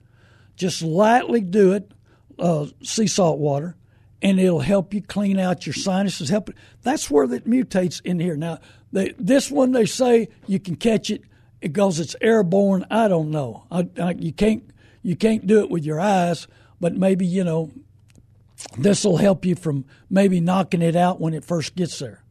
Just 0.58 0.82
lightly 0.82 1.40
do 1.40 1.72
it, 1.72 1.94
uh, 2.38 2.66
sea 2.84 3.08
salt 3.08 3.40
water, 3.40 3.78
and 4.22 4.38
it'll 4.38 4.60
help 4.60 4.94
you 4.94 5.02
clean 5.02 5.40
out 5.40 5.66
your 5.66 5.74
sinuses. 5.74 6.28
Help 6.28 6.50
That's 6.82 7.10
where 7.10 7.24
it 7.34 7.48
mutates 7.48 8.02
in 8.04 8.20
here. 8.20 8.36
Now, 8.36 8.60
they, 8.91 9.13
this 9.17 9.52
one 9.52 9.71
they 9.71 9.86
say 9.86 10.30
you 10.47 10.60
can 10.60 10.75
catch 10.75 11.10
it 11.10 11.23
because 11.60 11.99
it's 11.99 12.15
airborne. 12.21 12.86
I 12.89 13.08
don't 13.08 13.32
know. 13.32 13.65
I, 13.71 13.88
I, 14.02 14.12
you 14.12 14.34
can't 14.34 14.63
you 15.02 15.15
can't 15.15 15.47
do 15.47 15.60
it 15.60 15.69
with 15.69 15.86
your 15.86 15.99
eyes, 15.99 16.47
but 16.80 16.95
maybe 16.95 17.25
you 17.25 17.43
know 17.43 17.71
this 18.78 19.06
will 19.06 19.17
help 19.17 19.45
you 19.45 19.56
from 19.56 19.86
maybe 20.10 20.39
knocking 20.39 20.82
it 20.82 20.95
out 20.95 21.21
when 21.21 21.34
it 21.34 21.45
first 21.45 21.75
gets 21.75 21.99
there. 21.99 22.23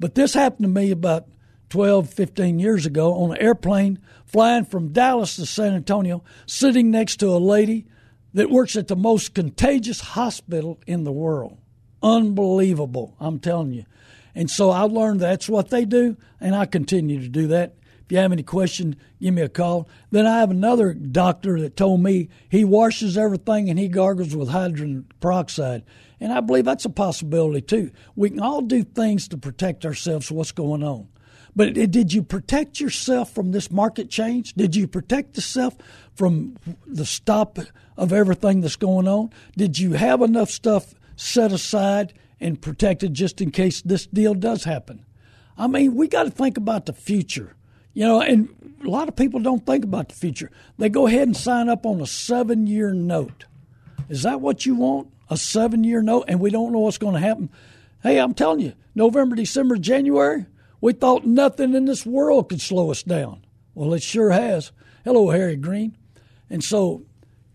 But 0.00 0.14
this 0.14 0.34
happened 0.34 0.64
to 0.64 0.68
me 0.68 0.90
about 0.90 1.28
12, 1.70 2.08
15 2.10 2.58
years 2.58 2.86
ago 2.86 3.14
on 3.14 3.32
an 3.32 3.38
airplane 3.38 3.98
flying 4.24 4.64
from 4.64 4.92
Dallas 4.92 5.36
to 5.36 5.46
San 5.46 5.74
Antonio, 5.74 6.22
sitting 6.46 6.90
next 6.90 7.16
to 7.16 7.28
a 7.28 7.38
lady 7.38 7.86
that 8.32 8.50
works 8.50 8.76
at 8.76 8.88
the 8.88 8.96
most 8.96 9.34
contagious 9.34 10.00
hospital 10.00 10.80
in 10.86 11.04
the 11.04 11.12
world. 11.12 11.58
Unbelievable, 12.02 13.14
I'm 13.20 13.38
telling 13.38 13.72
you. 13.72 13.84
And 14.34 14.50
so 14.50 14.70
I 14.70 14.82
learned 14.82 15.20
that's 15.20 15.48
what 15.48 15.70
they 15.70 15.84
do, 15.84 16.16
and 16.40 16.54
I 16.54 16.66
continue 16.66 17.20
to 17.20 17.28
do 17.28 17.46
that. 17.48 17.74
If 18.04 18.12
you 18.12 18.18
have 18.18 18.32
any 18.32 18.42
questions, 18.42 18.96
give 19.20 19.32
me 19.32 19.40
a 19.40 19.48
call. 19.48 19.88
Then 20.10 20.26
I 20.26 20.40
have 20.40 20.50
another 20.50 20.92
doctor 20.92 21.58
that 21.60 21.76
told 21.76 22.02
me 22.02 22.28
he 22.50 22.62
washes 22.62 23.16
everything 23.16 23.70
and 23.70 23.78
he 23.78 23.88
gargles 23.88 24.36
with 24.36 24.50
hydrogen 24.50 25.06
peroxide. 25.20 25.84
And 26.20 26.30
I 26.30 26.40
believe 26.40 26.66
that's 26.66 26.84
a 26.84 26.90
possibility 26.90 27.62
too. 27.62 27.92
We 28.14 28.28
can 28.28 28.40
all 28.40 28.60
do 28.60 28.84
things 28.84 29.26
to 29.28 29.38
protect 29.38 29.86
ourselves 29.86 30.30
what's 30.30 30.52
going 30.52 30.82
on. 30.82 31.08
But 31.56 31.72
did 31.74 32.12
you 32.12 32.22
protect 32.22 32.78
yourself 32.78 33.32
from 33.32 33.52
this 33.52 33.70
market 33.70 34.10
change? 34.10 34.52
Did 34.54 34.76
you 34.76 34.86
protect 34.86 35.36
yourself 35.36 35.76
from 36.14 36.56
the 36.86 37.06
stop 37.06 37.58
of 37.96 38.12
everything 38.12 38.60
that's 38.60 38.76
going 38.76 39.08
on? 39.08 39.30
Did 39.56 39.78
you 39.78 39.92
have 39.92 40.20
enough 40.20 40.50
stuff 40.50 40.94
set 41.16 41.52
aside 41.52 42.12
and 42.40 42.60
protected 42.60 43.14
just 43.14 43.40
in 43.40 43.50
case 43.50 43.82
this 43.82 44.06
deal 44.06 44.34
does 44.34 44.64
happen? 44.64 45.04
I 45.56 45.66
mean, 45.66 45.94
we 45.94 46.08
got 46.08 46.24
to 46.24 46.30
think 46.30 46.56
about 46.56 46.86
the 46.86 46.92
future. 46.92 47.54
You 47.92 48.04
know, 48.04 48.20
and 48.20 48.48
a 48.84 48.88
lot 48.88 49.08
of 49.08 49.14
people 49.14 49.40
don't 49.40 49.64
think 49.64 49.84
about 49.84 50.08
the 50.08 50.16
future. 50.16 50.50
They 50.78 50.88
go 50.88 51.06
ahead 51.06 51.28
and 51.28 51.36
sign 51.36 51.68
up 51.68 51.86
on 51.86 52.00
a 52.00 52.06
seven 52.06 52.66
year 52.66 52.92
note. 52.92 53.44
Is 54.08 54.24
that 54.24 54.40
what 54.40 54.66
you 54.66 54.74
want? 54.74 55.08
A 55.30 55.36
seven 55.36 55.84
year 55.84 56.02
note, 56.02 56.24
and 56.28 56.40
we 56.40 56.50
don't 56.50 56.72
know 56.72 56.80
what's 56.80 56.98
going 56.98 57.14
to 57.14 57.20
happen. 57.20 57.50
Hey, 58.02 58.18
I'm 58.18 58.34
telling 58.34 58.60
you, 58.60 58.74
November, 58.94 59.36
December, 59.36 59.76
January, 59.76 60.46
we 60.80 60.92
thought 60.92 61.24
nothing 61.24 61.74
in 61.74 61.86
this 61.86 62.04
world 62.04 62.48
could 62.48 62.60
slow 62.60 62.90
us 62.90 63.02
down. 63.02 63.46
Well, 63.74 63.94
it 63.94 64.02
sure 64.02 64.30
has. 64.30 64.72
Hello, 65.04 65.30
Harry 65.30 65.56
Green. 65.56 65.96
And 66.50 66.62
so, 66.62 67.04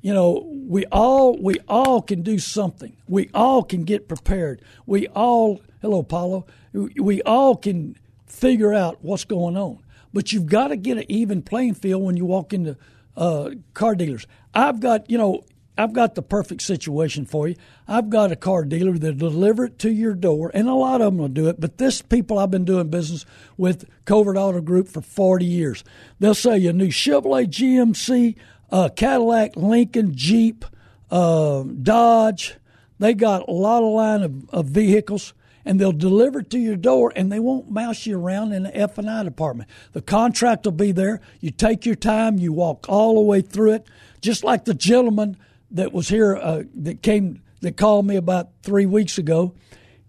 you 0.02 0.14
know, 0.14 0.50
we 0.68 0.86
all 0.92 1.38
we 1.38 1.56
all 1.68 2.02
can 2.02 2.22
do 2.22 2.40
something. 2.40 2.96
We 3.08 3.30
all 3.34 3.64
can 3.64 3.84
get 3.84 4.08
prepared. 4.08 4.62
We 4.86 5.08
all 5.08 5.62
hello, 5.82 6.04
Paulo. 6.04 6.46
We 6.74 7.22
all 7.24 7.56
can 7.56 7.98
figure 8.28 8.74
out 8.74 9.00
what's 9.02 9.26
going 9.26 9.58
on. 9.58 9.80
But 10.14 10.32
you've 10.34 10.48
got 10.48 10.70
to 10.70 10.78
get 10.78 10.98
an 10.98 11.06
even 11.08 11.42
playing 11.42 11.76
field 11.76 12.04
when 12.04 12.18
you 12.18 12.26
walk 12.26 12.54
into 12.54 12.78
uh, 13.16 13.52
car 13.74 13.96
dealers. 13.96 14.26
I've 14.54 14.80
got, 14.80 15.10
you 15.10 15.18
know, 15.18 15.44
I've 15.78 15.94
got 15.94 16.16
the 16.16 16.22
perfect 16.22 16.62
situation 16.62 17.26
for 17.26 17.48
you. 17.48 17.56
I've 17.88 18.10
got 18.10 18.32
a 18.32 18.36
car 18.36 18.66
dealer 18.66 18.98
that 18.98 19.18
deliver 19.18 19.66
it 19.66 19.80
to 19.80 19.92
your 19.92 20.14
door, 20.14 20.52
and 20.54 20.68
a 20.68 20.74
lot 20.74 21.02
of 21.02 21.14
them 21.14 21.18
will 21.18 21.30
do 21.30 21.48
it. 21.48 21.60
But 21.60 21.78
this 21.78 22.02
people 22.02 22.38
I've 22.38 22.52
been 22.52 22.66
doing 22.66 22.90
business 22.90 23.26
with 23.56 23.86
Covert 24.06 24.36
Auto 24.36 24.62
Group 24.62 24.88
for 24.90 25.02
40 25.02 25.46
years. 25.46 25.84
They'll 26.20 26.34
sell 26.34 26.58
you 26.58 26.72
a 26.72 26.74
new 26.74 26.90
Chevrolet, 26.90 27.48
GMC, 27.48 28.36
uh, 28.72 28.90
Cadillac, 28.90 29.56
Lincoln, 29.56 30.16
Jeep, 30.16 30.66
uh, 31.12 31.64
Dodge. 31.64 32.56
They 33.00 33.14
got 33.14 33.48
a 33.48 33.52
lot 33.52 33.84
of 33.84 33.94
line 33.94 34.22
of, 34.24 34.50
of 34.50 34.66
vehicles, 34.68 35.34
and 35.66 35.80
they'll 35.80 35.92
deliver 35.92 36.40
it 36.40 36.50
to 36.52 36.60
your 36.60 36.76
door 36.76 37.14
and 37.16 37.32
they 37.32 37.40
won't 37.40 37.72
mouse 37.72 38.06
you 38.06 38.20
around 38.20 38.52
in 38.54 38.64
the 38.64 38.76
F&I 38.76 39.24
department. 39.24 39.70
The 39.94 40.02
contract 40.02 40.66
will 40.66 40.72
be 40.72 40.92
there. 40.92 41.22
You 41.40 41.52
take 41.52 41.86
your 41.86 41.96
time, 41.96 42.38
you 42.38 42.52
walk 42.52 42.88
all 42.90 43.16
the 43.16 43.22
way 43.22 43.42
through 43.42 43.74
it, 43.74 43.88
just 44.22 44.44
like 44.44 44.66
the 44.66 44.74
gentleman 44.74 45.38
that 45.72 45.94
was 45.94 46.10
here 46.10 46.36
uh, 46.36 46.64
that 46.76 47.02
came 47.02 47.42
that 47.62 47.76
called 47.76 48.06
me 48.06 48.16
about 48.16 48.50
3 48.64 48.86
weeks 48.86 49.18
ago. 49.18 49.54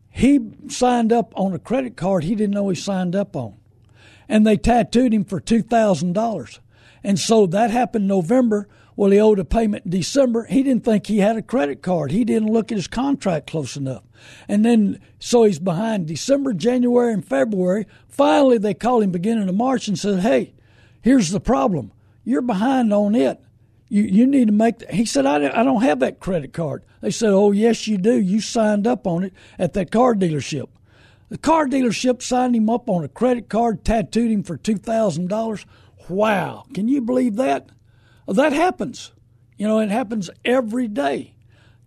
He 0.08 0.40
signed 0.68 1.12
up 1.12 1.32
on 1.36 1.52
a 1.52 1.58
credit 1.58 1.96
card 1.96 2.24
he 2.24 2.34
didn't 2.34 2.54
know 2.54 2.68
he 2.68 2.76
signed 2.76 3.16
up 3.16 3.34
on. 3.36 3.56
And 4.28 4.46
they 4.46 4.56
tattooed 4.56 5.12
him 5.12 5.24
for 5.24 5.40
$2,000. 5.40 6.58
And 7.02 7.18
so 7.18 7.46
that 7.46 7.70
happened 7.70 8.06
November. 8.06 8.68
Well, 8.96 9.10
he 9.10 9.18
owed 9.18 9.38
a 9.38 9.44
payment 9.44 9.86
in 9.86 9.92
December. 9.92 10.44
He 10.44 10.62
didn't 10.62 10.84
think 10.84 11.06
he 11.06 11.18
had 11.18 11.36
a 11.36 11.42
credit 11.42 11.82
card. 11.82 12.10
He 12.10 12.24
didn't 12.24 12.52
look 12.52 12.70
at 12.70 12.76
his 12.76 12.86
contract 12.86 13.46
close 13.46 13.76
enough. 13.76 14.02
And 14.46 14.64
then, 14.64 15.00
so 15.18 15.44
he's 15.44 15.58
behind 15.58 16.06
December, 16.06 16.52
January, 16.52 17.12
and 17.12 17.24
February. 17.24 17.86
Finally, 18.08 18.58
they 18.58 18.74
called 18.74 19.02
him 19.02 19.10
beginning 19.10 19.48
of 19.48 19.54
March 19.54 19.88
and 19.88 19.98
said, 19.98 20.20
Hey, 20.20 20.52
here's 21.00 21.30
the 21.30 21.40
problem. 21.40 21.92
You're 22.24 22.42
behind 22.42 22.92
on 22.92 23.14
it. 23.14 23.40
You, 23.88 24.02
you 24.02 24.26
need 24.26 24.48
to 24.48 24.52
make. 24.52 24.80
The, 24.80 24.94
he 24.94 25.04
said, 25.04 25.24
I, 25.26 25.36
I 25.36 25.64
don't 25.64 25.82
have 25.82 26.00
that 26.00 26.20
credit 26.20 26.52
card. 26.52 26.82
They 27.00 27.10
said, 27.10 27.30
Oh, 27.30 27.52
yes, 27.52 27.88
you 27.88 27.96
do. 27.96 28.20
You 28.20 28.40
signed 28.40 28.86
up 28.86 29.06
on 29.06 29.24
it 29.24 29.32
at 29.58 29.72
that 29.72 29.90
car 29.90 30.14
dealership. 30.14 30.68
The 31.30 31.38
car 31.38 31.66
dealership 31.66 32.22
signed 32.22 32.56
him 32.56 32.68
up 32.68 32.90
on 32.90 33.04
a 33.04 33.08
credit 33.08 33.48
card, 33.48 33.84
tattooed 33.84 34.30
him 34.30 34.42
for 34.42 34.58
$2,000. 34.58 35.64
Wow. 36.08 36.64
Can 36.74 36.88
you 36.88 37.00
believe 37.00 37.36
that? 37.36 37.68
That 38.26 38.52
happens. 38.52 39.12
You 39.56 39.68
know, 39.68 39.80
it 39.80 39.90
happens 39.90 40.30
every 40.44 40.88
day. 40.88 41.34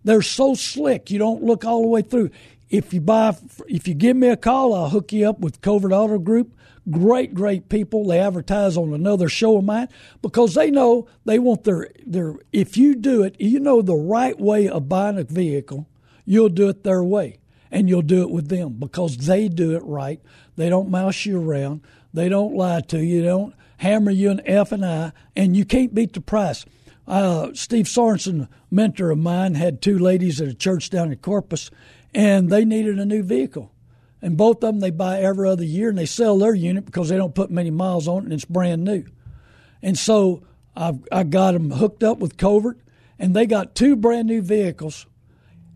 They're 0.04 0.22
so 0.22 0.54
slick, 0.54 1.10
you 1.10 1.18
don't 1.18 1.42
look 1.42 1.64
all 1.64 1.80
the 1.80 1.88
way 1.88 2.02
through. 2.02 2.30
If 2.68 2.92
you 2.92 3.00
buy, 3.00 3.36
if 3.66 3.88
you 3.88 3.94
give 3.94 4.16
me 4.16 4.28
a 4.28 4.36
call, 4.36 4.74
I'll 4.74 4.90
hook 4.90 5.12
you 5.12 5.28
up 5.28 5.40
with 5.40 5.60
Covert 5.60 5.92
Auto 5.92 6.18
Group. 6.18 6.54
Great, 6.90 7.32
great 7.32 7.70
people. 7.70 8.06
They 8.06 8.20
advertise 8.20 8.76
on 8.76 8.92
another 8.92 9.28
show 9.28 9.56
of 9.56 9.64
mine 9.64 9.88
because 10.20 10.54
they 10.54 10.70
know 10.70 11.08
they 11.24 11.38
want 11.38 11.64
their 11.64 11.88
their. 12.04 12.34
If 12.52 12.76
you 12.76 12.94
do 12.94 13.22
it, 13.22 13.36
you 13.40 13.58
know 13.58 13.80
the 13.80 13.94
right 13.94 14.38
way 14.38 14.68
of 14.68 14.88
buying 14.88 15.18
a 15.18 15.24
vehicle. 15.24 15.88
You'll 16.26 16.50
do 16.50 16.68
it 16.68 16.84
their 16.84 17.02
way, 17.02 17.38
and 17.70 17.88
you'll 17.88 18.02
do 18.02 18.22
it 18.22 18.30
with 18.30 18.48
them 18.48 18.74
because 18.74 19.16
they 19.16 19.48
do 19.48 19.74
it 19.74 19.82
right. 19.84 20.20
They 20.56 20.68
don't 20.68 20.90
mouse 20.90 21.24
you 21.24 21.40
around. 21.40 21.80
They 22.12 22.28
don't 22.28 22.54
lie 22.54 22.82
to 22.82 23.02
you. 23.02 23.22
They 23.22 23.28
don't 23.28 23.54
hammer 23.78 24.10
you 24.10 24.30
an 24.30 24.40
F 24.44 24.72
and 24.72 24.84
I, 24.84 25.12
and 25.34 25.56
you 25.56 25.64
can't 25.64 25.94
beat 25.94 26.12
the 26.12 26.20
price. 26.20 26.64
Uh, 27.06 27.50
Steve 27.52 27.86
Sorensen, 27.86 28.48
mentor 28.70 29.10
of 29.10 29.18
mine, 29.18 29.54
had 29.54 29.82
two 29.82 29.98
ladies 29.98 30.40
at 30.40 30.48
a 30.48 30.54
church 30.54 30.90
down 30.90 31.12
in 31.12 31.18
Corpus, 31.18 31.70
and 32.14 32.50
they 32.50 32.64
needed 32.64 32.98
a 32.98 33.04
new 33.04 33.22
vehicle. 33.22 33.72
And 34.22 34.38
both 34.38 34.56
of 34.56 34.60
them 34.62 34.80
they 34.80 34.90
buy 34.90 35.20
every 35.20 35.48
other 35.48 35.64
year, 35.64 35.90
and 35.90 35.98
they 35.98 36.06
sell 36.06 36.38
their 36.38 36.54
unit 36.54 36.86
because 36.86 37.10
they 37.10 37.16
don't 37.16 37.34
put 37.34 37.50
many 37.50 37.70
miles 37.70 38.08
on 38.08 38.22
it, 38.22 38.24
and 38.24 38.32
it's 38.32 38.46
brand 38.46 38.84
new. 38.84 39.04
And 39.82 39.98
so 39.98 40.42
I've, 40.74 40.98
I 41.12 41.24
got 41.24 41.52
them 41.52 41.70
hooked 41.72 42.02
up 42.02 42.18
with 42.18 42.38
Covert, 42.38 42.78
and 43.18 43.36
they 43.36 43.46
got 43.46 43.74
two 43.74 43.96
brand 43.96 44.28
new 44.28 44.40
vehicles. 44.40 45.06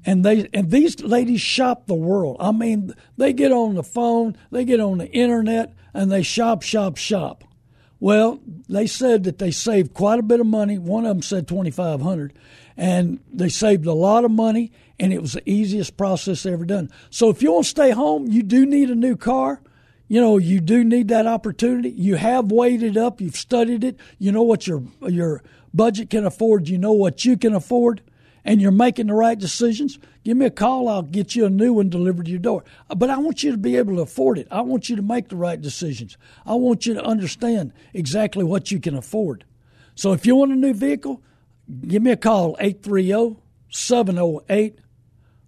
And 0.07 0.25
they 0.25 0.49
and 0.55 0.71
these 0.71 1.01
ladies 1.03 1.43
shop 1.43 1.87
the 1.87 1.95
world. 1.95 2.39
I 2.41 2.53
mean, 2.53 2.95
they 3.19 3.35
get 3.35 3.53
on 3.53 3.75
the 3.75 3.83
phone, 3.83 4.37
they 4.51 4.65
get 4.65 4.81
on 4.81 4.99
the 4.99 5.11
internet, 5.11 5.75
and 5.93 6.11
they 6.11 6.23
shop, 6.23 6.63
shop, 6.63 6.97
shop. 6.97 7.45
Well, 8.01 8.41
they 8.69 8.87
said 8.87 9.25
that 9.25 9.39
they 9.39 9.51
saved 9.51 9.93
quite 9.93 10.21
a 10.21 10.23
bit 10.23 10.41
of 10.41 10.47
money. 10.47 10.79
One 10.79 11.05
of 11.05 11.17
them 11.17 11.23
said 11.23 11.49
twenty 11.49 11.71
five 11.71 12.01
hundred, 12.01 12.33
and 12.77 13.19
they 13.33 13.49
saved 13.49 13.87
a 13.87 13.93
lot 13.93 14.25
of 14.25 14.31
money, 14.31 14.71
and 15.01 15.13
it 15.13 15.21
was 15.21 15.33
the 15.33 15.51
easiest 15.51 15.97
process 15.97 16.47
ever 16.47 16.65
done. 16.65 16.91
So 17.11 17.29
if 17.29 17.43
you 17.43 17.53
want 17.53 17.65
to 17.65 17.71
stay 17.71 17.91
home, 17.91 18.29
you 18.29 18.43
do 18.43 18.65
need 18.67 18.91
a 18.91 18.95
new 18.95 19.17
car. 19.17 19.61
You 20.07 20.21
know, 20.21 20.39
you 20.39 20.61
do 20.61 20.85
need 20.85 21.09
that 21.09 21.27
opportunity. 21.27 21.91
You 21.91 22.15
have 22.15 22.51
weighed 22.51 22.83
it 22.83 22.97
up. 22.97 23.21
You've 23.21 23.37
studied 23.37 23.85
it. 23.85 23.99
You 24.19 24.33
know 24.33 24.43
what 24.43 24.67
your 24.67 24.85
your 25.03 25.43
budget 25.75 26.09
can 26.11 26.25
afford. 26.25 26.69
You 26.69 26.79
know 26.79 26.93
what 26.93 27.25
you 27.25 27.37
can 27.37 27.53
afford 27.53 28.01
and 28.45 28.61
you're 28.61 28.71
making 28.71 29.09
the 29.09 29.15
right 29.15 29.39
decisions, 29.39 29.99
give 30.25 30.37
me 30.37 30.47
a 30.47 30.51
call. 30.51 30.89
I'll 30.89 31.03
get 31.03 31.35
you 31.35 31.47
a 31.47 31.51
new 31.51 31.73
one 31.73 31.89
delivered 31.89 32.27
to 32.27 32.31
your 32.31 32.41
door. 32.41 32.65
But 32.95 33.11
I 33.11 33.19
want 33.19 33.43
you 33.43 33.53
to 33.53 33.59
be 33.59 33.77
able 33.77 33.97
to 33.97 34.03
afford 34.03 34.39
it. 34.39 34.49
I 34.51 34.63
want 34.63 34.89
you 34.89 34.97
to 34.97 35.03
make 35.03 35.29
the 35.29 35.37
right 35.37 35.61
decisions. 35.61 36.17
I 36.47 36.55
want 36.55 36.87
you 36.87 36.95
to 36.95 37.05
understand 37.05 37.73
exactly 37.93 38.45
what 38.45 38.71
you 38.71 38.81
can 38.81 38.95
afford. 38.95 39.45
So 39.95 40.13
if 40.13 40.27
you 40.27 40.37
want 40.37 40.53
a 40.53 40.57
new 40.57 40.75
vehicle, 40.75 41.23
give 41.87 42.03
me 42.03 42.11
a 42.11 42.17
call 42.17 42.57
830 42.61 43.37
708 43.71 44.79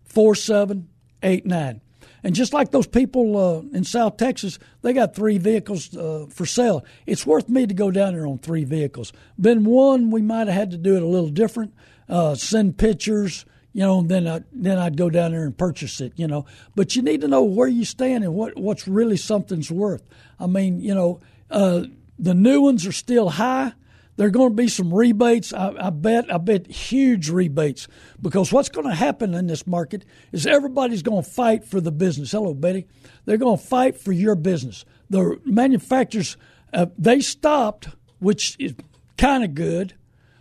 4789. 0.04 1.80
And 2.22 2.34
just 2.34 2.52
like 2.52 2.70
those 2.70 2.86
people 2.86 3.36
uh, 3.36 3.60
in 3.72 3.84
South 3.84 4.16
Texas, 4.16 4.58
they 4.82 4.92
got 4.92 5.14
three 5.14 5.38
vehicles 5.38 5.96
uh, 5.96 6.26
for 6.28 6.44
sale. 6.44 6.84
It's 7.06 7.26
worth 7.26 7.48
me 7.48 7.66
to 7.66 7.72
go 7.74 7.90
down 7.90 8.14
there 8.14 8.26
on 8.26 8.38
three 8.38 8.64
vehicles. 8.64 9.12
Been 9.40 9.64
one, 9.64 10.10
we 10.10 10.20
might 10.20 10.46
have 10.48 10.56
had 10.56 10.70
to 10.72 10.76
do 10.76 10.96
it 10.96 11.02
a 11.02 11.06
little 11.06 11.30
different 11.30 11.72
uh, 12.10 12.34
send 12.34 12.76
pictures, 12.76 13.46
you 13.72 13.82
know, 13.82 14.02
then 14.02 14.26
I 14.26 14.42
then 14.52 14.78
I'd 14.78 14.96
go 14.96 15.08
down 15.08 15.30
there 15.30 15.44
and 15.44 15.56
purchase 15.56 16.00
it, 16.00 16.12
you 16.16 16.26
know. 16.26 16.44
But 16.74 16.96
you 16.96 17.02
need 17.02 17.20
to 17.20 17.28
know 17.28 17.44
where 17.44 17.68
you 17.68 17.84
stand 17.84 18.24
and 18.24 18.34
what 18.34 18.58
what's 18.58 18.88
really 18.88 19.16
something's 19.16 19.70
worth. 19.70 20.02
I 20.38 20.46
mean, 20.46 20.80
you 20.80 20.94
know, 20.94 21.20
uh, 21.50 21.84
the 22.18 22.34
new 22.34 22.60
ones 22.60 22.84
are 22.86 22.92
still 22.92 23.30
high. 23.30 23.72
There 24.16 24.26
are 24.26 24.30
going 24.30 24.50
to 24.50 24.54
be 24.54 24.68
some 24.68 24.92
rebates. 24.92 25.52
I, 25.54 25.72
I 25.80 25.90
bet. 25.90 26.32
I 26.34 26.38
bet 26.38 26.66
huge 26.66 27.30
rebates 27.30 27.86
because 28.20 28.52
what's 28.52 28.68
going 28.68 28.88
to 28.88 28.94
happen 28.94 29.32
in 29.34 29.46
this 29.46 29.66
market 29.66 30.04
is 30.32 30.46
everybody's 30.46 31.02
going 31.02 31.22
to 31.22 31.30
fight 31.30 31.64
for 31.64 31.80
the 31.80 31.92
business. 31.92 32.32
Hello, 32.32 32.52
Betty. 32.52 32.86
They're 33.24 33.38
going 33.38 33.56
to 33.56 33.64
fight 33.64 33.96
for 33.96 34.12
your 34.12 34.34
business. 34.34 34.84
The 35.08 35.40
manufacturers 35.44 36.36
uh, 36.72 36.86
they 36.98 37.20
stopped, 37.20 37.88
which 38.18 38.56
is 38.58 38.74
kind 39.16 39.44
of 39.44 39.54
good 39.54 39.94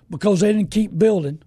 because 0.09 0.39
they 0.39 0.51
didn't 0.51 0.71
keep 0.71 0.97
building 0.97 1.43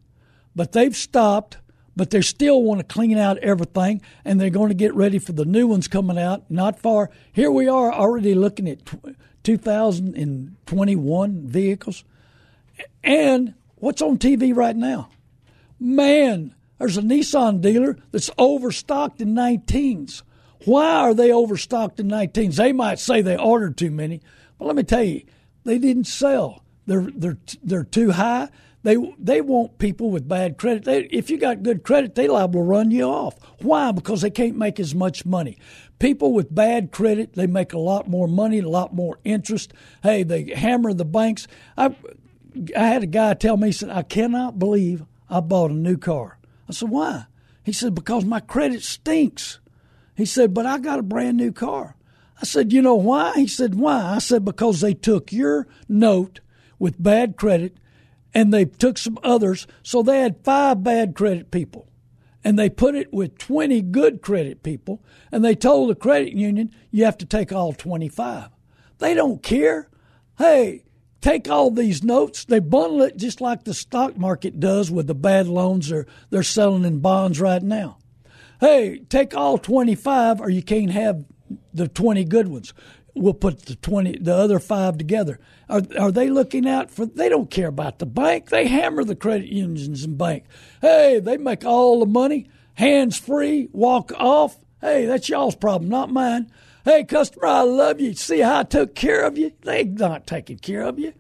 but 0.55 0.73
they've 0.73 0.97
stopped. 0.97 1.59
But 1.95 2.09
they 2.09 2.23
still 2.23 2.63
want 2.63 2.81
to 2.81 2.85
clean 2.85 3.19
out 3.19 3.37
everything, 3.39 4.01
and 4.25 4.41
they're 4.41 4.49
going 4.49 4.71
to 4.71 4.75
get 4.75 4.95
ready 4.95 5.19
for 5.19 5.33
the 5.33 5.45
new 5.45 5.67
ones 5.67 5.89
coming 5.89 6.19
out 6.19 6.51
not 6.51 6.79
far. 6.79 7.11
Here 7.31 7.51
we 7.51 7.69
are 7.69 7.93
already 7.93 8.35
looking 8.35 8.67
at 8.67 8.79
2021 9.45 11.47
vehicles. 11.47 12.05
And 13.05 13.53
what's 13.77 14.01
on 14.01 14.17
TV 14.17 14.57
right 14.57 14.75
now? 14.75 15.11
Man, 15.79 16.55
there's 16.79 16.97
a 16.97 17.03
Nissan 17.03 17.61
dealer 17.61 17.99
that's 18.11 18.31
overstocked 18.39 19.21
in 19.21 19.35
19s. 19.35 20.23
Why 20.65 20.95
are 20.95 21.15
they 21.15 21.33
overstocked 21.33 22.01
in 22.01 22.09
19s? 22.09 22.57
They 22.57 22.73
might 22.73 22.99
say 22.99 23.21
they 23.21 23.37
ordered 23.37 23.77
too 23.77 23.91
many, 23.91 24.21
but 24.59 24.67
let 24.67 24.77
me 24.77 24.83
tell 24.83 25.03
you, 25.03 25.23
they 25.65 25.79
didn't 25.79 26.05
sell. 26.05 26.63
They're 26.87 27.09
they're 27.15 27.39
they're 27.63 27.85
too 27.85 28.13
high. 28.13 28.49
They 28.83 28.97
they 29.19 29.41
want 29.41 29.79
people 29.79 30.11
with 30.11 30.29
bad 30.29 30.59
credit. 30.59 30.85
They, 30.85 31.05
if 31.05 31.31
you 31.31 31.39
got 31.39 31.63
good 31.63 31.85
credit, 31.85 32.15
they 32.15 32.27
liable 32.27 32.61
to 32.61 32.65
run 32.65 32.91
you 32.91 33.05
off. 33.05 33.37
Why? 33.61 33.93
Because 33.93 34.23
they 34.23 34.31
can't 34.31 34.57
make 34.57 34.81
as 34.81 34.95
much 34.95 35.25
money. 35.25 35.59
People 36.01 36.33
with 36.33 36.53
bad 36.53 36.91
credit, 36.91 37.35
they 37.35 37.47
make 37.47 37.73
a 37.73 37.79
lot 37.79 38.09
more 38.09 38.27
money, 38.27 38.59
a 38.59 38.69
lot 38.69 38.93
more 38.93 39.19
interest. 39.23 39.73
Hey, 40.03 40.25
they 40.25 40.53
hammer 40.53 40.93
the 40.93 41.05
banks. 41.05 41.47
I 41.77 41.95
I 42.77 42.87
had 42.87 43.05
a 43.05 43.07
guy 43.07 43.35
tell 43.35 43.57
me, 43.57 43.69
he 43.69 43.73
said, 43.73 43.91
I 43.91 44.03
cannot 44.03 44.59
believe 44.59 45.05
I 45.31 45.41
bought 45.41 45.71
a 45.71 45.75
new 45.75 45.97
car. 45.97 46.39
I 46.69 46.73
said, 46.73 46.91
why? 46.91 47.27
He 47.63 47.73
said, 47.73 47.95
because 47.95 48.25
my 48.25 48.41
credit 48.41 48.83
stinks. 48.83 49.61
He 50.17 50.27
said, 50.27 50.53
but 50.53 50.67
I 50.67 50.79
got 50.79 50.99
a 50.99 51.03
brand 51.03 51.37
new 51.37 51.53
car. 51.53 51.97
I 52.41 52.45
said, 52.45 52.73
you 52.73 52.83
know 52.83 52.97
why? 52.97 53.35
He 53.37 53.47
said, 53.47 53.77
why? 53.77 54.15
I 54.17 54.19
said, 54.19 54.45
because 54.45 54.81
they 54.81 54.93
took 54.95 55.33
your 55.33 55.69
note 55.89 56.41
with 56.79 57.03
bad 57.03 57.37
credit 57.37 57.79
and 58.35 58.53
they 58.53 58.65
took 58.65 58.99
some 58.99 59.19
others. 59.23 59.67
So 59.83 60.03
they 60.03 60.21
had 60.21 60.45
five 60.45 60.83
bad 60.83 61.15
credit 61.15 61.51
people. 61.51 61.89
And 62.45 62.59
they 62.59 62.69
put 62.69 62.95
it 62.95 63.13
with 63.13 63.39
20 63.39 63.83
good 63.83 64.21
credit 64.21 64.63
people. 64.63 65.03
And 65.31 65.45
they 65.45 65.55
told 65.55 65.91
the 65.91 65.95
credit 65.95 66.33
union, 66.33 66.75
you 66.91 67.05
have 67.05 67.19
to 67.19 67.27
take 67.27 67.53
all 67.53 67.73
25. 67.73 68.49
They 68.99 69.15
don't 69.15 69.43
care. 69.43 69.89
Hey, 70.39 70.85
take 71.21 71.49
all 71.49 71.71
these 71.71 72.03
notes. 72.03 72.45
They 72.45 72.59
bundle 72.59 73.03
it 73.03 73.17
just 73.17 73.41
like 73.41 73.65
the 73.65 73.75
stock 73.75 74.17
market 74.17 74.59
does 74.59 74.91
with 74.91 75.07
the 75.07 75.15
bad 75.15 75.47
loans 75.47 75.89
they're, 75.89 76.07
they're 76.31 76.43
selling 76.43 76.85
in 76.85 76.99
bonds 76.99 77.41
right 77.41 77.63
now. 77.63 77.99
Hey, 78.61 79.01
take 79.09 79.37
all 79.37 79.59
25 79.59 80.41
or 80.41 80.51
you 80.51 80.63
can't 80.63 80.91
have 80.91 81.25
the 81.75 81.89
20 81.89 82.25
good 82.25 82.49
ones 82.49 82.73
we'll 83.15 83.35
put 83.35 83.67
the 83.67 83.77
20 83.77 84.19
the 84.19 84.35
other 84.35 84.59
five 84.59 84.99
together. 84.99 85.39
Are, 85.69 85.83
are 85.99 86.13
they 86.13 86.29
looking 86.29 86.69
out 86.69 86.91
for 86.91 87.07
they 87.07 87.29
don't 87.29 87.51
care 87.51 87.69
about 87.69 87.99
the 87.99 88.07
bank. 88.07 88.49
They 88.49 88.67
hammer 88.67 89.05
the 89.05 89.17
credit 89.17 89.49
unions 89.49 90.05
and 90.05 90.19
bank. 90.19 90.45
Hey 90.81 91.21
they 91.21 91.37
make 91.37 91.65
all 91.65 92.01
the 92.01 92.07
money 92.07 92.49
hands 92.75 93.19
free 93.19 93.69
walk 93.73 94.13
off. 94.17 94.57
Hey 94.81 95.07
that's 95.07 95.29
y'all's 95.29 95.57
problem 95.57 95.91
not 95.91 96.11
mine. 96.11 96.51
Hey 96.85 97.05
customer 97.05 97.47
i 97.47 97.63
love 97.63 98.01
you. 98.01 98.15
See 98.15 98.41
how 98.41 98.61
i 98.61 98.63
took 98.65 98.95
care 98.95 99.25
of 99.25 99.39
you? 99.39 99.53
They 99.63 99.85
not 99.85 100.27
taking 100.27 100.59
care 100.59 100.83
of 100.83 100.99
you. 100.99 101.13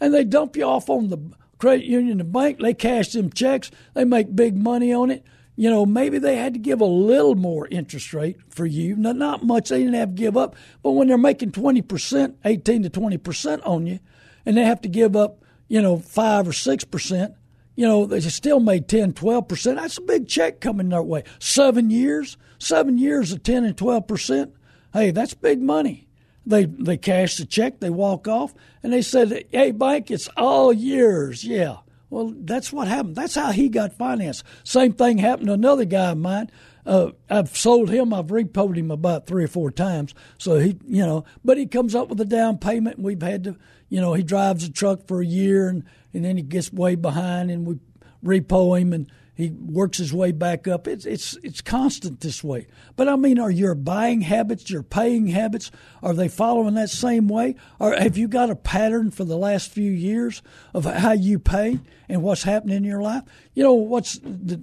And 0.00 0.14
they 0.14 0.24
dump 0.24 0.56
you 0.56 0.64
off 0.64 0.88
on 0.88 1.08
the 1.08 1.18
credit 1.58 1.84
union 1.84 2.20
and 2.20 2.32
bank. 2.32 2.58
They 2.58 2.74
cash 2.74 3.12
them 3.12 3.30
checks. 3.30 3.70
They 3.94 4.04
make 4.04 4.34
big 4.34 4.56
money 4.56 4.92
on 4.92 5.10
it 5.10 5.24
you 5.60 5.68
know, 5.68 5.84
maybe 5.84 6.18
they 6.18 6.36
had 6.36 6.54
to 6.54 6.58
give 6.58 6.80
a 6.80 6.86
little 6.86 7.34
more 7.34 7.68
interest 7.68 8.14
rate 8.14 8.38
for 8.48 8.64
you. 8.64 8.96
Not, 8.96 9.16
not 9.16 9.44
much. 9.44 9.68
They 9.68 9.80
didn't 9.80 9.92
have 9.92 10.08
to 10.08 10.14
give 10.14 10.34
up. 10.34 10.56
But 10.82 10.92
when 10.92 11.06
they're 11.06 11.18
making 11.18 11.52
20%, 11.52 12.34
18 12.46 12.82
to 12.84 12.88
20% 12.88 13.60
on 13.66 13.86
you, 13.86 14.00
and 14.46 14.56
they 14.56 14.64
have 14.64 14.80
to 14.80 14.88
give 14.88 15.14
up, 15.14 15.44
you 15.68 15.82
know, 15.82 15.98
5 15.98 16.48
or 16.48 16.52
6%, 16.52 17.34
you 17.76 17.86
know, 17.86 18.06
they 18.06 18.20
still 18.20 18.58
made 18.58 18.88
10, 18.88 19.12
12%. 19.12 19.74
That's 19.74 19.98
a 19.98 20.00
big 20.00 20.28
check 20.28 20.62
coming 20.62 20.88
their 20.88 21.02
way. 21.02 21.24
Seven 21.40 21.90
years, 21.90 22.38
seven 22.58 22.96
years 22.96 23.30
of 23.30 23.42
10 23.42 23.66
and 23.66 23.76
12%. 23.76 24.52
Hey, 24.94 25.10
that's 25.10 25.34
big 25.34 25.60
money. 25.60 26.08
They 26.46 26.64
they 26.64 26.96
cash 26.96 27.36
the 27.36 27.44
check, 27.44 27.80
they 27.80 27.90
walk 27.90 28.26
off, 28.26 28.54
and 28.82 28.94
they 28.94 29.02
said, 29.02 29.44
"Hey, 29.50 29.72
bank, 29.72 30.10
it's 30.10 30.28
all 30.38 30.72
yours." 30.72 31.44
Yeah. 31.44 31.76
Well, 32.10 32.34
that's 32.36 32.72
what 32.72 32.88
happened. 32.88 33.14
That's 33.14 33.36
how 33.36 33.52
he 33.52 33.68
got 33.68 33.94
financed. 33.94 34.44
Same 34.64 34.92
thing 34.92 35.18
happened 35.18 35.46
to 35.46 35.52
another 35.54 35.84
guy 35.84 36.10
of 36.10 36.18
mine. 36.18 36.50
Uh, 36.84 37.12
I've 37.28 37.56
sold 37.56 37.88
him. 37.88 38.12
I've 38.12 38.26
repoed 38.26 38.76
him 38.76 38.90
about 38.90 39.26
three 39.26 39.44
or 39.44 39.48
four 39.48 39.70
times. 39.70 40.12
So 40.36 40.58
he, 40.58 40.76
you 40.86 41.06
know, 41.06 41.24
but 41.44 41.56
he 41.56 41.66
comes 41.66 41.94
up 41.94 42.08
with 42.08 42.20
a 42.20 42.24
down 42.24 42.58
payment, 42.58 42.96
and 42.96 43.04
we've 43.04 43.22
had 43.22 43.44
to, 43.44 43.56
you 43.88 44.00
know, 44.00 44.14
he 44.14 44.24
drives 44.24 44.64
a 44.64 44.72
truck 44.72 45.06
for 45.06 45.20
a 45.20 45.26
year, 45.26 45.68
and 45.68 45.84
and 46.12 46.24
then 46.24 46.36
he 46.36 46.42
gets 46.42 46.72
way 46.72 46.96
behind, 46.96 47.50
and 47.50 47.64
we 47.64 47.78
repo 48.24 48.80
him, 48.80 48.92
and 48.92 49.10
he 49.40 49.50
works 49.50 49.98
his 49.98 50.12
way 50.12 50.32
back 50.32 50.66
up. 50.66 50.88
It's 50.88 51.04
it's 51.04 51.36
it's 51.42 51.60
constant 51.60 52.20
this 52.20 52.42
way. 52.42 52.66
But 52.96 53.08
I 53.08 53.16
mean, 53.16 53.38
are 53.38 53.50
your 53.50 53.74
buying 53.74 54.22
habits, 54.22 54.70
your 54.70 54.82
paying 54.82 55.28
habits, 55.28 55.70
are 56.02 56.14
they 56.14 56.28
following 56.28 56.74
that 56.74 56.90
same 56.90 57.28
way? 57.28 57.56
Or 57.78 57.94
have 57.94 58.16
you 58.16 58.28
got 58.28 58.50
a 58.50 58.56
pattern 58.56 59.10
for 59.10 59.24
the 59.24 59.36
last 59.36 59.70
few 59.70 59.90
years 59.90 60.42
of 60.74 60.84
how 60.84 61.12
you 61.12 61.38
pay 61.38 61.78
and 62.08 62.22
what's 62.22 62.42
happening 62.42 62.78
in 62.78 62.84
your 62.84 63.02
life? 63.02 63.22
You 63.54 63.62
know, 63.62 63.74
what's 63.74 64.18
the 64.18 64.62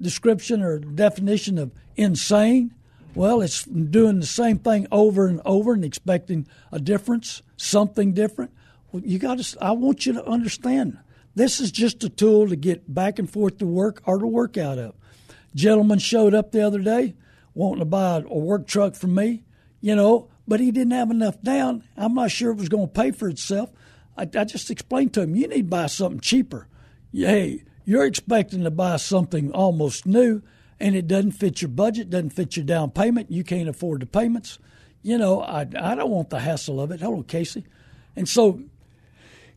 description 0.00 0.62
or 0.62 0.78
definition 0.78 1.58
of 1.58 1.72
insane? 1.96 2.74
Well, 3.14 3.40
it's 3.40 3.64
doing 3.64 4.20
the 4.20 4.26
same 4.26 4.58
thing 4.58 4.86
over 4.92 5.26
and 5.26 5.40
over 5.44 5.72
and 5.72 5.84
expecting 5.84 6.46
a 6.70 6.78
difference, 6.78 7.42
something 7.56 8.12
different. 8.12 8.52
Well, 8.92 9.02
you 9.04 9.18
got 9.18 9.38
to. 9.38 9.58
I 9.60 9.72
want 9.72 10.06
you 10.06 10.12
to 10.14 10.24
understand 10.24 10.98
this 11.38 11.60
is 11.60 11.70
just 11.70 12.02
a 12.02 12.08
tool 12.08 12.48
to 12.48 12.56
get 12.56 12.92
back 12.92 13.18
and 13.18 13.30
forth 13.30 13.58
to 13.58 13.66
work 13.66 14.02
or 14.04 14.18
to 14.18 14.26
work 14.26 14.56
out 14.56 14.76
of. 14.76 14.94
Gentleman 15.54 16.00
showed 16.00 16.34
up 16.34 16.50
the 16.50 16.66
other 16.66 16.80
day 16.80 17.14
wanting 17.54 17.78
to 17.78 17.84
buy 17.84 18.16
a 18.16 18.38
work 18.38 18.66
truck 18.66 18.96
from 18.96 19.14
me, 19.14 19.44
you 19.80 19.94
know, 19.94 20.28
but 20.48 20.58
he 20.58 20.72
didn't 20.72 20.92
have 20.92 21.10
enough 21.10 21.40
down. 21.42 21.84
I'm 21.96 22.14
not 22.14 22.32
sure 22.32 22.50
it 22.50 22.58
was 22.58 22.68
going 22.68 22.88
to 22.88 22.92
pay 22.92 23.12
for 23.12 23.28
itself. 23.28 23.70
I, 24.16 24.22
I 24.22 24.44
just 24.44 24.68
explained 24.68 25.14
to 25.14 25.22
him, 25.22 25.36
you 25.36 25.46
need 25.46 25.56
to 25.58 25.62
buy 25.62 25.86
something 25.86 26.20
cheaper. 26.20 26.66
Hey, 27.12 27.62
you're 27.84 28.04
expecting 28.04 28.64
to 28.64 28.70
buy 28.70 28.96
something 28.96 29.52
almost 29.52 30.06
new 30.06 30.42
and 30.80 30.96
it 30.96 31.06
doesn't 31.06 31.32
fit 31.32 31.62
your 31.62 31.68
budget, 31.70 32.10
doesn't 32.10 32.30
fit 32.30 32.56
your 32.56 32.66
down 32.66 32.90
payment, 32.90 33.30
you 33.30 33.44
can't 33.44 33.68
afford 33.68 34.00
the 34.00 34.06
payments. 34.06 34.58
You 35.02 35.18
know, 35.18 35.40
I, 35.40 35.60
I 35.60 35.94
don't 35.94 36.10
want 36.10 36.30
the 36.30 36.40
hassle 36.40 36.80
of 36.80 36.90
it. 36.90 37.00
Hello, 37.00 37.22
Casey. 37.22 37.64
And 38.16 38.28
so 38.28 38.60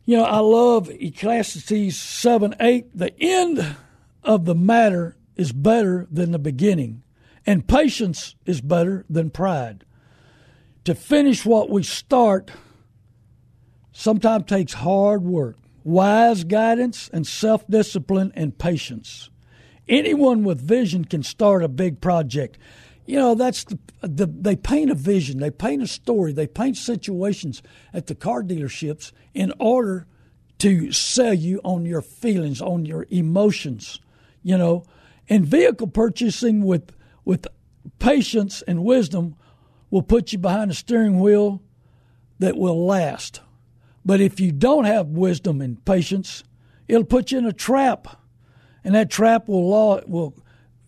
you 0.06 0.18
know, 0.18 0.24
I 0.24 0.40
love 0.40 0.90
Ecclesiastes 0.90 1.96
7 1.98 2.56
8. 2.60 2.98
The 2.98 3.14
end 3.20 3.76
of 4.24 4.46
the 4.46 4.56
matter 4.56 5.16
is 5.36 5.52
better 5.52 6.08
than 6.12 6.32
the 6.32 6.40
beginning, 6.40 7.04
and 7.46 7.68
patience 7.68 8.36
is 8.46 8.62
better 8.62 9.06
than 9.10 9.30
pride. 9.30 9.86
To 10.86 10.96
finish 10.96 11.46
what 11.46 11.70
we 11.70 11.84
start 11.84 12.52
sometimes 13.92 14.46
takes 14.46 14.74
hard 14.74 15.24
work, 15.24 15.58
wise 15.84 16.44
guidance, 16.44 17.10
and 17.14 17.26
self 17.26 17.68
discipline 17.68 18.32
and 18.36 18.58
patience. 18.58 19.30
Anyone 19.88 20.44
with 20.44 20.62
vision 20.62 21.06
can 21.06 21.22
start 21.24 21.64
a 21.64 21.68
big 21.68 22.02
project. 22.02 22.58
You 23.12 23.18
know, 23.18 23.36
that's 23.36 23.66
the, 23.66 23.78
the, 24.00 24.26
they 24.26 24.56
paint 24.56 24.90
a 24.90 24.96
vision, 24.96 25.40
they 25.40 25.52
paint 25.52 25.84
a 25.84 25.88
story, 25.88 26.32
they 26.32 26.48
paint 26.48 26.78
situations 26.78 27.62
at 27.94 28.08
the 28.08 28.16
car 28.16 28.42
dealerships 28.42 29.12
in 29.34 29.52
order 29.60 30.08
to 30.60 30.94
sell 30.94 31.34
you 31.34 31.60
on 31.66 31.86
your 31.86 32.02
feelings, 32.02 32.62
on 32.62 32.86
your 32.86 33.08
emotions, 33.10 34.00
you 34.44 34.58
know. 34.58 34.86
And 35.28 35.46
vehicle 35.46 35.88
purchasing 35.88 36.64
with 36.64 36.94
with 37.26 37.48
patience 38.00 38.62
and 38.62 38.86
wisdom 38.86 39.36
will 39.90 40.04
put 40.04 40.32
you 40.32 40.38
behind 40.38 40.72
a 40.72 40.74
steering 40.74 41.20
wheel 41.20 41.62
that 42.40 42.56
will 42.56 42.86
last. 42.86 43.42
But 44.06 44.22
if 44.22 44.40
you 44.40 44.54
don't 44.54 44.86
have 44.86 45.08
wisdom 45.08 45.60
and 45.60 45.84
patience, 45.84 46.46
it'll 46.88 47.04
put 47.04 47.34
you 47.34 47.40
in 47.40 47.46
a 47.46 47.52
trap. 47.52 48.08
And 48.86 48.96
that 48.96 49.12
trap 49.12 49.50
will 49.50 49.68
law 49.68 50.00
will 50.08 50.34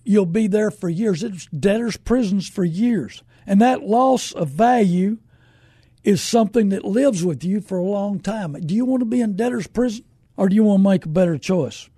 you'll 0.04 0.26
be 0.26 0.48
there 0.48 0.72
for 0.72 0.90
years. 0.90 1.24
It's 1.24 1.46
debtors' 1.48 1.98
prisons 1.98 2.48
for 2.48 2.64
years. 2.64 3.24
And 3.46 3.62
that 3.62 3.84
loss 3.84 4.32
of 4.32 4.50
value 4.50 5.18
is 6.04 6.22
something 6.22 6.70
that 6.70 6.86
lives 6.86 7.24
with 7.24 7.44
you 7.44 7.62
for 7.62 7.78
a 7.78 7.84
long 7.84 8.20
time. 8.20 8.54
Do 8.54 8.76
you 8.76 8.86
want 8.86 9.02
to 9.02 9.06
be 9.06 9.22
in 9.22 9.36
debtor's 9.36 9.68
prison 9.68 10.04
or 10.36 10.50
do 10.50 10.56
you 10.56 10.64
want 10.64 10.84
to 10.84 10.90
make 10.90 11.06
a 11.06 11.10
better 11.10 11.38
choice? 11.38 11.90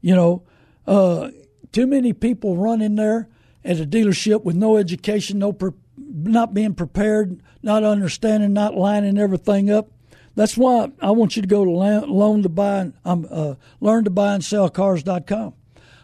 You 0.00 0.14
know, 0.14 0.42
uh, 0.86 1.30
too 1.72 1.86
many 1.86 2.12
people 2.12 2.56
run 2.56 2.80
in 2.80 2.96
there 2.96 3.28
at 3.64 3.80
a 3.80 3.84
dealership 3.84 4.44
with 4.44 4.56
no 4.56 4.76
education, 4.76 5.38
no 5.38 5.52
pre- 5.52 5.72
not 5.96 6.54
being 6.54 6.74
prepared, 6.74 7.42
not 7.62 7.84
understanding, 7.84 8.52
not 8.52 8.74
lining 8.74 9.18
everything 9.18 9.70
up. 9.70 9.90
That's 10.34 10.56
why 10.56 10.90
I 11.00 11.10
want 11.10 11.36
you 11.36 11.42
to 11.42 11.48
go 11.48 11.64
to 11.64 11.70
loan 11.70 12.42
to 12.42 12.48
buy, 12.48 12.92
um, 13.04 13.26
uh, 13.30 13.54
learn 13.80 14.04
to 14.04 14.10
buy 14.10 14.34
and 14.34 14.44
sell 14.44 14.70
cars.com. 14.70 15.54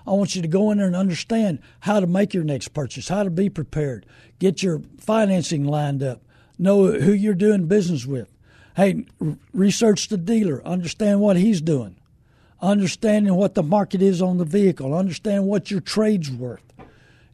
I 0.07 0.13
want 0.13 0.37
you 0.37 0.43
to 0.43 0.49
go 0.49 0.71
in 0.71 0.79
there 0.79 0.87
and 0.87 0.97
understand 0.97 1.61
how 1.81 2.01
to 2.01 2.07
make 2.07 2.33
your 2.33 2.45
next 2.45 2.69
purchase, 2.69 3.09
how 3.09 3.25
to 3.25 3.31
be 3.31 3.49
prepared, 3.49 4.07
get 4.39 4.63
your 4.63 4.83
financing 5.01 5.65
lined 5.65 6.03
up, 6.03 6.23
know 6.59 6.93
who 6.93 7.13
you're 7.13 7.35
doing 7.35 7.67
business 7.67 8.07
with. 8.07 8.33
Hey, 8.77 9.07
research 9.53 10.09
the 10.09 10.19
dealer, 10.19 10.65
understand 10.67 11.21
what 11.21 11.37
he's 11.37 11.61
doing, 11.61 11.97
understanding 12.61 13.35
what 13.35 13.55
the 13.55 13.63
market 13.63 14.03
is 14.03 14.23
on 14.23 14.39
the 14.39 14.45
vehicle, 14.45 14.95
understand 14.95 15.47
what 15.47 15.71
your 15.71 15.81
trade's 15.81 16.31
worth. 16.31 16.63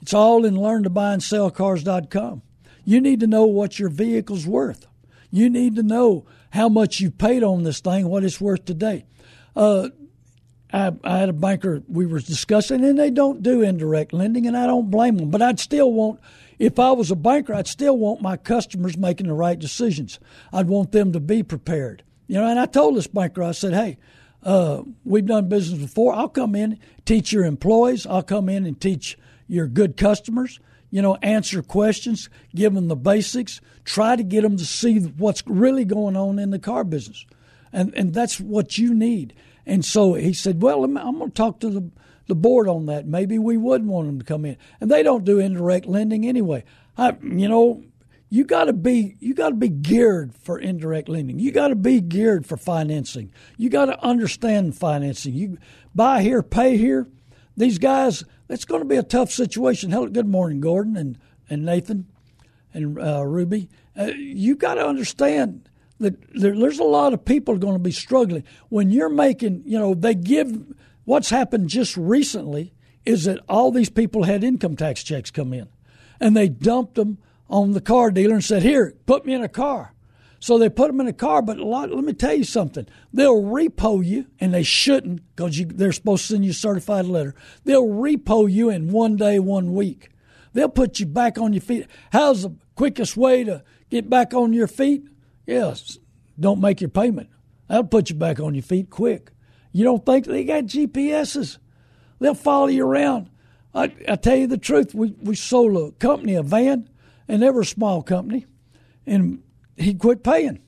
It's 0.01 0.15
all 0.15 0.45
in 0.45 0.61
learn 0.61 0.83
to 0.85 0.91
buy 0.91 1.13
and 1.13 1.23
sell 1.23 1.51
cars.com. 1.51 2.43
You 2.85 3.01
need 3.01 3.21
to 3.21 3.27
know 3.27 3.45
what 3.45 3.79
your 3.79 3.89
vehicle's 3.89 4.47
worth. 4.47 4.87
You 5.31 5.49
need 5.49 5.77
to 5.77 5.83
know 5.83 6.27
how 6.51 6.69
much 6.69 7.01
you 7.01 7.11
paid 7.11 7.43
on 7.43 7.63
this 7.63 7.81
thing, 7.81 8.09
what 8.09 8.25
it's 8.25 8.41
worth 8.41 8.65
today. 8.65 9.05
Uh, 9.55 9.91
I, 10.73 10.93
I, 11.05 11.19
had 11.19 11.29
a 11.29 11.35
banker 11.35 11.83
we 11.89 12.07
were 12.07 12.21
discussing, 12.21 12.85
and 12.85 12.99
they 12.99 13.11
don't 13.11 13.43
do 13.43 13.63
indirect 13.63 14.13
lending, 14.13 14.47
and 14.47 14.57
I 14.57 14.67
don't 14.67 14.91
blame 14.91 15.19
them. 15.19 15.31
But 15.31 15.43
I'd 15.43 15.61
still 15.61 15.93
want, 15.93 16.21
if 16.59 16.79
I 16.79 16.93
was 16.93 17.11
a 17.11 17.17
banker, 17.17 17.55
I'd 17.55 17.67
still 17.67 17.97
want 17.97 18.23
my 18.23 18.37
customers 18.37 18.97
making 18.97 19.27
the 19.27 19.35
right 19.35 19.59
decisions. 19.59 20.19
I'd 20.53 20.69
want 20.69 20.93
them 20.93 21.13
to 21.13 21.21
be 21.21 21.43
prepared. 21.43 22.03
You 22.27 22.37
know, 22.37 22.47
and 22.47 22.59
I 22.59 22.67
told 22.67 22.97
this 22.97 23.07
banker, 23.07 23.43
I 23.43 23.53
said, 23.53 23.75
hey, 23.75 23.99
uh, 24.43 24.83
we've 25.05 25.27
done 25.27 25.49
business 25.49 25.81
before. 25.81 26.15
I'll 26.15 26.29
come 26.29 26.55
in, 26.55 26.79
teach 27.05 27.33
your 27.33 27.45
employees. 27.45 28.07
I'll 28.07 28.23
come 28.23 28.49
in 28.49 28.67
and 28.67 28.81
teach 28.81 29.19
your 29.47 29.67
good 29.67 29.97
customers. 29.97 30.59
You 30.91 31.01
know, 31.01 31.17
answer 31.17 31.63
questions, 31.63 32.29
give 32.55 32.75
them 32.75 32.89
the 32.89 32.97
basics, 32.97 33.61
try 33.85 34.15
to 34.15 34.23
get 34.23 34.43
them 34.43 34.57
to 34.59 34.65
see 34.65 34.99
what's 34.99 35.43
really 35.47 35.85
going 35.85 36.17
on 36.17 36.39
in 36.39 36.51
the 36.51 36.59
car 36.59 36.85
business, 36.85 37.25
and 37.73 37.95
and 37.95 38.13
that's 38.13 38.39
what 38.39 38.77
you 38.77 38.93
need. 38.93 39.33
And 39.67 39.85
so 39.85 40.15
he 40.15 40.33
said, 40.33 40.63
Well, 40.63 40.85
I'm 40.85 40.95
going 40.95 41.31
to 41.31 41.35
talk 41.35 41.61
to 41.61 41.71
the, 41.71 41.91
the 42.27 42.35
board 42.35 42.69
on 42.69 42.87
that. 42.87 43.07
Maybe 43.07 43.39
we 43.39 43.57
would 43.57 43.87
want 43.87 44.07
them 44.07 44.19
to 44.19 44.25
come 44.25 44.45
in. 44.45 44.57
And 44.81 44.91
they 44.91 45.03
don't 45.03 45.25
do 45.25 45.39
indirect 45.39 45.87
lending 45.87 46.27
anyway. 46.27 46.65
I, 46.97 47.17
you 47.23 47.49
know, 47.49 47.83
you 48.29 48.45
got 48.45 48.65
to 48.65 48.73
be 48.73 49.17
you 49.21 49.35
got 49.35 49.51
to 49.51 49.55
be 49.55 49.69
geared 49.69 50.35
for 50.35 50.59
indirect 50.59 51.09
lending. 51.09 51.39
You 51.39 51.53
got 51.53 51.69
to 51.69 51.75
be 51.75 52.01
geared 52.01 52.47
for 52.47 52.57
financing. 52.57 53.31
You 53.59 53.69
got 53.69 53.87
to 53.87 54.03
understand 54.03 54.77
financing. 54.77 55.35
You 55.35 55.59
buy 55.95 56.23
here, 56.23 56.43
pay 56.43 56.77
here. 56.79 57.09
These 57.57 57.79
guys, 57.79 58.25
it's 58.49 58.65
going 58.65 58.81
to 58.81 58.89
be 58.89 58.97
a 58.97 59.03
tough 59.03 59.31
situation. 59.31 59.91
Hello, 59.91 60.07
good 60.07 60.27
morning, 60.27 60.61
Gordon 60.61 60.97
and 60.97 61.19
and 61.51 61.65
Nathan 61.65 62.07
and 62.73 62.99
uh, 62.99 63.25
Ruby. 63.27 63.69
Uh, 63.99 64.05
you 64.05 64.57
got 64.57 64.75
to 64.75 64.87
understand 64.87 65.69
that 65.99 66.15
there's 66.35 66.79
a 66.79 66.85
lot 66.85 67.13
of 67.13 67.25
people 67.25 67.57
going 67.59 67.75
to 67.75 67.79
be 67.79 67.93
struggling 67.93 68.45
when 68.69 68.91
you're 68.91 69.09
making. 69.09 69.63
You 69.65 69.79
know, 69.79 69.95
they 69.95 70.15
give 70.15 70.75
what's 71.05 71.31
happened 71.31 71.69
just 71.69 71.97
recently 71.97 72.73
is 73.05 73.25
that 73.25 73.41
all 73.49 73.71
these 73.71 73.91
people 73.91 74.25
had 74.25 74.45
income 74.45 74.77
tax 74.77 75.03
checks 75.03 75.31
come 75.31 75.53
in, 75.53 75.69
and 76.21 76.37
they 76.37 76.49
dumped 76.49 76.95
them 76.95 77.19
on 77.49 77.73
the 77.73 77.81
car 77.81 78.11
dealer 78.11 78.35
and 78.35 78.45
said, 78.45 78.63
"Here, 78.63 78.95
put 79.07 79.27
me 79.27 79.35
in 79.35 79.43
a 79.43 79.49
car." 79.49 79.95
So 80.41 80.59
they 80.59 80.69
put 80.69 80.89
them 80.89 81.01
in 81.01 81.07
a 81.07 81.13
car, 81.13 81.41
but 81.41 81.59
a 81.59 81.65
lot. 81.65 81.91
Let 81.91 82.03
me 82.03 82.13
tell 82.13 82.35
you 82.35 82.43
something. 82.43 82.87
They'll 83.13 83.43
repo 83.43 84.05
you, 84.05 84.27
and 84.41 84.53
they 84.53 84.65
shouldn't, 84.65 85.23
because 85.37 85.63
they're 85.69 85.93
supposed 85.93 86.27
to 86.27 86.33
send 86.33 86.45
you 86.45 86.51
a 86.51 86.55
certified 86.55 87.05
letter. 87.05 87.37
They'll 87.63 87.87
repo 87.87 88.51
you 88.51 88.69
in 88.69 88.91
one 88.91 89.15
day, 89.15 89.39
one 89.39 89.73
week. 89.73 90.09
They'll 90.53 90.69
put 90.69 90.99
you 90.99 91.07
back 91.07 91.39
on 91.39 91.53
your 91.53 91.63
feet. 91.63 91.87
How's 92.11 92.43
the 92.43 92.57
quickest 92.75 93.17
way 93.17 93.45
to 93.45 93.63
get 93.89 94.11
back 94.11 94.35
on 94.35 94.53
your 94.53 94.67
feet? 94.67 95.05
Yes, 95.53 95.99
don't 96.39 96.61
make 96.61 96.81
your 96.81 96.91
payment. 96.91 97.29
That'll 97.69 97.85
put 97.85 98.11
you 98.11 98.17
back 98.17 98.41
on 98.41 98.55
your 98.55 98.63
feet 98.63 98.91
quick. 98.91 99.31
You 99.73 99.85
don't 99.85 100.05
think 100.05 100.27
they 100.27 100.45
got 100.45 100.65
GPSs? 100.65 101.59
They'll 102.21 102.35
follow 102.35 102.69
you 102.69 102.87
around. 102.87 103.31
I, 103.75 103.93
I 104.09 104.17
tell 104.17 104.37
you 104.37 104.47
the 104.47 104.59
truth, 104.59 104.95
we, 104.95 105.15
we 105.19 105.35
sold 105.35 105.77
a 105.77 105.93
company 105.93 106.35
a 106.35 106.43
van, 106.43 106.89
and 107.27 107.43
they 107.43 107.51
were 107.51 107.63
a 107.63 107.67
small 107.67 108.03
company, 108.03 108.47
and 109.07 109.43
he 109.77 109.95
quit 109.95 110.23
paying. 110.23 110.61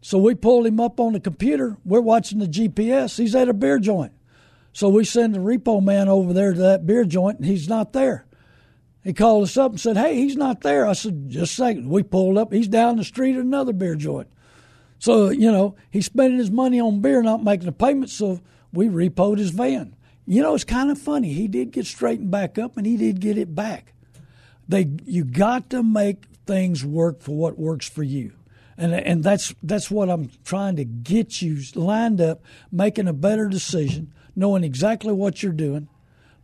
So 0.00 0.18
we 0.18 0.34
pulled 0.34 0.66
him 0.66 0.80
up 0.80 0.98
on 0.98 1.12
the 1.12 1.20
computer. 1.20 1.76
We're 1.84 2.00
watching 2.00 2.40
the 2.40 2.46
GPS. 2.46 3.16
He's 3.16 3.36
at 3.36 3.48
a 3.48 3.54
beer 3.54 3.78
joint. 3.78 4.12
So 4.72 4.88
we 4.88 5.04
send 5.04 5.34
the 5.34 5.38
repo 5.38 5.82
man 5.82 6.08
over 6.08 6.32
there 6.32 6.52
to 6.52 6.60
that 6.60 6.86
beer 6.86 7.04
joint, 7.04 7.38
and 7.38 7.46
he's 7.46 7.68
not 7.68 7.92
there. 7.92 8.26
He 9.04 9.12
called 9.12 9.44
us 9.44 9.56
up 9.56 9.72
and 9.72 9.80
said, 9.80 9.96
Hey, 9.96 10.16
he's 10.16 10.36
not 10.36 10.60
there. 10.60 10.86
I 10.86 10.92
said, 10.92 11.28
Just 11.28 11.52
a 11.52 11.56
second. 11.56 11.88
We 11.88 12.02
pulled 12.02 12.38
up. 12.38 12.52
He's 12.52 12.68
down 12.68 12.96
the 12.96 13.04
street 13.04 13.34
at 13.34 13.42
another 13.42 13.72
beer 13.72 13.94
joint. 13.94 14.28
So, 14.98 15.30
you 15.30 15.50
know, 15.50 15.74
he's 15.90 16.06
spending 16.06 16.38
his 16.38 16.50
money 16.50 16.80
on 16.80 17.00
beer, 17.00 17.22
not 17.22 17.42
making 17.42 17.66
a 17.66 17.72
payment. 17.72 18.10
So 18.10 18.40
we 18.72 18.88
repoed 18.88 19.38
his 19.38 19.50
van. 19.50 19.96
You 20.26 20.42
know, 20.42 20.54
it's 20.54 20.64
kind 20.64 20.90
of 20.90 20.98
funny. 20.98 21.32
He 21.32 21.48
did 21.48 21.72
get 21.72 21.86
straightened 21.86 22.30
back 22.30 22.56
up 22.58 22.76
and 22.76 22.86
he 22.86 22.96
did 22.96 23.20
get 23.20 23.36
it 23.36 23.54
back. 23.54 23.92
They, 24.68 24.88
you 25.04 25.24
got 25.24 25.70
to 25.70 25.82
make 25.82 26.26
things 26.46 26.84
work 26.84 27.20
for 27.20 27.36
what 27.36 27.58
works 27.58 27.88
for 27.88 28.04
you. 28.04 28.32
And, 28.78 28.94
and 28.94 29.22
that's 29.22 29.54
that's 29.62 29.90
what 29.90 30.08
I'm 30.08 30.30
trying 30.44 30.76
to 30.76 30.84
get 30.84 31.42
you 31.42 31.60
lined 31.74 32.20
up, 32.20 32.42
making 32.70 33.06
a 33.06 33.12
better 33.12 33.48
decision, 33.48 34.12
knowing 34.34 34.64
exactly 34.64 35.12
what 35.12 35.42
you're 35.42 35.52
doing, 35.52 35.88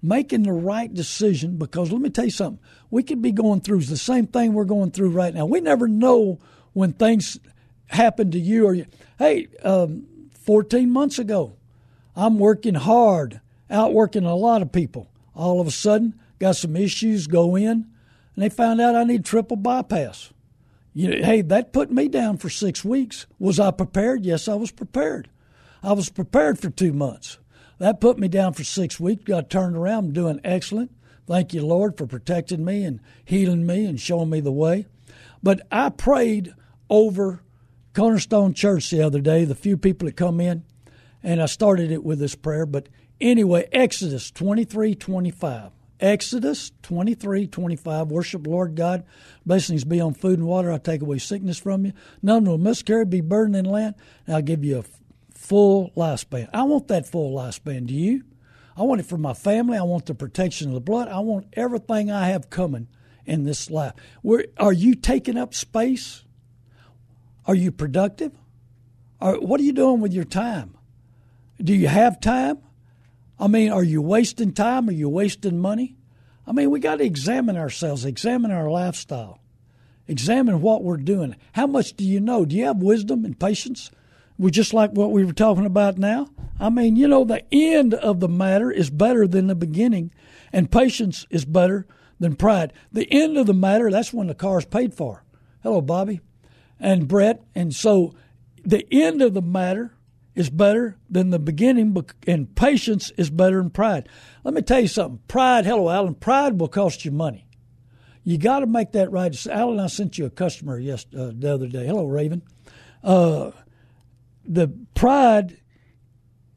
making 0.02 0.44
the 0.44 0.52
right 0.52 0.92
decision. 0.92 1.56
Because 1.56 1.90
let 1.92 2.00
me 2.00 2.10
tell 2.10 2.24
you 2.24 2.30
something, 2.30 2.62
we 2.90 3.02
could 3.02 3.22
be 3.22 3.32
going 3.32 3.60
through 3.60 3.82
the 3.82 3.96
same 3.96 4.26
thing 4.26 4.52
we're 4.52 4.64
going 4.64 4.90
through 4.90 5.10
right 5.10 5.34
now. 5.34 5.46
We 5.46 5.60
never 5.60 5.88
know 5.88 6.38
when 6.72 6.92
things 6.92 7.38
happen 7.86 8.30
to 8.30 8.38
you 8.38 8.66
or 8.66 8.74
you. 8.74 8.86
Hey, 9.18 9.48
um, 9.62 10.06
14 10.44 10.90
months 10.90 11.18
ago, 11.18 11.56
I'm 12.14 12.38
working 12.38 12.74
hard, 12.74 13.40
outworking 13.70 14.24
a 14.24 14.34
lot 14.34 14.62
of 14.62 14.72
people. 14.72 15.10
All 15.34 15.60
of 15.60 15.66
a 15.66 15.72
sudden, 15.72 16.18
got 16.38 16.56
some 16.56 16.76
issues, 16.76 17.26
go 17.26 17.56
in, 17.56 17.70
and 17.70 18.44
they 18.44 18.48
found 18.48 18.80
out 18.80 18.96
I 18.96 19.04
need 19.04 19.24
triple 19.24 19.56
bypass. 19.56 20.32
You 20.94 21.10
know, 21.10 21.24
hey, 21.24 21.42
that 21.42 21.72
put 21.72 21.92
me 21.92 22.08
down 22.08 22.38
for 22.38 22.48
six 22.48 22.84
weeks. 22.84 23.26
Was 23.38 23.60
I 23.60 23.70
prepared? 23.70 24.24
Yes, 24.24 24.48
I 24.48 24.54
was 24.54 24.70
prepared. 24.70 25.30
I 25.82 25.92
was 25.92 26.08
prepared 26.08 26.58
for 26.58 26.70
two 26.70 26.92
months. 26.92 27.38
That 27.78 28.00
put 28.00 28.18
me 28.18 28.28
down 28.28 28.54
for 28.54 28.64
six 28.64 28.98
weeks. 28.98 29.24
Got 29.24 29.50
turned 29.50 29.76
around. 29.76 30.12
Doing 30.12 30.40
excellent. 30.44 30.90
Thank 31.26 31.52
you, 31.52 31.64
Lord, 31.64 31.98
for 31.98 32.06
protecting 32.06 32.64
me 32.64 32.84
and 32.84 33.00
healing 33.24 33.66
me 33.66 33.84
and 33.84 34.00
showing 34.00 34.30
me 34.30 34.40
the 34.40 34.52
way. 34.52 34.86
But 35.42 35.60
I 35.70 35.90
prayed 35.90 36.54
over 36.88 37.42
Cornerstone 37.94 38.54
Church 38.54 38.90
the 38.90 39.02
other 39.02 39.20
day, 39.20 39.44
the 39.44 39.54
few 39.54 39.76
people 39.76 40.06
that 40.06 40.16
come 40.16 40.40
in, 40.40 40.64
and 41.22 41.42
I 41.42 41.46
started 41.46 41.90
it 41.90 42.02
with 42.02 42.18
this 42.18 42.34
prayer. 42.34 42.64
But 42.64 42.88
anyway, 43.20 43.68
Exodus 43.72 44.30
23 44.30 44.94
25. 44.94 45.72
Exodus 46.00 46.72
23 46.82 47.46
25. 47.46 48.08
Worship 48.08 48.46
Lord 48.46 48.74
God. 48.74 49.04
Blessings 49.44 49.84
be 49.84 50.00
on 50.00 50.14
food 50.14 50.38
and 50.38 50.48
water. 50.48 50.72
I'll 50.72 50.78
take 50.78 51.02
away 51.02 51.18
sickness 51.18 51.58
from 51.58 51.86
you. 51.86 51.92
None 52.22 52.44
will 52.44 52.58
miscarry, 52.58 53.04
be 53.04 53.20
burdened 53.20 53.56
in 53.56 53.64
land, 53.64 53.96
and 54.26 54.36
I'll 54.36 54.42
give 54.42 54.64
you 54.64 54.78
a 54.78 54.84
full 55.38 55.92
lifespan. 55.96 56.48
I 56.52 56.64
want 56.64 56.88
that 56.88 57.06
full 57.06 57.32
lifespan. 57.32 57.86
Do 57.86 57.94
you? 57.94 58.24
I 58.76 58.82
want 58.82 59.00
it 59.00 59.06
for 59.06 59.16
my 59.16 59.34
family. 59.34 59.78
I 59.78 59.82
want 59.82 60.06
the 60.06 60.14
protection 60.14 60.68
of 60.68 60.74
the 60.74 60.80
blood. 60.80 61.08
I 61.08 61.20
want 61.20 61.46
everything 61.52 62.10
I 62.10 62.28
have 62.28 62.50
coming 62.50 62.88
in 63.24 63.44
this 63.44 63.70
life. 63.70 63.94
Where, 64.22 64.46
are 64.58 64.72
you 64.72 64.94
taking 64.94 65.38
up 65.38 65.54
space? 65.54 66.24
Are 67.46 67.54
you 67.54 67.70
productive? 67.70 68.32
What 69.20 69.60
are 69.60 69.64
you 69.64 69.72
doing 69.72 70.00
with 70.00 70.12
your 70.12 70.24
time? 70.24 70.76
Do 71.62 71.74
you 71.74 71.88
have 71.88 72.20
time? 72.20 72.58
I 73.38 73.46
mean, 73.46 73.70
are 73.70 73.82
you 73.82 74.02
wasting 74.02 74.52
time? 74.52 74.88
Are 74.88 74.92
you 74.92 75.08
wasting 75.08 75.58
money? 75.58 75.96
I 76.46 76.52
mean, 76.52 76.70
we 76.70 76.80
got 76.80 76.96
to 76.96 77.04
examine 77.04 77.56
ourselves, 77.56 78.04
examine 78.04 78.50
our 78.50 78.70
lifestyle, 78.70 79.40
examine 80.06 80.60
what 80.60 80.82
we're 80.82 80.96
doing. 80.96 81.36
How 81.52 81.66
much 81.66 81.94
do 81.94 82.04
you 82.04 82.20
know? 82.20 82.44
Do 82.44 82.56
you 82.56 82.64
have 82.64 82.78
wisdom 82.78 83.24
and 83.24 83.38
patience? 83.38 83.90
We 84.38 84.50
just 84.50 84.72
like 84.72 84.92
what 84.92 85.10
we 85.10 85.24
were 85.24 85.32
talking 85.32 85.66
about 85.66 85.98
now. 85.98 86.28
I 86.60 86.70
mean, 86.70 86.96
you 86.96 87.08
know, 87.08 87.24
the 87.24 87.44
end 87.52 87.94
of 87.94 88.20
the 88.20 88.28
matter 88.28 88.70
is 88.70 88.90
better 88.90 89.26
than 89.26 89.48
the 89.48 89.54
beginning, 89.54 90.12
and 90.52 90.70
patience 90.70 91.26
is 91.30 91.44
better 91.44 91.86
than 92.18 92.36
pride. 92.36 92.72
The 92.92 93.06
end 93.12 93.36
of 93.36 93.46
the 93.46 93.54
matter, 93.54 93.90
that's 93.90 94.12
when 94.12 94.28
the 94.28 94.34
car 94.34 94.58
is 94.58 94.64
paid 94.64 94.94
for. 94.94 95.24
Hello, 95.62 95.80
Bobby 95.80 96.20
and 96.80 97.08
Brett. 97.08 97.42
And 97.54 97.74
so 97.74 98.14
the 98.64 98.86
end 98.92 99.22
of 99.22 99.34
the 99.34 99.42
matter 99.42 99.94
is 100.34 100.50
better 100.50 100.96
than 101.10 101.30
the 101.30 101.38
beginning, 101.38 101.96
and 102.26 102.54
patience 102.54 103.10
is 103.16 103.30
better 103.30 103.56
than 103.56 103.70
pride. 103.70 104.08
Let 104.44 104.54
me 104.54 104.62
tell 104.62 104.80
you 104.80 104.88
something. 104.88 105.20
Pride, 105.26 105.66
hello, 105.66 105.90
Alan, 105.90 106.14
pride 106.14 106.60
will 106.60 106.68
cost 106.68 107.04
you 107.04 107.10
money. 107.10 107.48
You 108.22 108.38
got 108.38 108.60
to 108.60 108.66
make 108.66 108.92
that 108.92 109.10
right. 109.10 109.46
Alan, 109.46 109.80
I 109.80 109.88
sent 109.88 110.18
you 110.18 110.26
a 110.26 110.30
customer 110.30 110.78
yes, 110.78 111.06
uh, 111.18 111.32
the 111.34 111.52
other 111.52 111.66
day. 111.66 111.86
Hello, 111.86 112.04
Raven. 112.04 112.42
Uh, 113.02 113.50
the 114.48 114.68
pride 114.94 115.58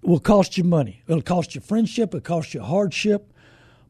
will 0.02 0.20
cost 0.20 0.58
you 0.58 0.64
money. 0.64 1.04
It'll 1.08 1.22
cost 1.22 1.54
you 1.54 1.62
friendship. 1.62 2.10
It'll 2.10 2.22
cost 2.22 2.54
you 2.54 2.62
hardship. 2.62 3.34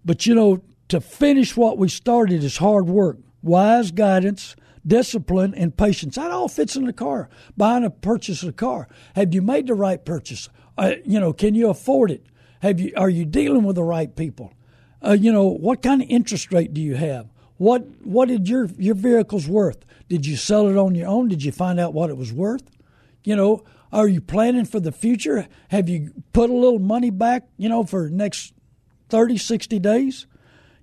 But, 0.04 0.26
you 0.26 0.36
know, 0.36 0.64
to 0.90 1.00
finish 1.00 1.56
what 1.56 1.78
we 1.78 1.88
started 1.88 2.44
is 2.44 2.58
hard 2.58 2.88
work, 2.88 3.18
wise 3.42 3.92
guidance, 3.92 4.56
discipline, 4.86 5.54
and 5.54 5.78
patience. 5.78 6.16
That 6.16 6.32
all 6.32 6.50
fits 6.50 6.76
in 6.76 6.86
the 6.86 6.94
car. 6.94 7.30
Buying 7.56 7.86
a 7.86 7.90
purchase 7.90 8.44
of 8.44 8.50
a 8.50 8.54
car. 8.54 8.88
Have 9.16 9.34
you 9.34 9.42
made 9.42 9.68
the 9.68 9.76
right 9.76 10.04
purchase? 10.04 10.50
Uh, 10.78 10.96
you 11.06 11.20
know, 11.20 11.32
can 11.34 11.56
you 11.56 11.70
afford 11.70 12.12
it? 12.12 12.26
Have 12.62 12.80
you? 12.80 12.92
Are 12.98 13.10
you 13.10 13.26
dealing 13.26 13.64
with 13.64 13.76
the 13.76 13.84
right 13.84 14.16
people? 14.16 14.54
Uh, 15.06 15.12
you 15.20 15.32
know, 15.32 15.48
what 15.48 15.82
kind 15.82 16.02
of 16.02 16.10
interest 16.10 16.52
rate 16.52 16.74
do 16.74 16.82
you 16.82 16.96
have? 16.96 17.28
What 17.58 17.86
What 18.04 18.28
did 18.28 18.50
your 18.50 18.66
your 18.78 18.96
vehicle's 18.96 19.48
worth? 19.48 19.86
Did 20.10 20.26
you 20.26 20.36
sell 20.36 20.68
it 20.68 20.78
on 20.78 20.96
your 20.96 21.08
own? 21.08 21.28
Did 21.28 21.44
you 21.44 21.52
find 21.52 21.80
out 21.80 21.94
what 21.94 22.10
it 22.10 22.18
was 22.18 22.34
worth? 22.34 22.64
You 23.24 23.36
know, 23.36 23.64
are 23.92 24.08
you 24.08 24.22
planning 24.22 24.66
for 24.66 24.80
the 24.80 24.92
future? 24.92 25.48
Have 25.70 25.90
you 25.90 26.14
put 26.34 26.50
a 26.50 26.54
little 26.54 26.80
money 26.80 27.10
back? 27.10 27.48
You 27.58 27.70
know, 27.70 27.84
for 27.84 28.10
next 28.10 28.54
30, 29.10 29.38
60 29.38 29.80
days? 29.80 30.28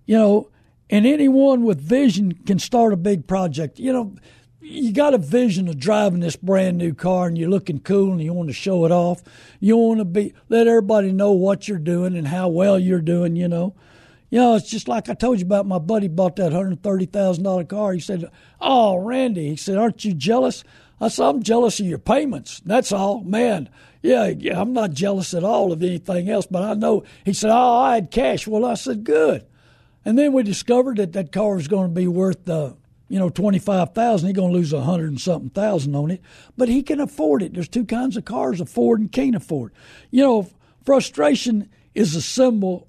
You 0.06 0.16
know, 0.16 0.50
and 0.90 1.06
anyone 1.06 1.64
with 1.64 1.80
vision 1.80 2.32
can 2.32 2.58
start 2.58 2.92
a 2.92 2.96
big 2.96 3.26
project. 3.26 3.78
You 3.78 3.92
know, 3.92 4.14
you 4.60 4.92
got 4.92 5.14
a 5.14 5.18
vision 5.18 5.68
of 5.68 5.78
driving 5.78 6.20
this 6.20 6.36
brand 6.36 6.78
new 6.78 6.94
car 6.94 7.26
and 7.26 7.38
you're 7.38 7.50
looking 7.50 7.80
cool 7.80 8.12
and 8.12 8.22
you 8.22 8.32
want 8.32 8.48
to 8.48 8.54
show 8.54 8.84
it 8.84 8.92
off. 8.92 9.22
You 9.60 9.76
want 9.76 10.00
to 10.00 10.04
be 10.04 10.34
let 10.48 10.66
everybody 10.66 11.12
know 11.12 11.32
what 11.32 11.68
you're 11.68 11.78
doing 11.78 12.16
and 12.16 12.28
how 12.28 12.48
well 12.48 12.78
you're 12.78 13.00
doing, 13.00 13.36
you 13.36 13.48
know. 13.48 13.74
You 14.30 14.38
know, 14.40 14.56
it's 14.56 14.68
just 14.68 14.88
like 14.88 15.08
I 15.08 15.14
told 15.14 15.38
you 15.38 15.46
about 15.46 15.66
my 15.66 15.78
buddy 15.78 16.08
bought 16.08 16.36
that 16.36 16.52
hundred 16.52 16.82
thirty 16.82 17.06
thousand 17.06 17.44
dollar 17.44 17.64
car. 17.64 17.92
He 17.94 18.00
said, 18.00 18.30
Oh, 18.60 18.96
Randy, 18.96 19.48
he 19.48 19.56
said, 19.56 19.78
Aren't 19.78 20.04
you 20.04 20.12
jealous? 20.12 20.64
I 21.00 21.08
said, 21.08 21.26
I'm 21.26 21.42
jealous 21.42 21.80
of 21.80 21.86
your 21.86 21.98
payments. 21.98 22.60
That's 22.64 22.92
all. 22.92 23.22
Man, 23.22 23.68
yeah, 24.02 24.26
yeah, 24.26 24.60
I'm 24.60 24.72
not 24.72 24.92
jealous 24.92 25.34
at 25.34 25.44
all 25.44 25.72
of 25.72 25.82
anything 25.82 26.28
else, 26.28 26.46
but 26.46 26.62
I 26.62 26.74
know 26.74 27.04
he 27.24 27.32
said, 27.32 27.50
Oh, 27.50 27.78
I 27.78 27.94
had 27.94 28.10
cash. 28.10 28.46
Well, 28.46 28.64
I 28.64 28.74
said, 28.74 29.04
Good. 29.04 29.46
And 30.04 30.18
then 30.18 30.32
we 30.32 30.42
discovered 30.42 30.96
that 30.98 31.12
that 31.12 31.32
car 31.32 31.54
was 31.54 31.68
going 31.68 31.88
to 31.88 31.94
be 31.94 32.06
worth, 32.06 32.48
uh, 32.48 32.72
you 33.08 33.18
know, 33.18 33.28
twenty 33.28 33.58
five 33.58 33.94
thousand. 33.94 34.28
He's 34.28 34.36
going 34.36 34.52
to 34.52 34.56
lose 34.56 34.72
a 34.72 34.80
hundred 34.80 35.10
and 35.10 35.20
something 35.20 35.50
thousand 35.50 35.94
on 35.94 36.10
it, 36.10 36.22
but 36.56 36.68
he 36.68 36.82
can 36.82 37.00
afford 37.00 37.42
it. 37.42 37.54
There's 37.54 37.68
two 37.68 37.84
kinds 37.84 38.16
of 38.16 38.24
cars: 38.24 38.60
afford 38.60 39.00
and 39.00 39.10
can't 39.10 39.34
afford. 39.34 39.72
You 40.10 40.22
know, 40.22 40.50
frustration 40.84 41.68
is 41.94 42.14
a 42.14 42.22
symbol 42.22 42.88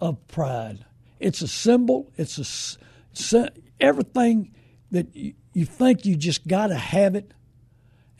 of 0.00 0.26
pride. 0.28 0.84
It's 1.18 1.42
a 1.42 1.48
symbol. 1.48 2.12
It's 2.16 2.76
a 3.32 3.50
everything 3.80 4.54
that 4.90 5.14
you 5.14 5.64
think 5.64 6.04
you 6.04 6.16
just 6.16 6.46
got 6.46 6.68
to 6.68 6.76
have 6.76 7.14
it, 7.14 7.32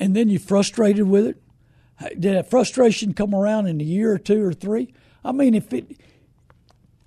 and 0.01 0.17
then 0.17 0.31
you're 0.31 0.41
frustrated 0.41 1.07
with 1.07 1.27
it. 1.27 1.43
Did 2.19 2.35
that 2.35 2.51
frustration 2.51 3.13
come 3.13 3.35
around 3.35 3.67
in 3.67 3.81
a 3.81 3.85
year 3.85 4.13
or 4.13 4.19
two 4.19 4.45
or 4.45 4.55
three? 4.55 4.93
I 5.23 5.33
mean, 5.33 5.55
if 5.55 5.73
it, 5.75 6.01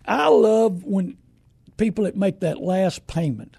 I 0.05 0.27
love 0.27 0.83
when 0.83 1.17
people 1.77 2.03
that 2.03 2.15
make 2.15 2.41
that 2.41 2.59
last 2.59 3.07
payment 3.07 3.57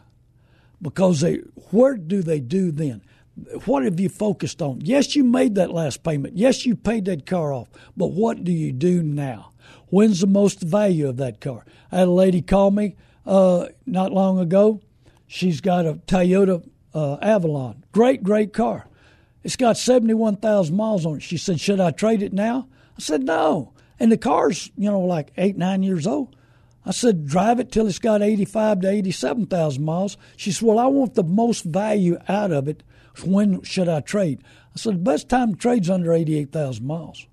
because 0.81 1.21
they 1.21 1.39
where 1.71 1.97
do 1.97 2.23
they 2.23 2.39
do 2.39 2.71
then? 2.71 3.03
What 3.65 3.83
have 3.83 3.99
you 3.99 4.09
focused 4.09 4.63
on? 4.63 4.81
Yes, 4.83 5.17
you 5.17 5.25
made 5.25 5.57
that 5.57 5.73
last 5.73 6.05
payment. 6.05 6.37
Yes, 6.37 6.65
you 6.65 6.77
paid 6.77 7.07
that 7.07 7.27
car 7.27 7.53
off. 7.53 7.69
But 7.97 8.13
what 8.13 8.45
do 8.45 8.53
you 8.53 8.71
do 8.71 9.03
now? 9.03 9.51
When's 9.89 10.21
the 10.21 10.29
most 10.29 10.61
value 10.61 11.09
of 11.09 11.17
that 11.17 11.41
car? 11.41 11.65
I 11.91 11.99
had 11.99 12.09
a 12.09 12.13
lady 12.13 12.43
call 12.43 12.71
me 12.71 12.95
uh, 13.27 13.67
not 13.87 14.13
long 14.13 14.39
ago. 14.39 14.81
She's 15.27 15.61
got 15.61 15.85
a 15.85 15.95
Toyota 15.95 16.65
uh, 16.95 17.17
Avalon. 17.21 17.85
Great, 17.91 18.23
great 18.23 18.53
car. 18.53 18.87
It's 19.45 19.57
got 19.57 19.77
71,000 19.77 20.75
miles 20.75 21.07
on 21.07 21.17
it. 21.17 21.23
She 21.23 21.37
said, 21.37 21.61
Should 21.61 21.79
I 21.79 21.93
trade 21.93 22.23
it 22.23 22.33
now? 22.33 22.67
I 22.97 23.01
said, 23.01 23.23
No. 23.23 23.73
And 24.01 24.11
the 24.11 24.19
car's, 24.19 24.73
you 24.77 24.91
know, 24.91 25.01
like 25.01 25.31
eight, 25.37 25.57
nine 25.57 25.85
years 25.85 26.07
old. 26.07 26.35
I 26.87 26.91
said, 26.91 27.27
drive 27.27 27.61
it 27.61 27.73
till 27.73 27.87
it's 27.87 27.99
got 27.99 28.23
85 28.23 28.81
to 28.81 28.91
87,000 28.91 29.83
miles. 29.83 30.17
She 30.37 30.53
said, 30.53 30.67
well, 30.67 30.79
I 30.79 30.87
want 30.87 31.15
the 31.15 31.25
most 31.25 31.65
value 31.65 32.19
out 32.29 32.53
of 32.53 32.69
it. 32.69 32.83
When 33.25 33.63
should 33.63 33.89
I 33.89 34.01
trade? 34.01 34.43
I 34.75 34.79
said, 34.79 34.95
the 34.95 34.99
best 34.99 35.29
time 35.29 35.55
to 35.55 35.59
trade's 35.59 35.89
under 35.89 36.13
88,000 36.13 36.85
miles. 36.85 37.27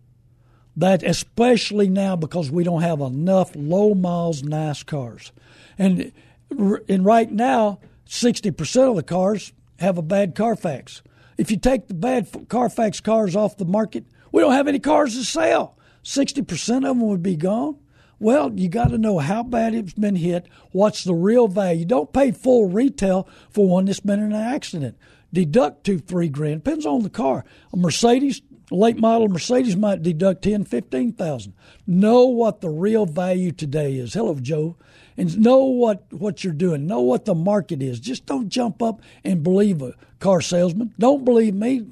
That 0.78 1.04
especially 1.04 1.90
now 1.90 2.16
because 2.16 2.50
we 2.50 2.64
don't 2.64 2.82
have 2.82 3.02
enough 3.02 3.52
low 3.56 3.94
miles 3.94 4.42
nice 4.42 4.84
cars, 4.84 5.34
and 5.78 6.14
and 6.50 7.04
right 7.04 7.30
now 7.30 7.80
sixty 8.06 8.52
percent 8.52 8.90
of 8.90 8.96
the 8.96 9.04
cars 9.04 9.52
have 9.80 9.98
a 9.98 10.02
bad 10.02 10.34
Carfax. 10.34 11.02
If 11.38 11.52
you 11.52 11.58
take 11.58 11.88
the 11.88 11.94
bad 11.94 12.28
Carfax 12.50 13.00
cars 13.00 13.36
off 13.36 13.58
the 13.58 13.66
market, 13.66 14.06
we 14.32 14.42
don't 14.42 14.54
have 14.54 14.68
any 14.68 14.80
cars 14.80 15.16
to 15.16 15.24
sell. 15.24 15.78
Sixty 16.04 16.42
percent 16.42 16.86
of 16.86 16.98
them 16.98 17.08
would 17.08 17.24
be 17.24 17.36
gone. 17.36 17.78
Well, 18.20 18.52
you 18.54 18.70
got 18.70 18.90
to 18.90 19.00
know 19.00 19.18
how 19.18 19.42
bad 19.42 19.74
it's 19.74 19.94
been 19.94 20.16
hit. 20.16 20.48
What's 20.72 21.04
the 21.04 21.14
real 21.16 21.48
value? 21.48 21.86
Don't 21.86 22.14
pay 22.14 22.32
full 22.32 22.70
retail 22.70 23.28
for 23.50 23.68
one 23.68 23.86
that's 23.86 24.00
been 24.00 24.20
in 24.20 24.32
an 24.32 24.42
accident. 24.42 24.96
Deduct 25.34 25.84
two, 25.84 25.98
three 25.98 26.30
grand. 26.30 26.64
Depends 26.64 26.86
on 26.86 27.02
the 27.02 27.10
car. 27.10 27.46
A 27.74 27.78
Mercedes, 27.78 28.42
late 28.70 29.00
model 29.00 29.28
Mercedes 29.28 29.76
might 29.76 30.04
deduct 30.04 30.44
ten, 30.44 30.66
fifteen 30.66 31.14
thousand. 31.14 31.54
Know 31.88 32.26
what 32.26 32.62
the 32.62 32.70
real 32.70 33.06
value 33.08 33.52
today 33.52 33.96
is. 33.96 34.14
Hello, 34.14 34.36
Joe. 34.36 34.78
And 35.22 35.38
know 35.40 35.66
what, 35.66 36.12
what 36.12 36.44
you're 36.44 36.52
doing. 36.52 36.88
Know 36.88 37.02
what 37.02 37.26
the 37.26 37.36
market 37.36 37.84
is. 37.84 38.00
Just 38.00 38.26
don't 38.26 38.50
jump 38.50 38.82
up 38.82 39.04
and 39.24 39.44
believe 39.44 39.84
a 39.84 39.94
car 40.20 40.42
salesman. 40.42 40.96
Don't 40.98 41.24
believe 41.24 41.54
me. 41.54 41.86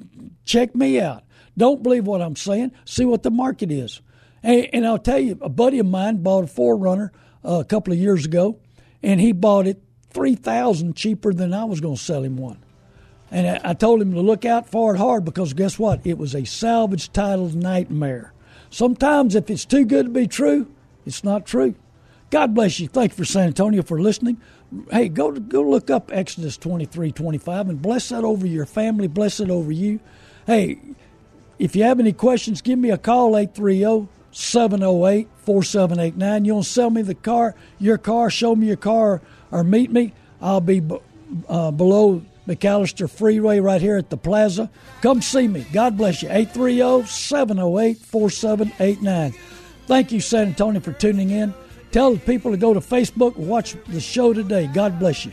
Check 0.44 0.74
me 0.74 1.00
out. 1.00 1.22
Don't 1.56 1.80
believe 1.80 2.08
what 2.08 2.22
I'm 2.22 2.34
saying. 2.34 2.72
See 2.84 3.04
what 3.04 3.22
the 3.22 3.30
market 3.30 3.70
is. 3.70 4.00
And, 4.42 4.68
and 4.72 4.84
I'll 4.84 4.98
tell 4.98 5.20
you, 5.20 5.38
a 5.42 5.48
buddy 5.48 5.78
of 5.78 5.86
mine 5.86 6.24
bought 6.24 6.42
a 6.42 6.46
4Runner 6.48 7.10
uh, 7.44 7.60
a 7.60 7.64
couple 7.64 7.92
of 7.92 8.00
years 8.00 8.24
ago, 8.24 8.58
and 9.00 9.20
he 9.20 9.30
bought 9.30 9.68
it 9.68 9.80
three 10.10 10.34
thousand 10.34 10.96
cheaper 10.96 11.32
than 11.32 11.54
I 11.54 11.62
was 11.66 11.80
going 11.80 11.94
to 11.94 12.02
sell 12.02 12.24
him 12.24 12.36
one. 12.36 12.58
And 13.30 13.46
I, 13.46 13.70
I 13.70 13.74
told 13.74 14.02
him 14.02 14.12
to 14.12 14.20
look 14.22 14.44
out 14.44 14.68
for 14.68 14.92
it 14.92 14.98
hard 14.98 15.24
because 15.24 15.52
guess 15.52 15.78
what? 15.78 16.04
It 16.04 16.18
was 16.18 16.34
a 16.34 16.44
salvage 16.44 17.12
title 17.12 17.48
nightmare. 17.50 18.32
Sometimes, 18.70 19.36
if 19.36 19.48
it's 19.50 19.64
too 19.64 19.84
good 19.84 20.06
to 20.06 20.10
be 20.10 20.26
true, 20.26 20.66
it's 21.06 21.22
not 21.22 21.46
true. 21.46 21.76
God 22.30 22.54
bless 22.54 22.78
you. 22.78 22.86
Thank 22.88 23.12
you 23.12 23.16
for 23.16 23.24
San 23.24 23.48
Antonio 23.48 23.82
for 23.82 24.00
listening. 24.00 24.40
Hey, 24.90 25.08
go 25.08 25.32
go 25.32 25.62
look 25.62 25.90
up 25.90 26.10
Exodus 26.12 26.56
23, 26.56 27.10
25 27.10 27.68
and 27.68 27.82
bless 27.82 28.10
that 28.10 28.22
over 28.22 28.46
your 28.46 28.66
family, 28.66 29.08
bless 29.08 29.40
it 29.40 29.50
over 29.50 29.72
you. 29.72 29.98
Hey, 30.46 30.78
if 31.58 31.74
you 31.74 31.82
have 31.82 31.98
any 31.98 32.12
questions, 32.12 32.62
give 32.62 32.78
me 32.78 32.90
a 32.90 32.98
call 32.98 33.36
830 33.36 34.08
708 34.30 35.28
4789. 35.44 36.44
You 36.44 36.54
want 36.54 36.66
to 36.66 36.70
sell 36.70 36.90
me 36.90 37.02
the 37.02 37.16
car, 37.16 37.56
your 37.80 37.98
car, 37.98 38.30
show 38.30 38.54
me 38.54 38.68
your 38.68 38.76
car, 38.76 39.20
or 39.50 39.64
meet 39.64 39.90
me? 39.90 40.12
I'll 40.40 40.60
be 40.60 40.80
uh, 41.48 41.70
below 41.72 42.22
McAllister 42.46 43.10
Freeway 43.10 43.58
right 43.58 43.80
here 43.80 43.96
at 43.96 44.08
the 44.08 44.16
plaza. 44.16 44.70
Come 45.02 45.20
see 45.20 45.48
me. 45.48 45.66
God 45.72 45.96
bless 45.96 46.22
you. 46.22 46.28
830 46.28 47.06
708 47.06 47.98
4789. 47.98 49.32
Thank 49.86 50.12
you, 50.12 50.20
San 50.20 50.48
Antonio, 50.48 50.80
for 50.80 50.92
tuning 50.92 51.30
in. 51.30 51.52
Tell 51.92 52.12
the 52.12 52.20
people 52.20 52.52
to 52.52 52.56
go 52.56 52.72
to 52.72 52.80
Facebook 52.80 53.36
and 53.36 53.48
watch 53.48 53.76
the 53.88 54.00
show 54.00 54.32
today. 54.32 54.68
God 54.72 54.98
bless 54.98 55.26
you. 55.26 55.32